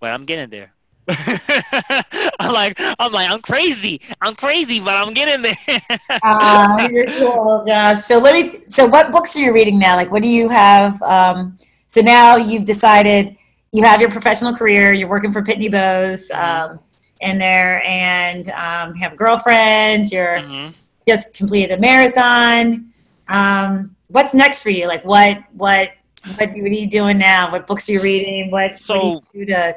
But 0.00 0.10
I'm 0.10 0.24
getting 0.24 0.50
there. 0.50 0.74
I'm 2.40 2.52
like, 2.52 2.78
I'm 2.98 3.12
like, 3.12 3.30
I'm 3.30 3.40
crazy. 3.40 4.00
I'm 4.20 4.34
crazy, 4.34 4.80
but 4.80 4.94
I'm 4.94 5.14
getting 5.14 5.42
there. 5.42 5.80
uh, 6.22 6.88
you're 6.92 7.06
cool, 7.06 7.64
Josh. 7.66 8.00
So 8.00 8.18
let 8.18 8.34
me. 8.34 8.58
So 8.68 8.86
what 8.86 9.10
books 9.12 9.36
are 9.36 9.40
you 9.40 9.52
reading 9.54 9.78
now? 9.78 9.96
Like, 9.96 10.10
what 10.10 10.22
do 10.22 10.28
you 10.28 10.48
have? 10.48 11.00
Um, 11.02 11.56
so 11.86 12.00
now 12.00 12.36
you've 12.36 12.64
decided 12.64 13.36
you 13.72 13.82
have 13.84 14.00
your 14.00 14.10
professional 14.10 14.54
career. 14.54 14.92
You're 14.92 15.08
working 15.08 15.32
for 15.32 15.42
Pitney 15.42 15.70
Bowes 15.70 16.30
um, 16.30 16.78
in 17.20 17.38
there, 17.38 17.82
and 17.86 18.50
um, 18.50 18.94
you 18.94 19.02
have 19.02 19.12
a 19.14 19.16
girlfriend. 19.16 20.10
You're 20.12 20.38
Mhm. 20.40 20.74
just 21.06 21.34
completed 21.36 21.72
a 21.72 21.80
marathon. 21.80 22.86
Um, 23.28 23.94
what's 24.08 24.34
next 24.34 24.62
for 24.62 24.70
you? 24.70 24.86
Like, 24.88 25.04
what 25.04 25.38
what 25.54 25.90
what, 26.36 26.50
what 26.50 26.50
are 26.50 26.68
you 26.68 26.88
doing 26.90 27.16
now? 27.16 27.50
What 27.50 27.66
books 27.66 27.88
are 27.88 27.92
you 27.92 28.00
reading? 28.00 28.50
What, 28.50 28.72
what 28.72 28.82
So- 28.84 29.22
do 29.32 29.38
you 29.38 29.46
do 29.46 29.52
to 29.52 29.76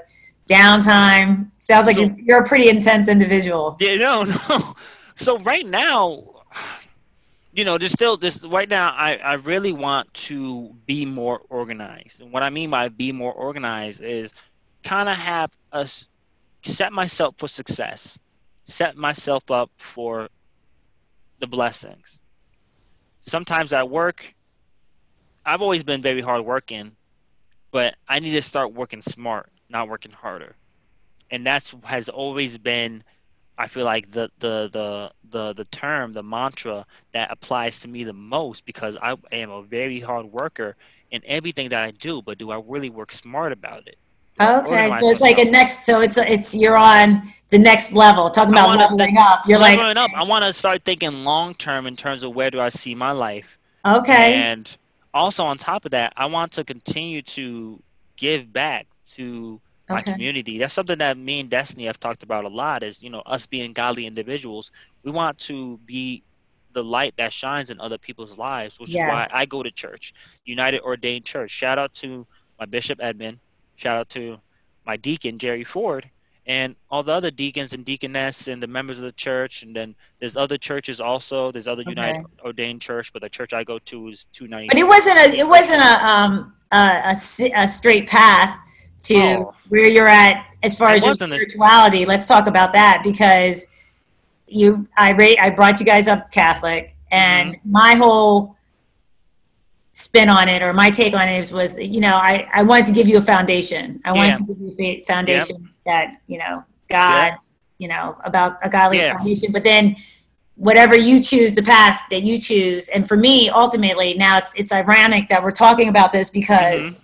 downtime. 0.52 1.50
Sounds 1.60 1.88
like 1.88 1.96
So- 1.98 2.16
you're, 2.18 2.42
a 2.44 2.48
pretty 2.48 2.70
intense 2.70 3.08
individual. 3.08 3.78
Yeah, 3.80 3.96
no, 3.96 4.24
no. 4.50 4.76
So 5.16 5.38
right 5.40 5.66
now, 5.66 6.24
you 7.54 7.64
know, 7.66 7.78
there's 7.78 7.92
still 7.92 8.18
this. 8.18 8.44
Right 8.44 8.70
now, 8.70 8.92
I 8.92 9.16
I 9.16 9.34
really 9.34 9.74
want 9.74 10.14
to 10.30 10.74
be 10.86 11.06
more 11.06 11.42
organized, 11.50 12.22
and 12.22 12.32
what 12.32 12.44
I 12.44 12.50
mean 12.50 12.70
by 12.70 12.90
be 12.90 13.12
more 13.12 13.34
organized 13.34 14.02
is 14.02 14.32
kind 14.84 15.10
of 15.10 15.18
have 15.18 15.52
us 15.72 16.08
set 16.64 16.92
myself 16.94 17.36
for 17.38 17.48
success, 17.48 18.18
set 18.66 18.96
myself 18.96 19.50
up 19.52 19.70
for 19.78 20.30
the 21.40 21.48
blessings. 21.48 22.20
Sometimes 23.22 23.74
at 23.74 23.90
work, 23.90 24.34
I've 25.46 25.62
always 25.62 25.84
been 25.84 26.02
very 26.02 26.22
hard 26.22 26.44
working, 26.46 26.92
but 27.72 27.96
I 28.08 28.20
need 28.20 28.32
to 28.32 28.42
start 28.42 28.74
working 28.74 29.02
smart, 29.02 29.52
not 29.72 29.88
working 29.90 30.12
harder. 30.12 30.56
And 31.32 31.46
that's 31.46 31.74
has 31.84 32.10
always 32.10 32.58
been 32.58 33.04
I 33.58 33.68
feel 33.68 33.86
like 33.86 34.12
the 34.12 34.30
the 34.40 34.70
the 34.72 35.12
the 35.30 35.54
the 35.54 35.66
term, 35.66 36.14
the 36.14 36.24
mantra 36.24 36.86
that 37.14 37.32
applies 37.32 37.78
to 37.80 37.88
me 37.88 38.04
the 38.04 38.14
most 38.14 38.66
because 38.66 38.98
I 39.02 39.16
am 39.32 39.52
a 39.52 39.62
very 39.62 40.00
hard 40.00 40.26
worker 40.26 40.76
in 41.12 41.22
everything 41.26 41.70
that 41.70 41.84
I 41.84 41.92
do, 41.92 42.22
but 42.22 42.38
do 42.38 42.52
I 42.52 42.60
really 42.66 42.90
work 42.90 43.12
smart 43.12 43.52
about 43.52 43.88
it? 43.88 43.98
Okay, 44.40 44.90
so 45.00 45.10
it's 45.10 45.22
like 45.22 45.38
a 45.38 45.46
next. 45.46 45.86
So 45.86 46.02
it's 46.02 46.18
it's 46.18 46.56
you're 46.56 46.78
on 46.78 47.22
the 47.52 47.60
next 47.60 47.94
level. 47.94 48.30
Talking 48.30 48.54
about 48.54 48.78
leveling 48.78 49.18
up. 49.20 49.44
You're 49.46 49.60
like 49.60 49.78
up. 49.78 50.10
I 50.16 50.24
want 50.24 50.44
to 50.46 50.54
start 50.54 50.84
thinking 50.84 51.24
long 51.24 51.54
term 51.54 51.86
in 51.86 51.96
terms 51.96 52.24
of 52.24 52.34
where 52.34 52.50
do 52.50 52.60
I 52.60 52.70
see 52.70 52.96
my 52.96 53.12
life, 53.12 53.60
okay, 53.86 54.34
and 54.34 54.76
also 55.14 55.44
on 55.44 55.58
top 55.58 55.86
of 55.86 55.92
that, 55.92 56.14
I 56.18 56.26
want 56.26 56.54
to 56.54 56.64
continue 56.64 57.22
to 57.24 57.80
give 58.16 58.52
back 58.52 58.88
to 59.16 59.62
my 59.90 60.00
okay, 60.00 60.14
community. 60.14 60.58
That's 60.58 60.74
something 60.74 60.98
that 61.00 61.18
me 61.18 61.40
and 61.40 61.50
Destiny 61.50 61.86
have 61.86 62.00
talked 62.00 62.24
about 62.24 62.46
a 62.46 62.50
lot. 62.50 62.84
Is 62.84 63.02
you 63.04 63.10
know 63.10 63.22
us 63.22 63.46
being 63.46 63.74
godly 63.74 64.06
individuals, 64.06 64.72
we 65.04 65.12
want 65.12 65.38
to 65.40 65.78
be 65.86 66.24
the 66.74 66.84
light 66.84 67.14
that 67.18 67.34
shines 67.34 67.70
in 67.70 67.80
other 67.80 67.98
people's 67.98 68.38
lives, 68.38 68.80
which 68.80 68.90
is 68.90 68.96
why 68.96 69.28
I 69.34 69.46
go 69.46 69.62
to 69.62 69.72
church, 69.72 70.14
United 70.46 70.82
Ordained 70.82 71.26
Church. 71.26 71.52
Shout 71.52 71.78
out 71.78 71.94
to 71.96 72.26
my 72.60 72.66
Bishop 72.66 73.00
Edmund. 73.02 73.40
Shout 73.76 73.98
out 73.98 74.10
to 74.10 74.38
my 74.86 74.96
deacon 74.98 75.38
Jerry 75.38 75.64
Ford. 75.64 76.10
And 76.48 76.76
all 76.90 77.04
the 77.04 77.14
other 77.14 77.30
deacons 77.30 77.74
and 77.74 77.86
deaconess 77.86 78.48
and 78.48 78.64
the 78.64 78.68
members 78.68 78.98
of 78.98 79.04
the 79.04 79.12
church, 79.12 79.62
and 79.62 79.76
then 79.76 79.96
there's 80.20 80.36
other 80.36 80.58
churches 80.58 81.00
also. 81.00 81.52
There's 81.52 81.68
other 81.68 81.84
United 81.86 82.26
Ordained 82.44 82.82
Church, 82.82 83.14
but 83.14 83.22
the 83.22 83.30
church 83.30 83.54
I 83.54 83.64
go 83.64 83.78
to 83.78 84.08
is 84.08 84.26
290. 84.34 84.68
but 84.70 84.80
it 84.80 84.88
wasn't 84.88 85.18
a 85.18 85.38
it 85.38 85.48
wasn't 85.48 85.82
a 85.82 86.06
um 86.06 86.54
a, 86.72 87.16
a, 87.16 87.52
a 87.56 87.68
straight 87.68 88.08
path 88.08 88.58
to 89.02 89.16
Oh. 89.16 89.54
where 89.70 89.88
you're 89.88 90.08
at 90.08 90.46
as 90.64 90.76
far 90.76 90.92
It 90.92 90.98
as 90.98 91.04
your 91.04 91.12
a- 91.12 91.16
spirituality. 91.16 92.06
Let's 92.06 92.28
talk 92.28 92.48
about 92.48 92.74
that 92.74 93.02
because 93.04 93.68
you 94.48 94.88
I 94.98 95.12
rate 95.12 95.38
I 95.40 95.50
brought 95.50 95.80
you 95.80 95.86
guys 95.86 96.08
up 96.08 96.32
Catholic, 96.32 96.96
and 97.12 97.56
Mm-hmm. 97.56 97.72
my 97.72 97.96
whole 97.96 98.56
spin 99.94 100.30
on 100.30 100.48
it 100.48 100.62
or 100.62 100.74
my 100.74 100.90
take 100.90 101.14
on 101.14 101.28
it 101.28 101.52
was 101.52 101.78
you 101.78 102.00
know 102.00 102.16
I 102.16 102.48
I 102.54 102.64
wanted 102.64 102.86
to 102.88 102.94
give 102.94 103.08
you 103.08 103.18
a 103.18 103.22
foundation. 103.22 104.02
I 104.06 104.12
wanted 104.14 104.30
Yeah. 104.30 104.36
to 104.38 104.44
give 104.46 104.60
you 104.62 104.88
a 105.02 105.04
foundation 105.06 105.70
that 105.86 106.16
you 106.28 106.38
know 106.38 106.64
God, 106.90 107.34
you 107.78 107.88
know 107.88 108.18
about 108.24 108.58
a 108.62 108.70
godly 108.70 108.98
Yeah. 109.00 109.16
foundation, 109.18 109.52
but 109.52 109.64
then 109.64 109.96
whatever 110.56 110.96
you 110.96 111.22
choose 111.22 111.56
the 111.56 111.64
path 111.64 112.02
that 112.12 112.22
you 112.24 112.38
choose 112.38 112.88
and 112.90 113.08
for 113.08 113.16
me 113.18 113.50
ultimately 113.50 114.14
now 114.14 114.38
it's 114.38 114.54
it's 114.56 114.72
ironic 114.72 115.28
that 115.30 115.42
we're 115.42 115.50
talking 115.52 115.88
about 115.90 116.12
this 116.14 116.30
because 116.30 116.96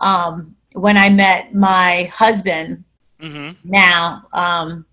Mm-hmm. 0.00 0.04
um 0.06 0.56
when 0.74 0.96
i 0.96 1.08
met 1.10 1.54
my 1.54 2.10
husband 2.12 2.84
hmm 3.20 3.50
now 3.64 4.22
um 4.32 4.84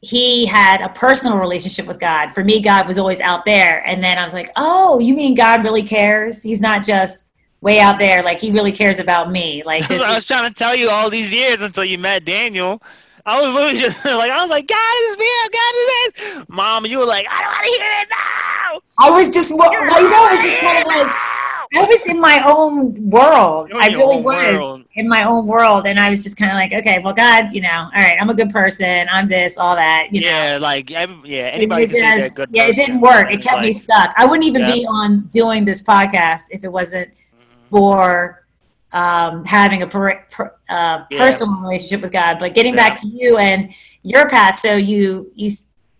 he 0.00 0.46
had 0.46 0.82
a 0.82 0.88
personal 0.90 1.38
relationship 1.38 1.86
with 1.86 1.98
god. 1.98 2.30
For 2.30 2.44
me 2.44 2.60
god 2.60 2.86
was 2.86 2.96
always 2.98 3.20
out 3.20 3.44
there. 3.44 3.82
And 3.88 4.04
then 4.04 4.18
i 4.18 4.22
was 4.24 4.34
like 4.34 4.48
oh 4.56 4.98
you 4.98 5.14
mean 5.14 5.34
god 5.34 5.64
really 5.64 5.82
cares? 5.82 6.42
He's 6.42 6.60
not 6.60 6.84
just 6.84 7.24
way 7.60 7.80
out 7.80 7.98
there. 7.98 8.22
Like 8.22 8.38
he 8.38 8.52
really 8.52 8.72
cares 8.72 9.00
about 9.00 9.30
me. 9.32 9.62
Like 9.64 9.80
That's 9.80 9.92
this 9.94 10.00
what 10.00 10.10
I 10.10 10.14
was 10.14 10.26
trying 10.26 10.48
to 10.48 10.54
tell 10.54 10.76
you 10.76 10.90
all 10.90 11.10
these 11.10 11.32
years 11.32 11.60
until 11.60 11.84
you 11.84 11.98
met 11.98 12.24
Daniel. 12.24 12.80
I 13.24 13.42
was 13.42 13.52
literally 13.54 13.78
just 13.80 14.04
like, 14.04 14.30
I 14.30 14.40
was 14.40 14.50
like, 14.50 14.68
God 14.68 14.94
is 15.08 15.16
real, 15.18 15.48
God 15.52 15.74
is 15.74 16.12
this. 16.12 16.44
Mom, 16.48 16.86
you 16.86 16.98
were 16.98 17.04
like, 17.06 17.26
I 17.28 17.42
don't 17.42 17.50
want 17.50 17.64
to 17.64 17.80
hear 17.80 18.00
it 18.02 18.08
now. 18.10 18.80
i 18.98 19.10
was 19.10 19.34
just 19.34 19.52
well, 19.56 19.72
you 19.72 20.08
know 20.08 20.28
it's 20.30 20.44
just 20.44 20.58
kind 20.58 20.78
of 20.78 20.86
like 20.86 21.35
i 21.74 21.82
was 21.84 22.06
in 22.06 22.20
my 22.20 22.42
own 22.46 23.10
world 23.10 23.70
i 23.74 23.88
really 23.88 24.20
was 24.20 24.54
world. 24.54 24.84
in 24.94 25.08
my 25.08 25.24
own 25.24 25.46
world 25.46 25.86
and 25.86 25.98
i 25.98 26.08
was 26.10 26.22
just 26.22 26.36
kind 26.36 26.50
of 26.50 26.56
like 26.56 26.72
okay 26.72 27.00
well 27.02 27.12
god 27.14 27.52
you 27.52 27.60
know 27.60 27.68
all 27.94 28.00
right 28.00 28.16
i'm 28.20 28.30
a 28.30 28.34
good 28.34 28.50
person 28.50 29.06
i'm 29.10 29.28
this 29.28 29.56
all 29.58 29.74
that 29.74 30.08
you 30.12 30.20
know 30.20 30.28
yeah, 30.28 30.58
like 30.60 30.90
yeah, 30.90 31.06
anybody 31.52 31.82
was 31.82 31.92
can 31.92 32.00
say 32.00 32.18
a 32.20 32.24
just- 32.24 32.36
good 32.36 32.48
yeah, 32.52 32.66
it 32.66 32.76
didn't 32.76 33.00
work. 33.00 33.30
It 33.30 33.42
kept 33.42 33.60
me 33.62 33.72
stuck. 33.72 34.12
I 34.16 34.24
wouldn't 34.26 34.44
even 34.46 34.62
Yeah. 34.62 34.72
be 34.74 34.86
on 34.86 35.28
doing 35.32 35.64
this 35.64 35.82
podcast 35.82 36.42
if 36.50 36.62
it 36.64 36.68
wasn't 36.70 37.10
mhm. 37.10 37.70
for 37.70 38.46
um, 38.92 39.44
having 39.44 39.82
a 39.82 39.86
per, 39.86 40.24
per, 40.30 40.52
uh, 40.70 41.04
Yeah. 41.10 41.18
personal 41.18 41.60
relationship 41.60 42.00
with 42.02 42.12
God. 42.12 42.38
But 42.38 42.54
getting 42.54 42.74
Yeah. 42.74 42.88
back 42.90 43.00
to 43.00 43.08
you 43.08 43.36
and 43.38 43.72
your 44.02 44.28
path, 44.28 44.58
so 44.58 44.74
you 44.76 45.30
you 45.34 45.50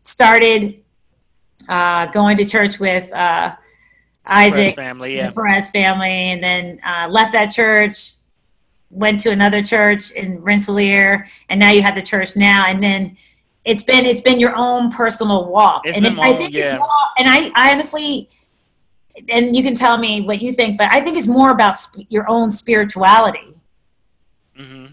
started 0.04 0.80
uh, 1.68 2.06
going 2.06 2.36
to 2.38 2.44
church 2.44 2.78
with 2.78 3.12
uh, 3.12 3.54
Isaac, 4.26 4.74
family, 4.74 5.16
yeah. 5.16 5.28
the 5.30 5.34
Perez 5.34 5.70
family, 5.70 6.08
and 6.10 6.42
then 6.42 6.80
uh, 6.84 7.08
left 7.10 7.32
that 7.32 7.52
church, 7.52 8.12
went 8.90 9.20
to 9.20 9.30
another 9.30 9.62
church 9.62 10.12
in 10.12 10.40
Rensselaer, 10.42 11.26
and 11.48 11.60
now 11.60 11.70
you 11.70 11.82
have 11.82 11.94
the 11.94 12.02
church 12.02 12.36
now, 12.36 12.66
and 12.66 12.82
then 12.82 13.16
it's 13.64 13.82
been 13.82 14.04
it's 14.06 14.20
been 14.20 14.38
your 14.40 14.54
own 14.56 14.90
personal 14.90 15.50
walk, 15.50 15.82
It's 15.84 15.96
and 15.96 16.06
it's, 16.06 16.18
I 16.18 16.32
think 16.32 16.52
yeah. 16.52 16.62
it's 16.62 16.72
more, 16.72 16.88
and 17.18 17.28
I, 17.28 17.50
I 17.54 17.72
honestly, 17.72 18.28
and 19.28 19.56
you 19.56 19.62
can 19.62 19.74
tell 19.74 19.98
me 19.98 20.20
what 20.20 20.40
you 20.42 20.52
think, 20.52 20.78
but 20.78 20.92
I 20.92 21.00
think 21.00 21.16
it's 21.16 21.28
more 21.28 21.50
about 21.50 21.78
sp- 21.78 22.06
your 22.08 22.28
own 22.28 22.50
spirituality. 22.50 23.54
hmm 24.56 24.86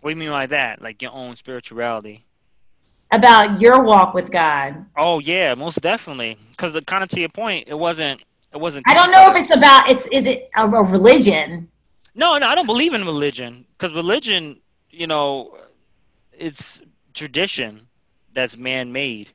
What 0.00 0.10
do 0.10 0.16
you 0.16 0.20
mean 0.20 0.30
by 0.30 0.46
that? 0.46 0.82
Like 0.82 1.00
your 1.02 1.12
own 1.12 1.36
spirituality? 1.36 2.24
About 3.12 3.60
your 3.60 3.84
walk 3.84 4.14
with 4.14 4.30
God. 4.30 4.86
Oh 4.96 5.18
yeah, 5.18 5.54
most 5.54 5.80
definitely. 5.80 6.38
Because 6.50 6.78
kind 6.86 7.02
of 7.02 7.10
to 7.10 7.20
your 7.20 7.28
point, 7.28 7.68
it 7.68 7.78
wasn't. 7.78 8.22
It 8.52 8.60
wasn't. 8.60 8.88
I 8.88 8.94
don't 8.94 9.10
know 9.10 9.30
if 9.30 9.36
it's 9.36 9.54
about 9.54 9.88
it's 9.88 10.06
is 10.06 10.26
it 10.26 10.48
a, 10.56 10.66
a 10.66 10.82
religion? 10.82 11.68
No, 12.14 12.36
no, 12.38 12.46
I 12.46 12.54
don't 12.54 12.66
believe 12.66 12.94
in 12.94 13.04
religion 13.04 13.64
because 13.76 13.94
religion, 13.94 14.60
you 14.90 15.06
know, 15.06 15.56
it's 16.32 16.82
tradition 17.14 17.86
that's 18.34 18.56
man-made. 18.56 19.30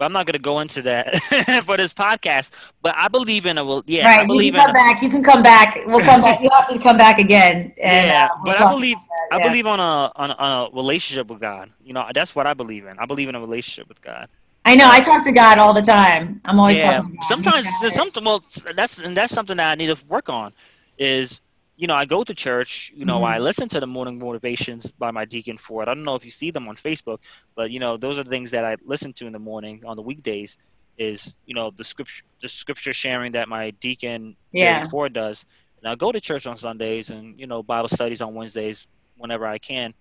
But 0.00 0.06
I'm 0.06 0.12
not 0.14 0.24
going 0.24 0.32
to 0.32 0.38
go 0.38 0.60
into 0.60 0.80
that 0.80 1.18
for 1.66 1.76
this 1.76 1.92
podcast. 1.92 2.52
But 2.80 2.94
I 2.96 3.08
believe 3.08 3.44
in 3.44 3.58
a 3.58 3.62
rel- 3.62 3.84
yeah, 3.86 4.08
I 4.08 4.24
right. 4.24 4.28
You 4.30 4.50
can 4.50 4.54
come 4.54 4.72
back. 4.72 5.02
You 5.02 5.10
can 5.10 5.22
come 5.22 5.42
back. 5.42 5.78
We'll 5.84 6.00
come 6.00 6.22
back. 6.22 6.40
You 6.40 6.48
have 6.54 6.70
to 6.70 6.78
come 6.78 6.96
back 6.96 7.18
again. 7.18 7.74
And, 7.76 8.06
yeah. 8.06 8.30
uh, 8.32 8.38
we'll 8.42 8.54
but 8.54 8.62
I 8.62 8.72
believe 8.72 8.96
that, 8.96 9.38
I 9.38 9.42
believe 9.46 9.66
on 9.66 9.78
a, 9.78 10.10
on 10.16 10.30
a 10.30 10.34
on 10.34 10.68
a 10.72 10.74
relationship 10.74 11.26
with 11.26 11.38
God. 11.38 11.70
You 11.84 11.92
know, 11.92 12.08
that's 12.14 12.34
what 12.34 12.46
I 12.46 12.54
believe 12.54 12.86
in. 12.86 12.98
I 12.98 13.04
believe 13.04 13.28
in 13.28 13.34
a 13.34 13.40
relationship 13.40 13.90
with 13.90 14.00
God. 14.00 14.26
I 14.64 14.74
know. 14.74 14.88
I 14.90 15.02
talk 15.02 15.22
to 15.24 15.32
God 15.32 15.58
all 15.58 15.74
the 15.74 15.82
time. 15.82 16.40
I'm 16.46 16.58
always 16.58 16.78
yeah. 16.78 17.02
talking 17.02 17.10
to 17.10 17.16
God. 17.18 17.26
Sometimes 17.26 17.64
He's 17.66 17.74
got 17.74 17.80
there's 17.82 17.92
it. 17.92 17.96
something. 17.96 18.24
Well, 18.24 18.42
that's 18.74 18.98
and 18.98 19.14
that's 19.14 19.34
something 19.34 19.58
that 19.58 19.70
I 19.70 19.74
need 19.74 19.94
to 19.94 20.02
work 20.06 20.30
on. 20.30 20.54
Is 20.96 21.42
you 21.80 21.88
know 21.88 21.94
I 21.94 22.04
go 22.06 22.24
to 22.24 22.34
church. 22.34 22.92
You 22.94 23.06
know 23.06 23.20
Mhm. 23.20 23.26
I 23.34 23.38
listen 23.38 23.68
to 23.70 23.80
the 23.80 23.86
morning 23.86 24.18
motivations 24.18 24.86
by 24.98 25.10
my 25.12 25.24
deacon 25.24 25.58
Ford. 25.58 25.88
I 25.88 25.94
don't 25.94 26.04
know 26.04 26.16
if 26.16 26.24
you 26.24 26.30
see 26.30 26.50
them 26.52 26.68
on 26.68 26.76
Facebook, 26.76 27.18
but 27.56 27.70
you 27.70 27.80
know 27.80 27.96
those 27.96 28.18
are 28.18 28.24
the 28.24 28.30
things 28.30 28.50
that 28.52 28.64
I 28.64 28.76
listen 28.84 29.12
to 29.14 29.26
in 29.26 29.32
the 29.32 29.38
morning 29.38 29.82
on 29.86 29.96
the 29.96 30.02
weekdays. 30.02 30.56
Is 30.98 31.34
you 31.46 31.54
know 31.54 31.70
the 31.76 31.84
scripture 31.84 32.22
the 32.42 32.48
scripture 32.48 32.92
sharing 32.92 33.32
that 33.32 33.48
my 33.48 33.70
deacon 33.72 34.36
Yeah. 34.52 34.80
Jerry 34.80 34.82
Ford 34.82 35.14
does. 35.14 35.44
And 35.82 35.90
I 35.90 35.96
go 35.96 36.12
to 36.12 36.20
church 36.20 36.46
on 36.46 36.56
Sundays 36.58 37.10
and 37.10 37.38
you 37.40 37.46
know 37.46 37.62
Bible 37.62 37.88
studies 37.88 38.20
on 38.22 38.34
Wednesdays 38.34 38.86
whenever 39.16 39.46
I 39.46 39.58
can. 39.58 39.94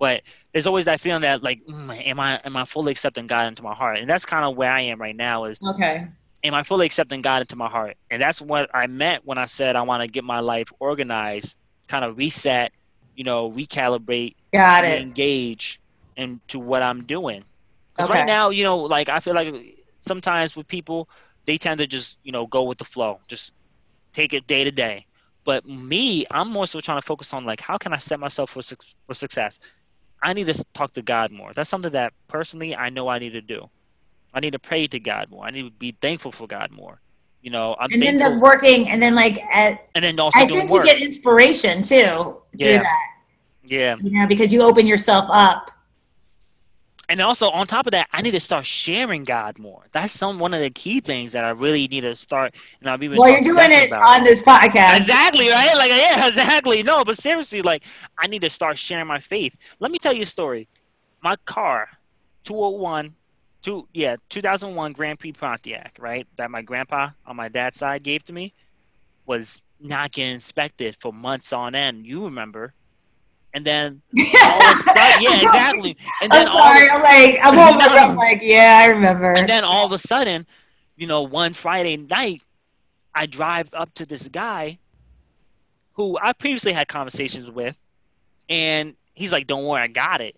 But 0.00 0.22
there's 0.52 0.66
always 0.66 0.86
that 0.86 1.00
feeling 1.00 1.22
that 1.22 1.42
like, 1.42 1.60
mm, 1.68 2.06
am 2.06 2.20
I 2.20 2.40
am 2.44 2.56
I 2.56 2.64
fully 2.64 2.92
accepting 2.92 3.26
God 3.26 3.48
into 3.48 3.62
my 3.62 3.74
heart? 3.74 3.98
And 4.00 4.08
that's 4.10 4.26
kind 4.26 4.44
of 4.44 4.56
where 4.56 4.72
I 4.72 4.82
am 4.82 5.00
right 5.00 5.16
now. 5.16 5.44
Is 5.44 5.60
Okay. 5.66 6.08
Am 6.42 6.54
I 6.54 6.62
fully 6.62 6.86
accepting 6.86 7.22
God 7.22 7.42
into 7.42 7.56
my 7.56 7.68
heart? 7.68 7.96
And 8.10 8.20
that's 8.20 8.40
what 8.40 8.70
I 8.74 8.86
meant 8.86 9.24
when 9.24 9.38
I 9.38 9.46
said 9.46 9.76
I 9.76 9.82
want 9.82 10.02
to 10.02 10.08
get 10.08 10.24
my 10.24 10.40
life 10.40 10.68
organized, 10.80 11.56
kind 11.88 12.04
of 12.04 12.16
reset, 12.18 12.72
you 13.14 13.24
know, 13.24 13.50
recalibrate, 13.50 14.34
Got 14.52 14.84
it. 14.84 15.06
engage 15.06 15.80
into 16.16 16.58
what 16.58 16.82
I'm 16.82 17.04
doing. 17.04 17.44
Because 17.94 18.08
Okay. 18.08 18.08
right 18.08 18.24
now, 18.24 18.50
you 18.50 18.64
know, 18.64 18.78
like 18.78 19.08
I 19.08 19.20
feel 19.20 19.34
like 19.34 19.54
sometimes 20.00 20.56
with 20.56 20.66
people, 20.68 21.08
they 21.46 21.58
tend 21.58 21.78
to 21.78 21.86
just, 21.86 22.18
you 22.22 22.32
know, 22.32 22.46
go 22.46 22.64
with 22.64 22.78
the 22.78 22.84
flow, 22.84 23.20
just 23.28 23.52
take 24.14 24.32
it 24.34 24.46
day 24.46 24.64
to 24.64 24.70
day. 24.70 25.06
But 25.44 25.64
me, 25.66 26.24
I'm 26.30 26.50
more 26.50 26.66
so 26.66 26.80
trying 26.80 26.98
to 27.00 27.06
focus 27.06 27.32
on 27.32 27.44
like 27.44 27.60
how 27.60 27.78
can 27.78 27.92
I 27.92 27.96
set 27.96 28.20
myself 28.20 28.50
for 28.50 28.62
suc 28.62 28.80
for 29.06 29.14
success. 29.14 29.58
I 30.22 30.32
need 30.32 30.46
to 30.48 30.64
talk 30.74 30.92
to 30.94 31.02
God 31.02 31.30
more. 31.32 31.52
That's 31.54 31.70
something 31.70 31.92
that 31.92 32.12
personally 32.28 32.74
I 32.76 32.90
know 32.90 33.08
I 33.08 33.18
need 33.18 33.32
to 33.32 33.42
do. 33.42 33.68
I 34.34 34.40
need 34.40 34.52
to 34.52 34.58
pray 34.58 34.86
to 34.86 35.00
God 35.00 35.30
more. 35.30 35.44
I 35.44 35.50
need 35.50 35.64
to 35.64 35.70
be 35.70 35.96
thankful 36.00 36.32
for 36.32 36.46
God 36.46 36.70
more. 36.70 37.00
You 37.42 37.50
know, 37.50 37.74
I'm 37.80 37.90
and 37.92 38.02
then 38.02 38.18
the 38.18 38.38
working, 38.38 38.88
and 38.88 39.00
then 39.02 39.14
like 39.14 39.38
at, 39.44 39.88
and 39.94 40.04
then 40.04 40.20
also 40.20 40.38
I 40.38 40.46
think 40.46 40.70
work. 40.70 40.84
you 40.84 40.92
get 40.92 41.00
inspiration 41.02 41.82
too 41.82 42.36
through 42.58 42.70
Yeah. 42.70 42.82
that. 42.82 43.06
yeah, 43.64 43.96
You 44.00 44.10
know, 44.10 44.26
because 44.26 44.52
you 44.52 44.62
open 44.62 44.86
yourself 44.86 45.24
up. 45.30 45.70
and 47.08 47.20
also 47.20 47.48
on 47.50 47.66
top 47.66 47.86
of 47.86 47.92
that, 47.92 48.06
I 48.12 48.20
need 48.22 48.32
to 48.32 48.40
start 48.40 48.64
sharing 48.66 49.24
God 49.24 49.58
more. 49.58 49.86
That's 49.90 50.12
some 50.12 50.38
one 50.38 50.52
of 50.54 50.60
the 50.60 50.70
key 50.70 51.00
things 51.00 51.32
that 51.32 51.44
I 51.44 51.50
really 51.50 51.88
need 51.88 52.02
to 52.02 52.14
start. 52.14 52.54
And 52.80 52.88
I've 52.90 53.02
even 53.02 53.16
Well, 53.18 53.30
you're 53.30 53.40
doing 53.40 53.70
it 53.72 53.88
about. 53.88 54.06
on 54.18 54.22
this 54.22 54.42
podcast. 54.42 54.98
Exactly, 54.98 55.48
right? 55.48 55.74
Like, 55.74 55.90
yeah, 55.90 56.26
exactly. 56.28 56.82
No, 56.84 57.04
but 57.04 57.16
seriously, 57.18 57.62
like, 57.62 57.82
I 58.18 58.26
need 58.28 58.42
to 58.42 58.50
start 58.50 58.76
sharing 58.78 59.06
my 59.08 59.18
faith. 59.18 59.56
Let 59.80 59.90
me 59.90 59.98
tell 59.98 60.12
you 60.12 60.22
a 60.22 60.26
story. 60.26 60.68
My 61.22 61.34
car, 61.46 61.88
201, 62.44 63.14
two, 63.62 63.86
yeah, 63.92 64.16
2001 64.28 64.92
Grand 64.92 65.18
Prix 65.18 65.32
Pontiac, 65.32 65.96
right? 65.98 66.26
That 66.36 66.50
my 66.50 66.62
grandpa 66.62 67.10
on 67.26 67.36
my 67.36 67.48
dad's 67.48 67.78
side 67.78 68.02
gave 68.02 68.24
to 68.24 68.32
me, 68.32 68.52
was 69.26 69.60
not 69.80 70.12
getting 70.12 70.34
inspected 70.34 70.96
for 71.00 71.12
months 71.12 71.52
on 71.52 71.74
end. 71.74 72.06
You 72.06 72.24
remember? 72.24 72.74
And 73.54 73.64
then 73.64 74.00
all 74.14 74.62
of 74.62 74.72
a 74.72 74.76
sudden, 74.76 74.96
yeah, 75.22 75.36
exactly. 75.42 75.96
And 76.22 76.30
then 76.30 76.46
I'm 76.46 76.46
all 76.48 76.52
sorry. 76.72 76.86
of- 76.86 76.92
I'm 76.92 77.02
like, 77.02 77.38
I'm 77.42 77.58
over. 77.86 77.96
I'm 77.98 78.16
like, 78.16 78.40
yeah, 78.42 78.78
I 78.82 78.86
remember. 78.86 79.32
and 79.34 79.48
then 79.48 79.64
all 79.64 79.84
of 79.86 79.92
a 79.92 79.98
sudden, 79.98 80.46
you 80.96 81.06
know, 81.06 81.22
one 81.22 81.52
Friday 81.54 81.96
night, 81.96 82.42
I 83.14 83.26
drive 83.26 83.70
up 83.72 83.92
to 83.94 84.06
this 84.06 84.28
guy 84.28 84.78
who 85.94 86.16
I 86.22 86.32
previously 86.32 86.72
had 86.72 86.86
conversations 86.86 87.50
with, 87.50 87.76
and 88.48 88.94
he's 89.14 89.32
like, 89.32 89.46
"Don't 89.48 89.64
worry, 89.64 89.82
I 89.82 89.88
got 89.88 90.20
it." 90.20 90.36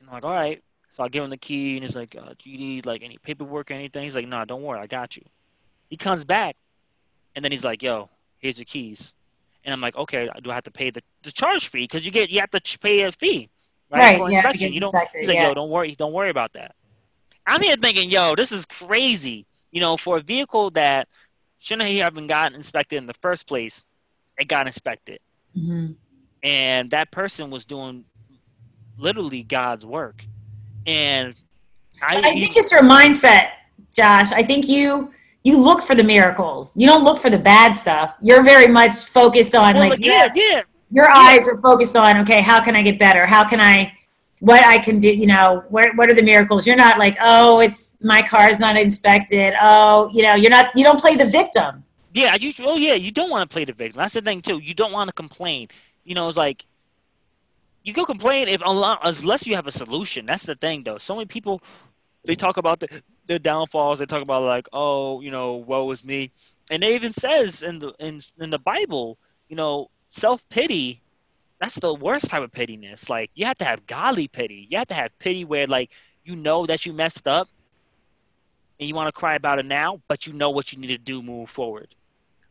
And 0.00 0.08
I'm 0.08 0.14
like, 0.14 0.24
"All 0.24 0.32
right." 0.32 0.62
So 0.98 1.04
I 1.04 1.08
give 1.08 1.24
him 1.24 1.30
the 1.30 1.38
key, 1.38 1.76
and 1.76 1.84
he's 1.84 1.96
like, 1.96 2.16
uh, 2.16 2.34
"Do 2.38 2.50
you 2.50 2.58
need 2.58 2.86
like 2.86 3.02
any 3.04 3.18
paperwork 3.18 3.70
or 3.70 3.74
anything?" 3.74 4.04
He's 4.04 4.16
like, 4.16 4.28
"No, 4.28 4.44
don't 4.44 4.62
worry, 4.62 4.80
I 4.80 4.88
got 4.88 5.16
you." 5.16 5.24
He 5.90 5.96
comes 5.96 6.24
back, 6.24 6.56
and 7.36 7.44
then 7.44 7.52
he's 7.52 7.64
like, 7.64 7.82
"Yo, 7.82 8.10
here's 8.38 8.58
your 8.58 8.66
keys." 8.66 9.12
And 9.64 9.72
I'm 9.74 9.80
like, 9.80 9.96
"Okay, 9.96 10.28
do 10.42 10.50
I 10.50 10.54
have 10.54 10.64
to 10.64 10.72
pay 10.72 10.90
the, 10.90 11.02
the 11.22 11.32
charge 11.32 11.68
fee? 11.68 11.82
Because 11.84 12.04
you 12.06 12.12
get 12.12 12.30
you 12.30 12.40
have 12.40 12.50
to 12.52 12.78
pay 12.78 13.02
a 13.04 13.12
fee, 13.12 13.50
right, 13.90 14.10
Right, 14.10 14.16
for 14.16 14.28
yeah, 14.28 14.46
to 14.46 14.58
inspection. 14.58 14.58
get 14.58 14.74
You 14.74 14.80
don't." 14.80 14.98
He's 15.18 15.28
like, 15.28 15.38
yeah. 15.38 15.40
"Yo, 15.40 15.54
don't 15.54 15.70
worry, 15.70 15.94
don't 15.94 16.12
worry 16.12 16.30
about 16.30 16.52
that." 16.54 16.74
I'm 17.46 17.62
here 17.62 17.76
thinking, 17.80 18.10
"Yo, 18.10 18.34
this 18.36 18.52
is 18.52 18.66
crazy." 18.66 19.46
You 19.72 19.80
know, 19.80 19.96
for 19.96 20.18
a 20.18 20.22
vehicle 20.22 20.70
that 20.72 21.08
shouldn't 21.58 21.90
have 22.02 22.14
been 22.14 22.26
gotten 22.28 22.54
inspected 22.56 22.98
in 22.98 23.06
the 23.06 23.14
first 23.14 23.46
place, 23.46 23.84
it 24.38 24.48
got 24.48 24.66
inspected 24.66 25.20
Mhm. 25.54 25.96
and 26.42 26.90
that 26.90 27.10
person 27.12 27.50
was 27.50 27.64
doing 27.64 28.04
literally 28.96 29.42
God's 29.44 29.84
work. 29.84 30.26
And 30.86 31.34
I, 32.02 32.18
I 32.18 32.32
think 32.34 32.56
it's 32.56 32.72
your 32.72 32.82
mindset, 32.82 33.50
Josh. 33.94 34.32
I 34.32 34.42
think 34.42 34.68
you 34.68 35.12
you 35.44 35.62
look 35.62 35.80
for 35.82 35.94
the 35.94 36.04
miracles. 36.04 36.76
You 36.76 36.86
don't 36.86 37.04
look 37.04 37.18
for 37.18 37.30
the 37.30 37.38
bad 37.38 37.72
stuff. 37.72 38.16
You're 38.22 38.42
very 38.42 38.68
much 38.68 38.94
focused 39.06 39.54
on 39.54 39.74
well, 39.74 39.90
like 39.90 40.04
yeah, 40.04 40.30
yeah, 40.34 40.62
your 40.90 41.08
eyes 41.08 41.48
are 41.48 41.56
focused 41.58 41.96
on 41.96 42.18
okay, 42.18 42.40
how 42.40 42.62
can 42.62 42.76
I 42.76 42.82
get 42.82 42.98
better? 42.98 43.26
How 43.26 43.44
can 43.44 43.60
I 43.60 43.92
what 44.40 44.64
I 44.64 44.78
can 44.78 44.98
do, 44.98 45.08
you 45.08 45.26
know, 45.26 45.64
what 45.68 45.96
what 45.96 46.08
are 46.10 46.14
the 46.14 46.22
miracles? 46.22 46.66
You're 46.66 46.76
not 46.76 46.98
like, 46.98 47.16
"Oh, 47.20 47.60
it's 47.60 47.94
my 48.00 48.22
car's 48.22 48.60
not 48.60 48.76
inspected." 48.76 49.54
Oh, 49.60 50.10
you 50.12 50.22
know, 50.22 50.34
you're 50.34 50.50
not 50.50 50.70
you 50.76 50.84
don't 50.84 51.00
play 51.00 51.16
the 51.16 51.26
victim. 51.26 51.84
yeah. 52.14 52.36
You, 52.36 52.52
oh, 52.60 52.76
yeah. 52.76 52.94
You 52.94 53.10
don't 53.10 53.30
want 53.30 53.48
to 53.48 53.52
play 53.52 53.64
the 53.64 53.72
victim. 53.72 54.00
That's 54.00 54.14
the 54.14 54.22
thing 54.22 54.40
too. 54.40 54.58
You 54.58 54.74
don't 54.74 54.92
want 54.92 55.08
to 55.08 55.14
complain. 55.14 55.68
You 56.04 56.14
know, 56.14 56.28
it's 56.28 56.36
like 56.36 56.64
you 57.88 57.94
go 57.94 58.04
complain 58.04 58.48
if 58.48 58.60
unless 58.64 59.46
you 59.46 59.54
have 59.56 59.66
a 59.66 59.72
solution. 59.72 60.26
That's 60.26 60.42
the 60.42 60.54
thing, 60.54 60.84
though. 60.84 60.98
So 60.98 61.14
many 61.14 61.24
people 61.24 61.62
they 62.24 62.36
talk 62.36 62.58
about 62.58 62.80
the, 62.80 63.02
their 63.26 63.38
downfalls. 63.38 63.98
They 63.98 64.06
talk 64.06 64.22
about 64.22 64.42
like, 64.42 64.68
oh, 64.72 65.22
you 65.22 65.30
know, 65.30 65.54
woe 65.54 65.90
is 65.92 66.04
me, 66.04 66.30
and 66.70 66.82
they 66.82 66.94
even 66.94 67.14
says 67.14 67.62
in 67.62 67.78
the 67.78 67.94
in 67.98 68.20
in 68.38 68.50
the 68.50 68.58
Bible, 68.58 69.18
you 69.48 69.56
know, 69.56 69.90
self 70.10 70.46
pity. 70.50 71.00
That's 71.60 71.76
the 71.76 71.94
worst 71.94 72.26
type 72.28 72.42
of 72.42 72.52
pittiness. 72.52 73.08
Like 73.08 73.30
you 73.34 73.46
have 73.46 73.58
to 73.58 73.64
have 73.64 73.86
godly 73.86 74.28
pity. 74.28 74.68
You 74.70 74.78
have 74.78 74.88
to 74.88 74.94
have 74.94 75.18
pity 75.18 75.46
where 75.46 75.66
like 75.66 75.90
you 76.24 76.36
know 76.36 76.66
that 76.66 76.84
you 76.84 76.92
messed 76.92 77.26
up, 77.26 77.48
and 78.78 78.86
you 78.86 78.94
want 78.94 79.08
to 79.08 79.18
cry 79.18 79.34
about 79.34 79.58
it 79.58 79.64
now, 79.66 80.02
but 80.08 80.26
you 80.26 80.34
know 80.34 80.50
what 80.50 80.72
you 80.72 80.78
need 80.78 80.88
to 80.88 80.98
do 80.98 81.22
move 81.22 81.48
forward. 81.48 81.94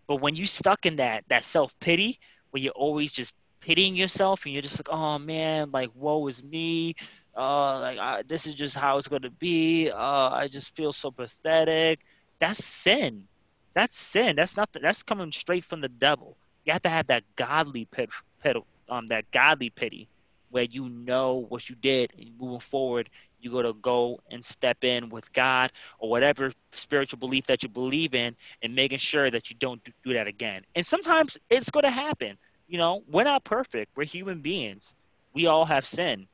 But 0.07 0.15
when 0.17 0.35
you 0.35 0.47
stuck 0.47 0.87
in 0.87 0.95
that 0.95 1.25
that 1.27 1.43
self 1.43 1.79
pity, 1.79 2.19
where 2.49 2.63
you're 2.63 2.73
always 2.73 3.11
just 3.11 3.35
pitying 3.67 3.97
yourself, 3.97 4.45
and 4.45 4.53
you're 4.53 4.61
just 4.61 4.79
like, 4.79 4.89
oh 4.89 5.19
man, 5.19 5.69
like 5.71 5.89
woe 5.93 6.25
is 6.27 6.41
me. 6.41 6.95
Uh, 7.35 7.81
like 7.81 7.99
I, 7.99 8.23
this 8.25 8.47
is 8.47 8.55
just 8.55 8.75
how 8.75 8.97
it's 8.97 9.09
gonna 9.09 9.29
be. 9.29 9.91
Uh, 9.91 10.29
I 10.29 10.47
just 10.47 10.73
feel 10.73 10.93
so 10.93 11.11
pathetic. 11.11 11.99
That's 12.39 12.63
sin. 12.63 13.25
That's 13.73 13.97
sin. 13.97 14.37
That's 14.37 14.55
not. 14.55 14.69
That's 14.81 15.03
coming 15.03 15.33
straight 15.33 15.65
from 15.65 15.81
the 15.81 15.89
devil. 15.89 16.37
You 16.63 16.71
have 16.71 16.81
to 16.83 16.89
have 16.89 17.07
that 17.07 17.23
godly 17.35 17.85
pit, 17.85 18.09
pit 18.41 18.55
um, 18.87 19.07
that 19.07 19.29
godly 19.31 19.69
pity, 19.69 20.07
where 20.49 20.63
you 20.63 20.87
know 20.87 21.45
what 21.49 21.69
you 21.69 21.75
did, 21.75 22.13
and 22.17 22.31
moving 22.39 22.61
forward, 22.61 23.09
you 23.41 23.51
got 23.51 23.63
to 23.63 23.73
go 23.73 24.21
and 24.31 24.45
step 24.45 24.83
in 24.85 25.09
with 25.09 25.31
God 25.33 25.73
or 25.99 26.09
whatever 26.09 26.53
spiritual 26.71 27.19
belief 27.19 27.45
that 27.47 27.63
you 27.63 27.69
believe 27.69 28.15
in, 28.15 28.33
and 28.61 28.73
making 28.73 28.99
sure 28.99 29.29
that 29.29 29.49
you 29.49 29.57
don't 29.59 29.83
do, 29.83 29.91
do 30.05 30.13
that 30.13 30.27
again. 30.27 30.63
And 30.73 30.85
sometimes 30.85 31.37
it's 31.49 31.69
to 31.69 31.89
happen. 31.89 32.37
You 32.67 32.77
know, 32.77 33.03
we're 33.09 33.23
not 33.23 33.43
perfect. 33.43 33.91
We're 33.95 34.05
human 34.05 34.41
beings. 34.41 34.95
We 35.33 35.47
all 35.47 35.65
have 35.65 35.85
sin 35.85 36.27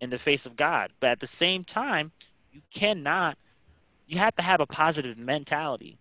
in 0.00 0.10
the 0.10 0.18
face 0.18 0.46
of 0.46 0.56
God. 0.56 0.92
But 1.00 1.10
at 1.10 1.20
the 1.20 1.26
same 1.26 1.64
time, 1.64 2.12
you 2.52 2.60
cannot. 2.72 3.36
You 4.06 4.18
have 4.18 4.34
to 4.36 4.42
have 4.42 4.60
a 4.60 4.66
positive 4.66 5.18
mentality. 5.18 5.98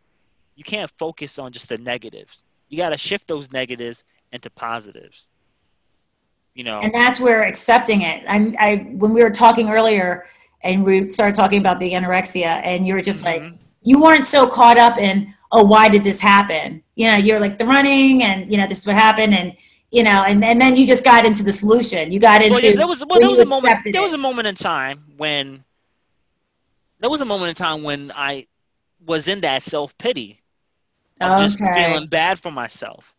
You 0.55 0.63
can't 0.63 0.91
focus 0.97 1.39
on 1.39 1.51
just 1.51 1.69
the 1.69 1.77
negatives. 1.77 2.43
You 2.69 2.77
got 2.77 2.89
to 2.89 2.97
shift 2.97 3.27
those 3.27 3.51
negatives 3.51 4.03
into 4.31 4.49
positives. 4.51 5.27
You 6.55 6.63
know, 6.65 6.81
and 6.81 6.93
that's 6.93 7.19
where 7.19 7.43
accepting 7.43 8.01
it 8.01 8.23
I, 8.27 8.53
I 8.59 8.75
when 8.97 9.13
we 9.13 9.23
were 9.23 9.29
talking 9.29 9.69
earlier 9.69 10.25
and 10.61 10.83
we 10.83 11.07
started 11.07 11.35
talking 11.35 11.59
about 11.59 11.79
the 11.79 11.91
anorexia 11.93 12.61
and 12.65 12.85
you 12.85 12.95
were 12.95 13.01
just 13.01 13.23
like 13.23 13.43
Mhm. 13.43 13.57
you 13.83 14.01
weren't 14.01 14.25
so 14.25 14.45
caught 14.47 14.77
up 14.77 14.97
in 14.97 15.33
oh 15.53 15.63
why 15.63 15.87
did 15.87 16.03
this 16.03 16.19
happen 16.19 16.83
you 16.95 17.05
know 17.05 17.15
you're 17.15 17.39
like 17.39 17.59
the 17.59 17.65
running 17.65 18.23
and 18.23 18.51
you 18.51 18.57
know 18.57 18.67
this 18.67 18.79
is 18.79 18.87
what 18.87 18.95
happened 18.95 19.33
and 19.33 19.53
you 19.91 20.03
know 20.03 20.23
and, 20.27 20.43
and 20.43 20.61
then 20.61 20.75
you 20.75 20.85
just 20.85 21.03
got 21.03 21.25
into 21.25 21.43
the 21.43 21.51
solution 21.53 22.11
you 22.11 22.19
got 22.19 22.41
into 22.41 22.53
well, 22.53 22.61
yeah, 22.61 22.71
there 22.73 22.87
was 22.87 23.03
well, 23.05 23.19
there 23.19 23.29
was 23.29 23.39
a 23.39 23.45
moment. 23.45 23.79
There 23.91 24.01
was 24.01 24.13
a 24.13 24.17
moment 24.17 24.47
in 24.47 24.55
time 24.55 25.03
when 25.17 25.63
there 26.99 27.09
was 27.09 27.21
a 27.21 27.25
moment 27.25 27.49
in 27.49 27.55
time 27.55 27.83
when 27.83 28.11
I 28.15 28.47
was 29.05 29.27
in 29.27 29.41
that 29.41 29.63
self 29.63 29.97
pity. 29.97 30.41
of 31.21 31.35
just 31.35 31.59
Okay. 31.61 31.73
feeling 31.73 32.07
bad 32.07 32.39
for 32.39 32.51
myself. 32.51 33.13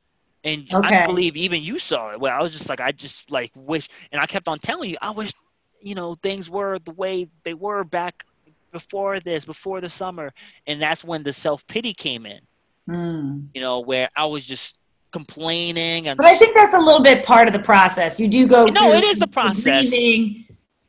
And 0.45 0.68
Okay. 0.73 0.97
I 0.99 1.05
believe 1.07 1.37
even 1.37 1.62
you 1.62 1.79
saw 1.79 2.12
it. 2.12 2.21
Where 2.21 2.35
I 2.35 2.43
was 2.43 2.53
just 2.53 2.68
like, 2.68 2.81
I 2.81 2.93
just 2.93 3.31
like 3.31 3.53
wish, 3.55 3.89
and 4.12 4.21
I 4.21 4.27
kept 4.27 4.49
on 4.49 4.59
telling 4.59 4.91
you, 4.91 4.97
I 5.03 5.11
wish, 5.11 5.33
you 5.81 5.95
know, 5.95 6.14
things 6.14 6.51
were 6.51 6.79
the 6.81 6.93
way 6.93 7.29
they 7.45 7.55
were 7.55 7.85
back 7.85 8.25
before 8.73 9.21
this, 9.21 9.45
before 9.45 9.81
the 9.81 9.89
summer, 9.91 10.33
and 10.66 10.83
that's 10.83 11.05
when 11.05 11.23
the 11.23 11.33
self 11.33 11.66
pity 11.66 11.95
came 11.95 12.27
in. 12.27 12.41
Mm. 12.89 13.51
You 13.55 13.61
know, 13.62 13.81
where 13.81 14.09
I 14.16 14.27
was 14.27 14.47
just 14.47 14.80
complaining 15.11 16.08
and 16.08 16.16
but 16.16 16.26
i 16.26 16.34
think 16.36 16.54
that's 16.54 16.74
a 16.74 16.78
little 16.78 17.02
bit 17.02 17.24
part 17.24 17.46
of 17.46 17.52
the 17.52 17.58
process 17.61 18.18
you 18.20 18.28
do 18.28 18.46
go 18.46 18.70
No, 18.70 18.92
through 18.92 18.92
it 18.92 19.04
is 19.04 19.18
the 19.18 19.26
process. 19.28 19.88
grieving 19.90 20.44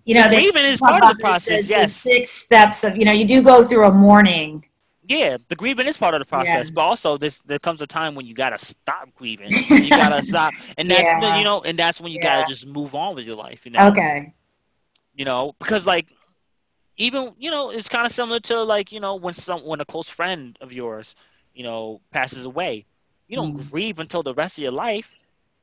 you 0.05 0.15
know 0.15 0.30
grieving 0.30 0.65
is 0.65 0.80
part 0.80 1.03
of 1.03 1.09
the 1.09 1.15
process. 1.15 1.67
the 1.67 1.69
Yes, 1.69 1.91
six 1.93 2.30
steps 2.32 2.84
of 2.84 2.97
you 2.97 3.05
know 3.05 3.11
you 3.11 3.26
do 3.26 3.41
go 3.41 3.63
through 3.63 3.86
a 3.88 3.91
mourning 3.91 4.63
yeah, 5.07 5.38
the 5.49 5.55
grieving 5.55 5.88
is 5.88 5.97
part 5.97 6.13
of 6.13 6.19
the 6.19 6.26
process, 6.26 6.67
Yeah. 6.67 6.74
but 6.74 6.82
also 6.82 7.17
this 7.17 7.41
there 7.41 7.59
comes 7.59 7.82
a 7.82 7.88
time 7.88 8.15
when 8.15 8.26
you 8.26 8.34
gotta 8.34 8.57
stop 8.57 9.09
grieving. 9.15 9.57
you 9.82 9.91
gotta 9.91 10.24
stop, 10.24 10.55
and 10.78 10.89
that's 10.89 11.11
Yeah. 11.11 11.36
you 11.36 11.43
know, 11.43 11.61
and 11.63 11.78
that's 11.78 11.99
when 11.99 12.11
you 12.13 12.19
Yeah. 12.19 12.30
gotta 12.30 12.43
just 12.45 12.65
move 12.65 12.95
on 12.95 13.15
with 13.15 13.26
your 13.26 13.36
life. 13.36 13.65
You 13.65 13.72
know, 13.72 13.89
okay 13.89 14.34
you 15.13 15.26
know 15.26 15.53
because 15.59 15.86
like 15.86 16.07
even 16.97 17.34
you 17.38 17.51
know 17.51 17.72
it's 17.72 17.89
kind 17.89 18.05
of 18.05 18.11
similar 18.11 18.39
to 18.39 18.61
like 18.63 18.91
you 18.91 18.99
know 18.99 19.15
when 19.15 19.34
some 19.34 19.65
when 19.65 19.82
a 19.82 19.86
close 19.86 20.09
friend 20.09 20.57
of 20.61 20.72
yours 20.72 21.15
you 21.53 21.63
know 21.63 22.01
passes 22.11 22.45
away 22.45 22.86
you 23.32 23.38
don't 23.38 23.56
Mm. 23.56 23.72
grieve 23.72 24.00
until 24.00 24.24
the 24.24 24.36
rest 24.36 24.60
of 24.60 24.64
your 24.64 24.72
life. 24.74 25.10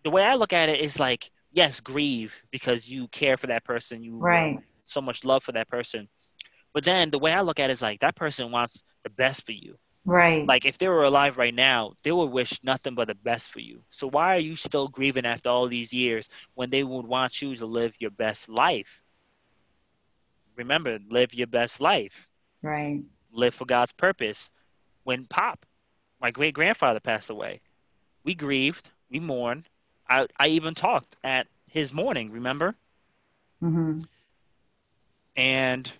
The 0.04 0.10
way 0.10 0.24
i 0.24 0.34
look 0.34 0.52
at 0.52 0.70
it 0.70 0.80
is 0.80 1.00
like 1.00 1.30
yes 1.52 1.80
grieve 1.80 2.34
because 2.50 2.88
you 2.88 3.08
care 3.08 3.36
for 3.36 3.48
that 3.48 3.64
person 3.64 4.02
you 4.02 4.28
right. 4.28 4.58
so 4.86 5.00
much 5.02 5.24
love 5.24 5.44
for 5.44 5.52
that 5.52 5.68
person. 5.68 6.08
But 6.74 6.84
then 6.84 7.10
the 7.10 7.18
way 7.18 7.32
i 7.32 7.42
look 7.42 7.60
at 7.60 7.70
it 7.70 7.74
is 7.74 7.82
like 7.82 8.00
that 8.00 8.16
person 8.16 8.52
wants 8.52 8.82
the 9.04 9.10
best 9.10 9.46
for 9.46 9.52
you. 9.52 9.78
Right. 10.04 10.48
Like 10.48 10.64
if 10.66 10.78
they 10.78 10.88
were 10.88 11.04
alive 11.04 11.38
right 11.38 11.54
now 11.54 11.94
they 12.04 12.12
would 12.12 12.30
wish 12.30 12.62
nothing 12.64 12.94
but 12.94 13.08
the 13.08 13.14
best 13.14 13.50
for 13.50 13.60
you. 13.60 13.84
So 13.90 14.08
why 14.08 14.36
are 14.36 14.40
you 14.40 14.56
still 14.56 14.88
grieving 14.88 15.26
after 15.26 15.50
all 15.50 15.68
these 15.68 15.92
years 15.92 16.28
when 16.54 16.70
they 16.70 16.84
would 16.84 17.06
want 17.06 17.42
you 17.42 17.56
to 17.56 17.66
live 17.66 17.94
your 18.00 18.10
best 18.10 18.48
life? 18.48 19.02
Remember 20.56 20.98
live 21.10 21.34
your 21.34 21.46
best 21.46 21.80
life. 21.80 22.28
Right. 22.62 23.02
Live 23.32 23.54
for 23.54 23.66
god's 23.66 23.92
purpose. 23.92 24.50
When 25.04 25.26
pop 25.26 25.64
my 26.20 26.30
great 26.30 26.54
grandfather 26.54 27.00
passed 27.00 27.30
away 27.30 27.60
we 28.24 28.34
grieved 28.34 28.90
we 29.10 29.20
mourned 29.20 29.64
i, 30.08 30.26
I 30.38 30.48
even 30.48 30.74
talked 30.74 31.16
at 31.24 31.46
his 31.66 31.92
mourning 31.92 32.30
remember 32.30 32.74
hmm 33.60 34.02
and 35.36 35.92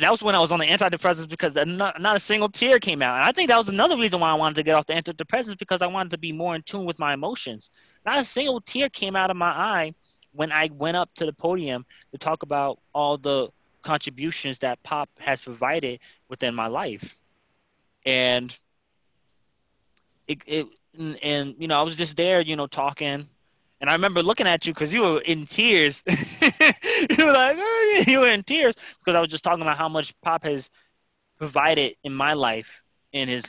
that 0.00 0.10
was 0.10 0.22
when 0.22 0.34
I 0.34 0.40
was 0.40 0.52
on 0.52 0.58
the 0.60 0.66
antidepressants 0.66 1.28
because 1.28 1.54
not, 1.54 2.00
not 2.00 2.16
a 2.16 2.20
single 2.20 2.48
tear 2.48 2.78
came 2.78 3.02
out. 3.02 3.16
And 3.16 3.24
I 3.24 3.32
think 3.32 3.48
that 3.48 3.58
was 3.58 3.68
another 3.68 3.96
reason 3.96 4.20
why 4.20 4.30
I 4.30 4.34
wanted 4.34 4.56
to 4.56 4.62
get 4.62 4.74
off 4.74 4.86
the 4.86 4.94
antidepressants 4.94 5.58
because 5.58 5.80
I 5.82 5.86
wanted 5.86 6.10
to 6.10 6.18
be 6.18 6.32
more 6.32 6.54
in 6.54 6.62
tune 6.62 6.84
with 6.84 6.98
my 6.98 7.14
emotions. 7.14 7.70
Not 8.04 8.18
a 8.18 8.24
single 8.24 8.60
tear 8.60 8.88
came 8.88 9.16
out 9.16 9.30
of 9.30 9.36
my 9.36 9.50
eye 9.50 9.94
when 10.32 10.52
I 10.52 10.70
went 10.72 10.96
up 10.96 11.14
to 11.16 11.26
the 11.26 11.32
podium 11.32 11.84
to 12.12 12.18
talk 12.18 12.42
about 12.42 12.78
all 12.92 13.16
the 13.16 13.48
contributions 13.82 14.58
that 14.58 14.82
pop 14.82 15.08
has 15.18 15.40
provided 15.40 16.00
within 16.28 16.54
my 16.54 16.66
life. 16.66 17.14
And 18.04 18.56
it, 20.28 20.38
it 20.46 20.66
and, 20.98 21.18
and 21.22 21.54
you 21.58 21.68
know, 21.68 21.78
I 21.78 21.82
was 21.82 21.96
just 21.96 22.16
there, 22.16 22.40
you 22.40 22.56
know, 22.56 22.66
talking 22.66 23.28
and 23.80 23.90
I 23.90 23.92
remember 23.92 24.22
looking 24.22 24.46
at 24.46 24.66
you 24.66 24.72
because 24.72 24.92
you 24.92 25.02
were 25.02 25.20
in 25.20 25.46
tears. 25.46 26.02
you 26.06 27.24
were 27.24 27.32
like, 27.32 27.56
oh, 27.58 28.04
you 28.06 28.20
were 28.20 28.28
in 28.28 28.42
tears 28.42 28.74
because 28.98 29.14
I 29.14 29.20
was 29.20 29.28
just 29.28 29.44
talking 29.44 29.62
about 29.62 29.76
how 29.76 29.88
much 29.88 30.18
Pop 30.22 30.44
has 30.44 30.70
provided 31.36 31.96
in 32.02 32.14
my 32.14 32.32
life 32.32 32.82
in 33.12 33.28
his 33.28 33.44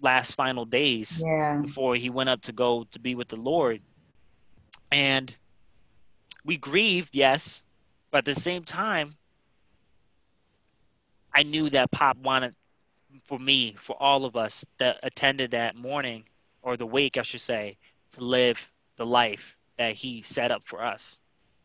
last 0.00 0.32
final 0.32 0.64
days 0.64 1.20
yeah. 1.22 1.60
before 1.62 1.94
he 1.94 2.10
went 2.10 2.30
up 2.30 2.42
to 2.42 2.52
go 2.52 2.86
to 2.92 2.98
be 2.98 3.14
with 3.14 3.28
the 3.28 3.36
Lord. 3.36 3.82
And 4.90 5.34
we 6.44 6.56
grieved, 6.56 7.14
yes, 7.14 7.62
but 8.10 8.18
at 8.18 8.24
the 8.24 8.34
same 8.34 8.64
time, 8.64 9.16
I 11.34 11.42
knew 11.42 11.68
that 11.70 11.90
Pop 11.90 12.16
wanted 12.16 12.54
for 13.24 13.38
me, 13.38 13.74
for 13.78 14.00
all 14.00 14.24
of 14.24 14.36
us 14.36 14.64
that 14.78 14.98
attended 15.02 15.52
that 15.52 15.76
morning 15.76 16.24
or 16.62 16.76
the 16.76 16.86
wake, 16.86 17.16
I 17.16 17.22
should 17.22 17.40
say, 17.40 17.76
to 18.12 18.24
live 18.24 18.70
the 18.96 19.06
life 19.06 19.56
that 19.78 19.92
he 19.92 20.22
set 20.22 20.50
up 20.50 20.62
for 20.64 20.84
us. 20.84 21.18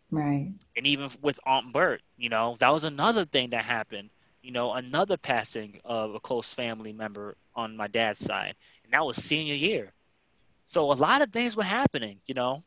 Right. 0.10 0.52
And 0.76 0.86
even 0.86 1.10
with 1.22 1.39
Aunt 1.45 1.72
Bert, 1.74 2.02
you 2.18 2.30
know, 2.30 2.58
that 2.60 2.74
was 2.74 2.84
another 2.84 3.26
thing 3.26 3.52
that 3.52 3.64
happened. 3.64 4.10
You 4.41 4.52
know, 4.52 4.74
another 4.74 5.18
passing 5.18 5.80
of 5.86 6.16
a 6.16 6.20
close 6.20 6.54
family 6.54 6.93
member 6.93 7.38
on 7.56 7.78
my 7.78 7.88
dad's 7.88 8.20
side. 8.20 8.56
And 8.84 8.93
that 8.93 9.06
was 9.06 9.18
senior 9.18 9.56
year. 9.56 9.93
So 10.66 10.91
a 10.91 10.93
lot 10.93 11.22
of 11.22 11.32
things 11.32 11.56
were 11.56 11.64
happening, 11.64 12.20
you 12.26 12.34
know. 12.34 12.64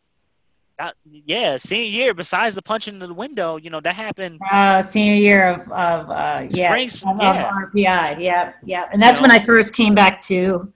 Yeah, 1.04 1.56
senior 1.56 1.88
year. 1.88 2.14
Besides 2.14 2.54
the 2.54 2.62
punching 2.62 2.94
in 2.94 3.00
the 3.00 3.14
window, 3.14 3.56
you 3.56 3.70
know 3.70 3.80
that 3.80 3.94
happened. 3.94 4.40
Uh, 4.50 4.82
senior 4.82 5.14
year 5.14 5.48
of 5.48 5.60
of 5.70 6.10
uh, 6.10 6.48
yeah, 6.50 6.68
Springs, 6.68 7.02
of, 7.02 7.16
yeah. 7.20 7.46
of 7.46 7.70
RPI, 7.70 8.20
yeah, 8.20 8.52
yeah, 8.64 8.88
and 8.92 9.00
that's 9.00 9.18
You 9.18 9.22
when 9.22 9.28
know? 9.30 9.36
I 9.36 9.38
first 9.38 9.74
came 9.74 9.94
back 9.94 10.20
to 10.22 10.72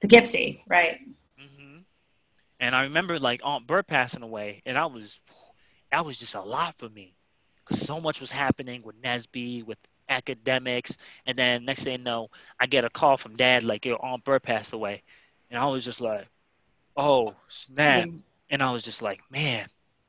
Poughkeepsie, 0.00 0.62
right? 0.68 0.98
hmm 1.38 1.78
And 2.60 2.74
I 2.74 2.82
remember 2.82 3.18
like 3.18 3.40
Aunt 3.44 3.66
Bert 3.66 3.86
passing 3.86 4.22
away, 4.22 4.62
and 4.66 4.76
I 4.76 4.86
was, 4.86 5.20
that 5.90 6.04
was 6.04 6.18
just 6.18 6.34
a 6.34 6.40
lot 6.42 6.74
for 6.76 6.90
me, 6.90 7.14
because 7.64 7.84
so 7.84 8.00
much 8.00 8.20
was 8.20 8.30
happening 8.30 8.82
with 8.82 9.00
NSBE, 9.00 9.64
with 9.64 9.78
academics, 10.10 10.98
and 11.26 11.36
then 11.38 11.64
next 11.64 11.84
thing 11.84 11.98
you 11.98 12.04
know, 12.04 12.28
I 12.60 12.66
get 12.66 12.84
a 12.84 12.90
call 12.90 13.16
from 13.16 13.36
Dad 13.36 13.62
like 13.64 13.86
your 13.86 14.04
Aunt 14.04 14.22
Bert 14.22 14.42
passed 14.42 14.74
away, 14.74 15.02
and 15.50 15.58
I 15.58 15.64
was 15.66 15.82
just 15.82 16.02
like, 16.02 16.26
oh 16.96 17.34
snap, 17.48 18.06
and 18.50 18.62
I 18.62 18.70
was 18.70 18.82
just 18.82 19.02
like, 19.02 19.20
man, 19.30 19.66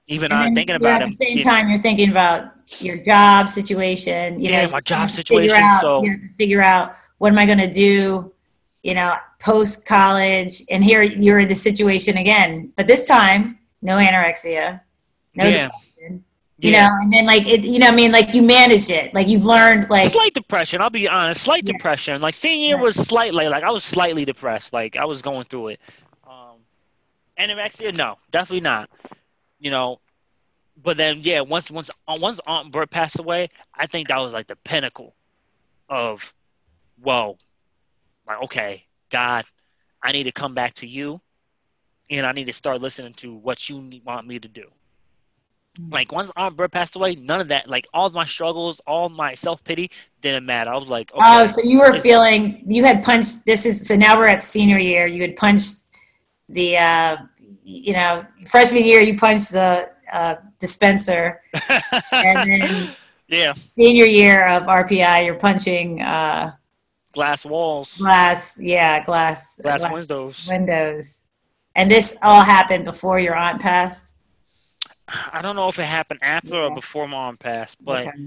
even 0.08 0.32
I'm 0.32 0.54
thinking 0.54 0.76
about 0.76 1.02
at 1.02 1.10
the 1.10 1.16
same 1.16 1.38
it- 1.40 1.44
time, 1.44 1.70
you're 1.70 1.80
thinking 1.80 2.10
about 2.12 2.52
your 2.80 2.98
job 3.04 3.48
situation. 3.48 4.40
You 4.40 4.50
Yeah, 4.50 4.66
know, 4.66 4.72
my 4.72 4.82
job 4.82 5.10
situation, 5.10 5.56
out- 5.58 5.82
so- 5.82 6.04
you 6.04 6.20
figure 6.38 6.62
out 6.62 6.96
what 7.18 7.32
am 7.32 7.40
I 7.40 7.46
going 7.46 7.60
to 7.60 7.72
do. 7.72 8.32
You 8.84 8.94
know, 8.94 9.16
post 9.40 9.88
college, 9.88 10.62
and 10.70 10.84
here 10.84 11.02
you're 11.02 11.40
in 11.40 11.48
the 11.50 11.56
situation 11.56 12.18
again, 12.18 12.72
but 12.76 12.86
this 12.86 13.08
time 13.08 13.58
no 13.82 13.98
anorexia, 13.98 14.82
no 15.34 15.46
yeah, 15.48 15.70
depression. 15.70 16.24
You 16.60 16.72
yeah. 16.72 16.88
know, 16.90 16.94
and 17.02 17.12
then 17.12 17.26
like 17.26 17.48
it, 17.48 17.64
you 17.64 17.80
know, 17.80 17.88
I 17.88 17.92
mean, 17.96 18.12
like 18.12 18.36
you 18.36 18.44
managed 18.44 18.92
it, 18.92 19.12
like 19.16 19.28
you've 19.28 19.44
learned, 19.44 19.90
like 19.90 20.12
slight 20.12 20.36
depression. 20.36 20.82
I'll 20.82 20.92
be 20.92 21.08
honest, 21.10 21.42
slight 21.42 21.64
Yeah. 21.66 21.74
depression. 21.74 22.22
Like 22.22 22.36
senior 22.36 22.68
year 22.68 22.78
was 22.78 22.96
slightly 22.96 23.48
like 23.50 23.64
I 23.64 23.72
was 23.72 23.84
slightly 23.84 24.24
depressed. 24.24 24.72
Like 24.72 24.98
I 24.98 25.06
was 25.06 25.24
going 25.24 25.46
through 25.46 25.70
it. 25.70 25.80
Anorexia, 27.40 27.96
no, 27.96 28.18
definitely 28.32 28.62
not. 28.62 28.90
You 29.60 29.72
know, 29.72 30.00
but 30.82 30.98
then 30.98 31.20
yeah, 31.24 31.42
once 31.42 31.72
once 31.72 31.90
uh, 32.08 32.18
once 32.20 32.40
Aunt 32.48 32.72
Bert 32.72 32.90
passed 32.90 33.20
away, 33.20 33.50
I 33.74 33.88
think 33.88 34.10
that 34.10 34.20
was 34.20 34.34
like 34.34 34.48
the 34.48 34.56
pinnacle 34.58 35.16
of 35.90 36.34
whoa, 37.02 37.38
like 38.28 38.42
okay, 38.44 38.86
God, 39.10 39.46
I 40.02 40.12
need 40.12 40.24
to 40.24 40.32
come 40.32 40.54
back 40.54 40.74
to 40.76 40.88
you, 40.88 41.22
and 42.10 42.26
I 42.26 42.32
need 42.32 42.46
to 42.46 42.54
start 42.54 42.82
listening 42.82 43.14
to 43.16 43.34
what 43.34 43.70
you 43.70 43.90
want 44.04 44.28
me 44.28 44.40
to 44.40 44.48
do. 44.48 44.66
Mm. 45.80 45.92
Like 45.92 46.12
once 46.12 46.32
Aunt 46.36 46.56
Bert 46.56 46.72
passed 46.72 46.96
away, 46.96 47.16
none 47.16 47.42
of 47.42 47.48
that, 47.50 47.70
like 47.70 47.88
all 47.94 48.06
of 48.06 48.14
my 48.14 48.26
struggles, 48.26 48.82
all 48.86 49.10
my 49.10 49.34
self 49.34 49.64
pity 49.64 49.90
didn't 50.22 50.46
matter. 50.46 50.72
I 50.72 50.78
was 50.78 50.88
like, 50.88 51.12
okay, 51.14 51.22
Oh, 51.24 51.46
so 51.46 51.62
you 51.64 51.80
were 51.80 51.94
feeling 51.94 52.64
you 52.68 52.84
had 52.84 53.04
punched. 53.04 53.46
This 53.46 53.66
is 53.66 53.88
so 53.88 53.96
now 53.96 54.18
we're 54.18 54.28
at 54.28 54.44
senior 54.44 54.78
year. 54.78 55.08
You 55.08 55.22
had 55.22 55.36
punched 55.36 55.85
the, 56.50 56.78
uh, 56.78 57.18
you 57.64 57.94
know, 57.94 58.26
freshman 58.48 58.84
year 58.84 59.02
you 59.02 59.18
punch 59.18 59.50
the 59.50 59.88
uh, 60.12 60.36
dispenser, 60.60 61.42
and 62.12 62.50
then 62.50 62.96
yeah, 63.28 63.54
senior 63.78 64.06
year 64.06 64.48
of 64.48 64.64
RPI 64.64 65.26
you're 65.26 65.36
punching 65.36 66.02
uh, 66.02 66.52
glass 67.14 67.46
walls, 67.46 67.98
glass. 67.98 68.58
Yeah, 68.60 69.04
glass, 69.04 69.60
glass 69.62 69.80
glass 69.80 69.92
windows. 69.92 70.48
windows. 70.48 71.26
And 71.76 71.92
this 71.92 72.16
all 72.22 72.44
happened 72.44 72.86
before 72.86 73.20
your 73.20 73.36
aunt 73.36 73.62
passed. 73.62 74.16
I 75.08 75.42
don't 75.42 75.56
know 75.56 75.68
if 75.68 75.78
it 75.78 75.84
happened 75.84 76.20
after 76.24 76.56
or 76.56 76.70
Yeah. 76.70 76.76
before 76.76 77.08
mom 77.08 77.38
passed, 77.38 77.84
but 77.84 78.08
Okay. 78.08 78.18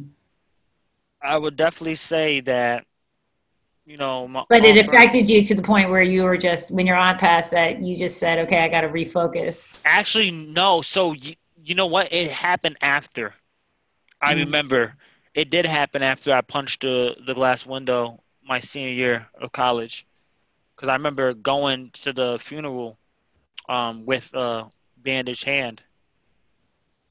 I 1.23 1.37
would 1.37 1.57
definitely 1.57 1.97
say 1.97 2.41
that, 2.43 2.85
you 3.89 3.97
know, 3.97 4.29
my 4.29 4.45
But 4.49 4.65
it 4.65 4.77
affected 4.77 5.29
you 5.29 5.43
to 5.45 5.55
the 5.55 5.63
point 5.63 5.89
where 5.91 6.03
you 6.03 6.23
were 6.23 6.37
just 6.37 6.75
when 6.75 6.87
your 6.87 6.97
aunt 6.97 7.19
passed 7.19 7.51
that 7.53 7.81
you 7.83 7.97
just 7.97 8.19
said, 8.19 8.39
"Okay, 8.41 8.63
I 8.63 8.69
got 8.69 8.83
to 8.83 8.89
refocus." 8.89 9.83
Actually, 9.87 10.31
no. 10.31 10.83
So 10.83 11.13
you, 11.13 11.35
you 11.65 11.75
know 11.75 11.87
what? 11.87 12.13
It 12.13 12.31
happened 12.31 12.77
after. 12.83 13.35
I 14.23 14.35
Mm. 14.35 14.39
remember 14.41 14.95
it 15.35 15.51
did 15.51 15.65
happen 15.65 16.03
after 16.03 16.35
I 16.35 16.43
punched 16.43 16.83
the 16.83 17.17
the 17.27 17.35
glass 17.35 17.65
window 17.65 18.23
my 18.43 18.59
senior 18.61 18.93
year 18.93 19.27
of 19.41 19.53
college, 19.53 20.07
because 20.75 20.89
I 20.89 20.95
remember 20.95 21.35
going 21.35 21.91
to 22.03 22.13
the 22.13 22.39
funeral, 22.41 22.99
um, 23.69 24.05
with 24.07 24.33
a 24.35 24.71
bandaged 24.99 25.45
hand. 25.45 25.83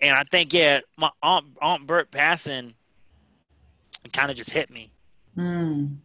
And 0.01 0.15
I 0.15 0.23
think 0.23 0.53
yeah, 0.53 0.79
my 0.97 1.09
aunt 1.23 1.45
Aunt 1.61 1.87
Bert 1.87 2.11
passing, 2.11 2.75
kind 4.13 4.31
of 4.31 4.37
just 4.37 4.51
hit 4.51 4.69
me. 4.69 4.91
Mm. 5.37 5.97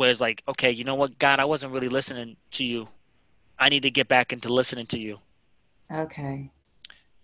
Was 0.00 0.18
like, 0.18 0.42
okay, 0.48 0.70
you 0.70 0.84
know 0.84 0.94
what, 0.94 1.18
God, 1.18 1.40
I 1.40 1.44
wasn't 1.44 1.74
really 1.74 1.90
listening 1.90 2.34
to 2.52 2.64
you. 2.64 2.88
I 3.58 3.68
need 3.68 3.82
to 3.82 3.90
get 3.90 4.08
back 4.08 4.32
into 4.32 4.50
listening 4.50 4.86
to 4.86 4.98
you. 4.98 5.18
Okay. 5.92 6.50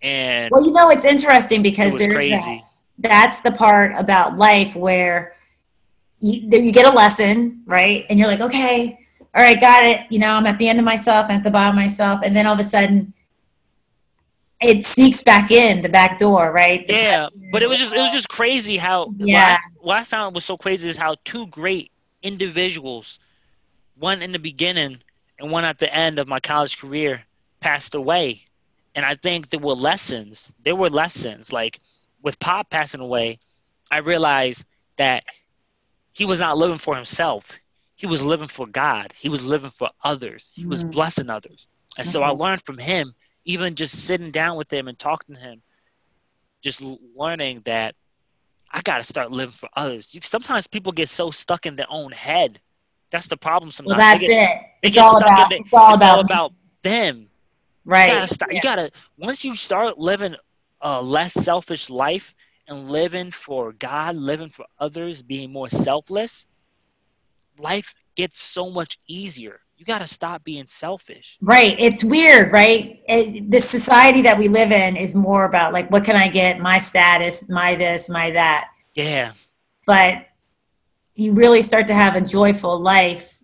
And 0.03 0.51
Well, 0.51 0.63
you 0.63 0.71
know, 0.71 0.91
it's 0.91 1.03
interesting 1.03 1.63
because 1.63 1.93
was 1.93 2.03
there's 2.03 2.13
crazy. 2.13 2.63
That, 2.99 3.09
that's 3.09 3.39
the 3.41 3.51
part 3.51 3.93
about 3.97 4.37
life 4.37 4.75
where 4.75 5.35
you, 6.19 6.47
you 6.51 6.71
get 6.71 6.85
a 6.85 6.95
lesson, 6.95 7.63
right? 7.65 8.05
And 8.11 8.19
you're 8.19 8.27
like, 8.27 8.41
okay, 8.41 8.99
all 9.33 9.41
right, 9.41 9.59
got 9.59 9.83
it. 9.83 10.01
You 10.11 10.19
know, 10.19 10.33
I'm 10.33 10.45
at 10.45 10.59
the 10.59 10.69
end 10.69 10.77
of 10.77 10.85
myself, 10.85 11.25
I'm 11.29 11.37
at 11.37 11.43
the 11.43 11.49
bottom 11.49 11.75
of 11.79 11.83
myself. 11.83 12.21
And 12.23 12.35
then 12.35 12.45
all 12.45 12.53
of 12.53 12.59
a 12.59 12.63
sudden, 12.63 13.11
it 14.61 14.85
sneaks 14.85 15.23
back 15.23 15.49
in 15.49 15.81
the 15.81 15.89
back 15.89 16.19
door, 16.19 16.51
right? 16.51 16.85
Yeah, 16.87 17.29
but 17.51 17.63
it 17.63 17.69
was 17.69 17.79
just 17.79 17.91
it 17.91 17.97
was 17.97 18.13
just 18.13 18.29
crazy 18.29 18.77
how 18.77 19.11
Yeah. 19.17 19.33
what, 19.33 19.51
I, 19.51 19.59
what 19.79 20.01
I 20.01 20.03
found 20.03 20.35
was 20.35 20.45
so 20.45 20.57
crazy 20.57 20.87
is 20.89 20.95
how 20.95 21.15
two 21.25 21.47
great 21.47 21.91
individuals, 22.21 23.19
one 23.95 24.21
in 24.21 24.31
the 24.31 24.39
beginning 24.39 25.01
and 25.39 25.51
one 25.51 25.65
at 25.65 25.79
the 25.79 25.93
end 25.93 26.19
of 26.19 26.27
my 26.27 26.39
college 26.39 26.77
career, 26.79 27.23
passed 27.59 27.95
away, 27.95 28.43
and 28.95 29.05
I 29.05 29.15
think 29.15 29.49
there 29.49 29.59
were 29.59 29.73
lessons. 29.73 30.51
There 30.63 30.75
were 30.75 30.89
lessons 30.89 31.51
like 31.51 31.79
with 32.21 32.39
Pop 32.39 32.69
passing 32.69 33.01
away, 33.01 33.39
I 33.91 33.99
realized 33.99 34.65
that 34.97 35.23
he 36.13 36.25
was 36.25 36.39
not 36.39 36.57
living 36.57 36.77
for 36.79 36.95
himself. 36.95 37.59
He 37.95 38.07
was 38.07 38.23
living 38.23 38.47
for 38.47 38.67
God. 38.67 39.13
He 39.17 39.29
was 39.29 39.45
living 39.45 39.71
for 39.71 39.89
others. 40.03 40.53
He 40.55 40.65
was 40.65 40.83
Mm. 40.83 40.91
blessing 40.91 41.29
others. 41.29 41.67
And 41.97 42.07
so 42.07 42.23
I 42.23 42.29
learned 42.29 42.63
from 42.65 42.77
him, 42.77 43.13
even 43.45 43.75
just 43.75 43.95
sitting 44.05 44.31
down 44.31 44.57
with 44.57 44.71
him 44.71 44.87
and 44.87 44.97
talking 44.97 45.35
to 45.35 45.41
him, 45.41 45.61
just 46.61 46.81
learning 46.81 47.61
that 47.65 47.95
I 48.71 48.81
got 48.81 48.97
to 48.97 49.03
start 49.03 49.31
living 49.31 49.51
for 49.53 49.69
others. 49.75 50.13
You, 50.13 50.21
sometimes 50.23 50.67
people 50.67 50.91
get 50.91 51.09
so 51.09 51.31
stuck 51.31 51.65
in 51.65 51.75
their 51.75 51.87
own 51.89 52.11
head. 52.11 52.59
That's 53.11 53.27
the 53.27 53.37
problem 53.37 53.71
sometimes. 53.71 53.97
Well, 53.97 54.13
that's 54.13 54.21
get- 54.21 54.59
it. 54.59 54.61
It's 54.83 54.97
all 54.97 55.17
about. 55.17 55.49
the- 55.49 55.55
It's 55.57 55.73
all 55.73 55.87
it's 55.93 55.95
about. 55.97 56.15
all 56.17 56.21
about 56.25 56.53
them. 56.83 57.19
You 57.85 57.91
right. 57.91 58.07
gotta 58.07 58.27
start. 58.27 58.53
You 58.53 58.61
gotta 58.61 58.91
once 59.17 59.45
you 59.45 59.55
start 59.55 59.97
living 59.97 60.35
a 60.81 61.01
less 61.01 61.33
selfish 61.33 61.89
life 61.89 62.35
and 62.67 62.89
living 62.91 63.31
for 63.31 63.71
God, 63.71 64.15
living 64.17 64.49
for 64.49 64.65
others, 64.79 65.21
being 65.21 65.51
more 65.53 65.69
selfless. 65.69 66.47
Life 67.59 67.95
gets 68.15 68.41
so 68.41 68.69
much 68.69 68.97
easier. 69.07 69.61
You 69.77 69.85
gotta 69.85 70.07
stop 70.07 70.43
being 70.43 70.65
selfish. 70.65 71.37
Right. 71.39 71.75
It's 71.79 72.03
weird, 72.03 72.51
right? 72.51 72.99
It, 73.07 73.51
the 73.51 73.59
society 73.61 74.23
that 74.23 74.37
we 74.37 74.47
live 74.47 74.71
in 74.71 74.97
is 74.97 75.13
more 75.13 75.45
about 75.45 75.71
like, 75.71 75.91
what 75.91 76.03
can 76.03 76.15
I 76.15 76.27
get? 76.27 76.59
My 76.59 76.79
status, 76.79 77.47
my 77.47 77.75
this, 77.75 78.09
my 78.09 78.31
that. 78.31 78.71
Yeah, 78.95 79.33
But 79.85 80.25
you 81.13 81.33
really 81.33 81.61
start 81.61 81.85
to 81.87 81.93
have 81.93 82.15
a 82.15 82.21
joyful 82.21 82.79
life 82.79 83.43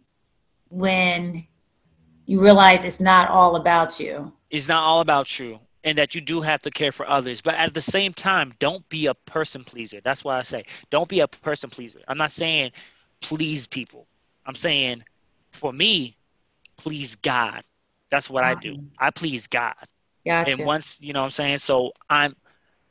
when 0.69 1.45
you 2.25 2.41
realize 2.41 2.83
it's 2.83 2.99
not 2.99 3.29
all 3.29 3.55
about 3.55 3.99
you. 3.99 4.33
It's 4.49 4.67
not 4.67 4.83
all 4.83 5.01
about 5.01 5.39
you 5.39 5.59
and 5.83 5.97
that 5.97 6.15
you 6.15 6.21
do 6.21 6.41
have 6.41 6.61
to 6.63 6.71
care 6.71 6.91
for 6.91 7.07
others. 7.07 7.41
But 7.41 7.55
at 7.55 7.73
the 7.73 7.81
same 7.81 8.13
time, 8.13 8.53
don't 8.59 8.87
be 8.89 9.07
a 9.07 9.13
person 9.13 9.63
pleaser. 9.63 10.01
That's 10.03 10.23
why 10.23 10.39
I 10.39 10.41
say 10.41 10.65
don't 10.89 11.09
be 11.09 11.19
a 11.19 11.27
person 11.27 11.69
pleaser. 11.69 11.99
I'm 12.07 12.17
not 12.17 12.31
saying 12.31 12.71
please 13.21 13.67
people. 13.67 14.07
I'm 14.45 14.55
saying 14.55 15.03
for 15.51 15.71
me, 15.71 16.17
please 16.77 17.15
God. 17.15 17.63
That's 18.09 18.29
what 18.29 18.43
I 18.43 18.55
do. 18.55 18.77
I 18.99 19.09
please 19.09 19.47
God. 19.47 19.75
Gotcha. 20.25 20.51
And 20.51 20.65
once, 20.65 20.97
you 21.01 21.13
know 21.13 21.21
what 21.21 21.25
I'm 21.25 21.31
saying? 21.31 21.57
So 21.59 21.93
I'm, 22.09 22.35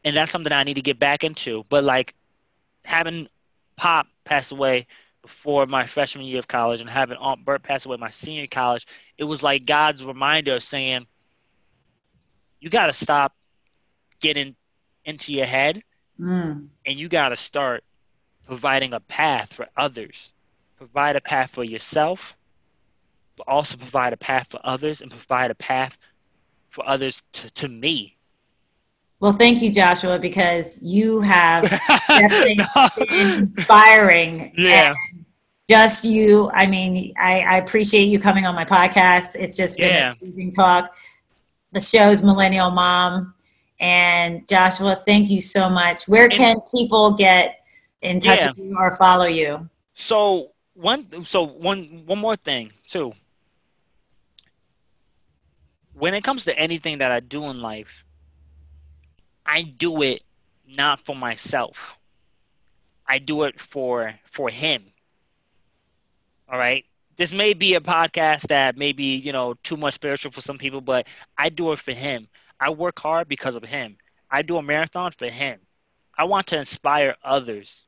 and 0.04 0.16
that's 0.16 0.32
something 0.32 0.52
I 0.52 0.64
need 0.64 0.74
to 0.74 0.82
get 0.82 0.98
back 0.98 1.24
into. 1.24 1.64
But 1.68 1.84
like 1.84 2.14
having 2.84 3.28
Pop 3.76 4.06
pass 4.24 4.52
away 4.52 4.86
before 5.22 5.66
my 5.66 5.86
freshman 5.86 6.26
year 6.26 6.38
of 6.38 6.48
college 6.48 6.80
and 6.80 6.90
having 6.90 7.16
Aunt 7.16 7.44
Bert 7.44 7.62
pass 7.62 7.86
away 7.86 7.96
my 7.96 8.10
senior 8.10 8.46
college, 8.50 8.86
it 9.16 9.24
was 9.24 9.42
like 9.42 9.66
God's 9.66 10.04
reminder 10.04 10.56
of 10.56 10.62
saying, 10.62 11.06
you 12.60 12.70
got 12.70 12.86
to 12.86 12.92
stop 12.92 13.34
getting 14.20 14.54
into 15.04 15.32
your 15.32 15.46
head 15.46 15.82
mm. 16.18 16.66
and 16.86 16.98
you 16.98 17.08
got 17.08 17.30
to 17.30 17.36
start 17.36 17.82
providing 18.46 18.92
a 18.94 19.00
path 19.00 19.52
for 19.52 19.68
others. 19.76 20.32
Provide 20.76 21.16
a 21.16 21.20
path 21.20 21.50
for 21.50 21.64
yourself, 21.64 22.36
but 23.36 23.48
also 23.48 23.76
provide 23.76 24.12
a 24.12 24.16
path 24.16 24.48
for 24.50 24.60
others 24.64 25.00
and 25.00 25.10
provide 25.10 25.50
a 25.50 25.54
path 25.54 25.96
for 26.70 26.88
others 26.88 27.22
to, 27.32 27.50
to 27.52 27.68
me. 27.68 28.16
Well, 29.20 29.32
thank 29.32 29.62
you, 29.62 29.70
Joshua, 29.70 30.18
because 30.18 30.82
you 30.82 31.20
have 31.20 31.62
definitely 32.08 32.56
no. 32.56 32.88
inspiring. 33.10 34.52
Yeah. 34.56 34.94
just 35.68 36.04
you. 36.04 36.50
I 36.52 36.66
mean, 36.66 37.14
I, 37.16 37.40
I, 37.40 37.56
appreciate 37.58 38.06
you 38.06 38.18
coming 38.18 38.46
on 38.46 38.56
my 38.56 38.64
podcast. 38.64 39.36
It's 39.36 39.56
just 39.56 39.78
been 39.78 39.88
yeah. 39.88 40.14
amazing 40.20 40.50
talk. 40.50 40.96
The 41.70 41.80
show's 41.80 42.22
Millennial 42.22 42.72
Mom. 42.72 43.34
And 43.78 44.46
Joshua, 44.48 44.96
thank 44.96 45.30
you 45.30 45.40
so 45.40 45.70
much. 45.70 46.08
Where 46.08 46.28
can 46.28 46.56
people 46.74 47.12
get 47.12 47.60
in 48.00 48.18
touch 48.18 48.40
yeah. 48.40 48.48
with 48.48 48.58
you 48.58 48.76
or 48.76 48.96
follow 48.96 49.26
you? 49.26 49.68
So 49.94 50.50
one 50.74 51.24
so 51.24 51.44
one 51.44 52.02
one 52.06 52.18
more 52.18 52.36
thing 52.36 52.72
too 52.88 53.12
when 55.94 56.14
it 56.14 56.24
comes 56.24 56.44
to 56.44 56.58
anything 56.58 56.98
that 56.98 57.12
I 57.12 57.20
do 57.20 57.44
in 57.44 57.60
life, 57.60 58.04
I 59.44 59.62
do 59.62 60.02
it 60.02 60.22
not 60.66 61.00
for 61.00 61.14
myself. 61.14 61.98
I 63.06 63.18
do 63.18 63.44
it 63.44 63.60
for 63.60 64.14
for 64.24 64.48
him. 64.48 64.84
All 66.48 66.58
right? 66.58 66.84
This 67.16 67.32
may 67.32 67.52
be 67.52 67.74
a 67.74 67.80
podcast 67.80 68.48
that 68.48 68.76
may 68.76 68.92
be, 68.92 69.16
you 69.16 69.32
know, 69.32 69.54
too 69.62 69.76
much 69.76 69.94
spiritual 69.94 70.32
for 70.32 70.40
some 70.40 70.58
people, 70.58 70.80
but 70.80 71.06
I 71.36 71.50
do 71.50 71.72
it 71.72 71.78
for 71.78 71.92
him. 71.92 72.28
I 72.58 72.70
work 72.70 72.98
hard 72.98 73.28
because 73.28 73.56
of 73.56 73.64
him. 73.64 73.96
I 74.30 74.42
do 74.42 74.56
a 74.56 74.62
marathon 74.62 75.12
for 75.12 75.28
him. 75.28 75.60
I 76.16 76.24
want 76.24 76.46
to 76.48 76.58
inspire 76.58 77.16
others. 77.22 77.86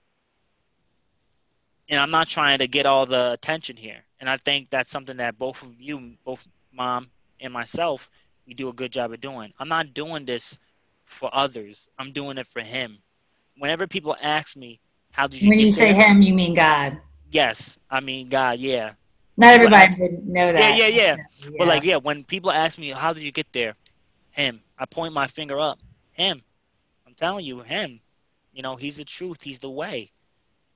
And 1.88 1.98
I'm 2.00 2.10
not 2.10 2.28
trying 2.28 2.58
to 2.58 2.66
get 2.66 2.86
all 2.86 3.06
the 3.06 3.32
attention 3.32 3.76
here. 3.76 4.04
And 4.20 4.28
I 4.28 4.36
think 4.36 4.70
that's 4.70 4.90
something 4.90 5.18
that 5.18 5.38
both 5.38 5.62
of 5.62 5.80
you, 5.80 6.16
both 6.24 6.46
mom 6.72 7.10
and 7.44 7.52
myself, 7.52 8.10
we 8.46 8.54
do 8.54 8.68
a 8.68 8.72
good 8.72 8.92
job 8.92 9.12
of 9.12 9.20
doing. 9.20 9.52
I'm 9.58 9.68
not 9.68 9.94
doing 9.94 10.24
this 10.24 10.58
for 11.04 11.30
others. 11.32 11.88
I'm 11.98 12.12
doing 12.12 12.38
it 12.38 12.46
for 12.46 12.60
him. 12.60 12.98
Whenever 13.58 13.86
people 13.86 14.16
ask 14.20 14.56
me, 14.56 14.80
how 15.12 15.26
did 15.26 15.40
you 15.40 15.48
When 15.48 15.58
you 15.58 15.70
say 15.70 15.92
him, 15.92 16.22
you 16.22 16.34
mean 16.34 16.54
God. 16.54 16.98
Yes, 17.30 17.78
I 17.90 18.00
mean 18.00 18.28
God, 18.28 18.58
yeah. 18.58 18.92
Not 19.36 19.54
everybody 19.54 19.84
ask, 19.84 20.00
would 20.00 20.26
know 20.26 20.52
that. 20.52 20.78
Yeah, 20.78 20.86
yeah, 20.86 20.88
yeah, 20.88 21.16
yeah. 21.42 21.50
But 21.58 21.68
like, 21.68 21.82
yeah, 21.82 21.96
when 21.96 22.24
people 22.24 22.50
ask 22.50 22.78
me, 22.78 22.90
how 22.90 23.12
did 23.12 23.22
you 23.22 23.32
get 23.32 23.52
there? 23.52 23.74
Him. 24.30 24.60
I 24.78 24.86
point 24.86 25.12
my 25.12 25.26
finger 25.26 25.58
up. 25.58 25.78
Him. 26.12 26.42
I'm 27.06 27.14
telling 27.14 27.44
you, 27.44 27.60
him. 27.60 28.00
You 28.52 28.62
know, 28.62 28.76
he's 28.76 28.96
the 28.96 29.04
truth. 29.04 29.42
He's 29.42 29.58
the 29.58 29.70
way. 29.70 30.10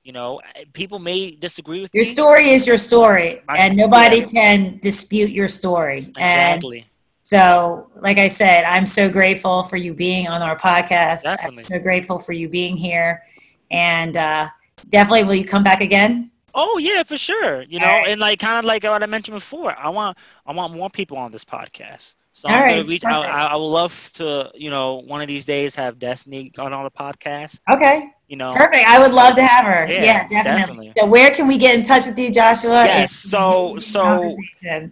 You 0.03 0.13
know, 0.13 0.41
people 0.73 0.99
may 0.99 1.31
disagree 1.31 1.81
with 1.81 1.93
your 1.93 2.03
me. 2.03 2.09
story 2.09 2.49
is 2.49 2.65
your 2.65 2.77
story, 2.77 3.41
My, 3.47 3.57
and 3.57 3.77
nobody 3.77 4.19
yeah. 4.19 4.25
can 4.25 4.79
dispute 4.81 5.31
your 5.31 5.47
story. 5.47 5.99
Exactly. 5.99 6.79
And 6.79 6.87
so, 7.23 7.91
like 8.01 8.17
I 8.17 8.27
said, 8.27 8.63
I'm 8.63 8.85
so 8.85 9.09
grateful 9.09 9.63
for 9.63 9.77
you 9.77 9.93
being 9.93 10.27
on 10.27 10.41
our 10.41 10.57
podcast. 10.57 11.23
Definitely. 11.23 11.63
I'm 11.63 11.65
so 11.65 11.79
grateful 11.79 12.17
for 12.17 12.31
you 12.31 12.49
being 12.49 12.75
here, 12.75 13.23
and 13.69 14.15
uh, 14.17 14.47
definitely, 14.89 15.25
will 15.25 15.35
you 15.35 15.45
come 15.45 15.63
back 15.63 15.81
again? 15.81 16.31
Oh 16.55 16.77
yeah, 16.77 17.03
for 17.03 17.17
sure. 17.17 17.61
You 17.63 17.79
know, 17.79 17.85
right. 17.85 18.09
and 18.09 18.19
like 18.19 18.39
kind 18.39 18.57
of 18.57 18.65
like 18.65 18.83
what 18.83 19.03
I 19.03 19.05
mentioned 19.05 19.35
before, 19.35 19.77
I 19.77 19.89
want 19.89 20.17
I 20.45 20.53
want 20.53 20.73
more 20.73 20.89
people 20.89 21.17
on 21.17 21.31
this 21.31 21.45
podcast. 21.45 22.15
So 22.33 22.47
All 22.47 22.55
I'm 22.55 22.63
right, 22.63 22.75
gonna 22.77 22.87
reach. 22.87 23.03
I, 23.05 23.21
I, 23.21 23.55
would 23.55 23.65
love 23.65 24.11
to, 24.13 24.49
you 24.55 24.69
know, 24.69 24.95
one 24.95 25.21
of 25.21 25.27
these 25.27 25.43
days 25.43 25.75
have 25.75 25.99
Destiny 25.99 26.51
on 26.57 26.71
on 26.73 26.85
the 26.85 26.91
podcast. 26.91 27.59
Okay. 27.69 28.09
You 28.29 28.37
know, 28.37 28.53
perfect. 28.53 28.87
I 28.87 28.99
would 28.99 29.11
love 29.11 29.33
to 29.35 29.43
have 29.43 29.65
her. 29.65 29.91
Yeah, 29.91 30.03
yeah 30.03 30.27
definitely. 30.27 30.43
definitely. 30.59 30.93
So 30.95 31.07
where 31.07 31.31
can 31.31 31.47
we 31.47 31.57
get 31.57 31.73
in 31.73 31.83
touch 31.83 32.05
with 32.05 32.17
you, 32.17 32.31
Joshua? 32.31 32.85
Yes. 32.85 33.11
So 33.11 33.79
so 33.79 34.37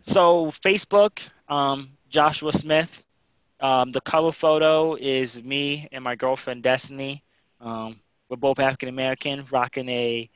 so 0.01 0.51
Facebook, 0.65 1.19
um, 1.47 1.89
Joshua 2.09 2.51
Smith. 2.51 3.03
Um, 3.59 3.91
the 3.91 4.01
cover 4.01 4.31
photo 4.31 4.95
is 4.95 5.41
me 5.43 5.88
and 5.91 6.03
my 6.03 6.15
girlfriend 6.15 6.63
Destiny. 6.63 7.23
Um, 7.61 7.99
we're 8.29 8.38
both 8.38 8.59
African 8.59 8.89
American, 8.89 9.45
rocking 9.51 9.88
a 9.89 10.29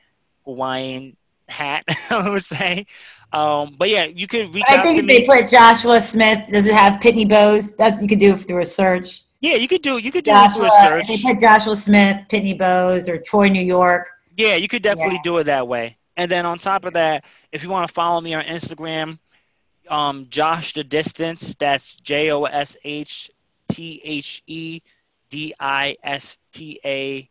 Hawaiian 0.44 1.16
hat, 1.48 1.84
I 2.10 2.28
would 2.28 2.44
say. 2.44 2.86
Um, 3.32 3.74
but 3.78 3.88
yeah, 3.88 4.04
you 4.04 4.28
could 4.28 4.54
reach 4.54 4.64
I 4.68 4.76
out 4.76 4.84
think 4.84 4.98
if 4.98 5.04
me. 5.04 5.18
they 5.18 5.26
put 5.26 5.48
Joshua 5.48 6.00
Smith, 6.00 6.48
does 6.52 6.66
it 6.66 6.74
have 6.74 7.00
Pitney 7.00 7.28
Bowes? 7.28 7.76
That's 7.76 8.00
you 8.00 8.08
could 8.08 8.18
do 8.18 8.34
it 8.34 8.38
through 8.38 8.62
a 8.62 8.64
search. 8.64 9.22
Yeah, 9.42 9.56
you 9.56 9.66
could 9.66 9.82
do 9.82 9.98
you 9.98 10.12
could 10.12 10.24
do 10.24 10.30
Joshua, 10.30 10.66
it 10.66 10.68
a 10.68 10.82
search. 10.82 11.08
They 11.08 11.18
put 11.18 11.40
Joshua 11.40 11.74
Smith, 11.74 12.24
Pitney 12.30 12.56
Bowes, 12.56 13.08
or 13.08 13.18
Troy, 13.18 13.48
New 13.48 13.64
York. 13.64 14.08
Yeah, 14.36 14.54
you 14.54 14.68
could 14.68 14.84
definitely 14.84 15.16
yeah. 15.16 15.22
do 15.24 15.38
it 15.38 15.44
that 15.44 15.66
way. 15.66 15.96
And 16.16 16.30
then 16.30 16.46
on 16.46 16.58
top 16.58 16.84
of 16.84 16.92
that, 16.94 17.24
if 17.50 17.64
you 17.64 17.68
want 17.68 17.88
to 17.88 17.92
follow 17.92 18.20
me 18.20 18.34
on 18.34 18.44
Instagram, 18.44 19.18
um, 19.88 20.26
Josh 20.30 20.74
the 20.74 20.84
Distance. 20.84 21.56
That's 21.58 21.96
J 21.96 22.30
O 22.30 22.44
S 22.44 22.76
H 22.84 23.32
T 23.68 24.00
H 24.04 24.44
E 24.46 24.80
D 25.28 25.52
I 25.58 25.96
S 26.04 26.38
T 26.52 26.80
A 26.84 27.28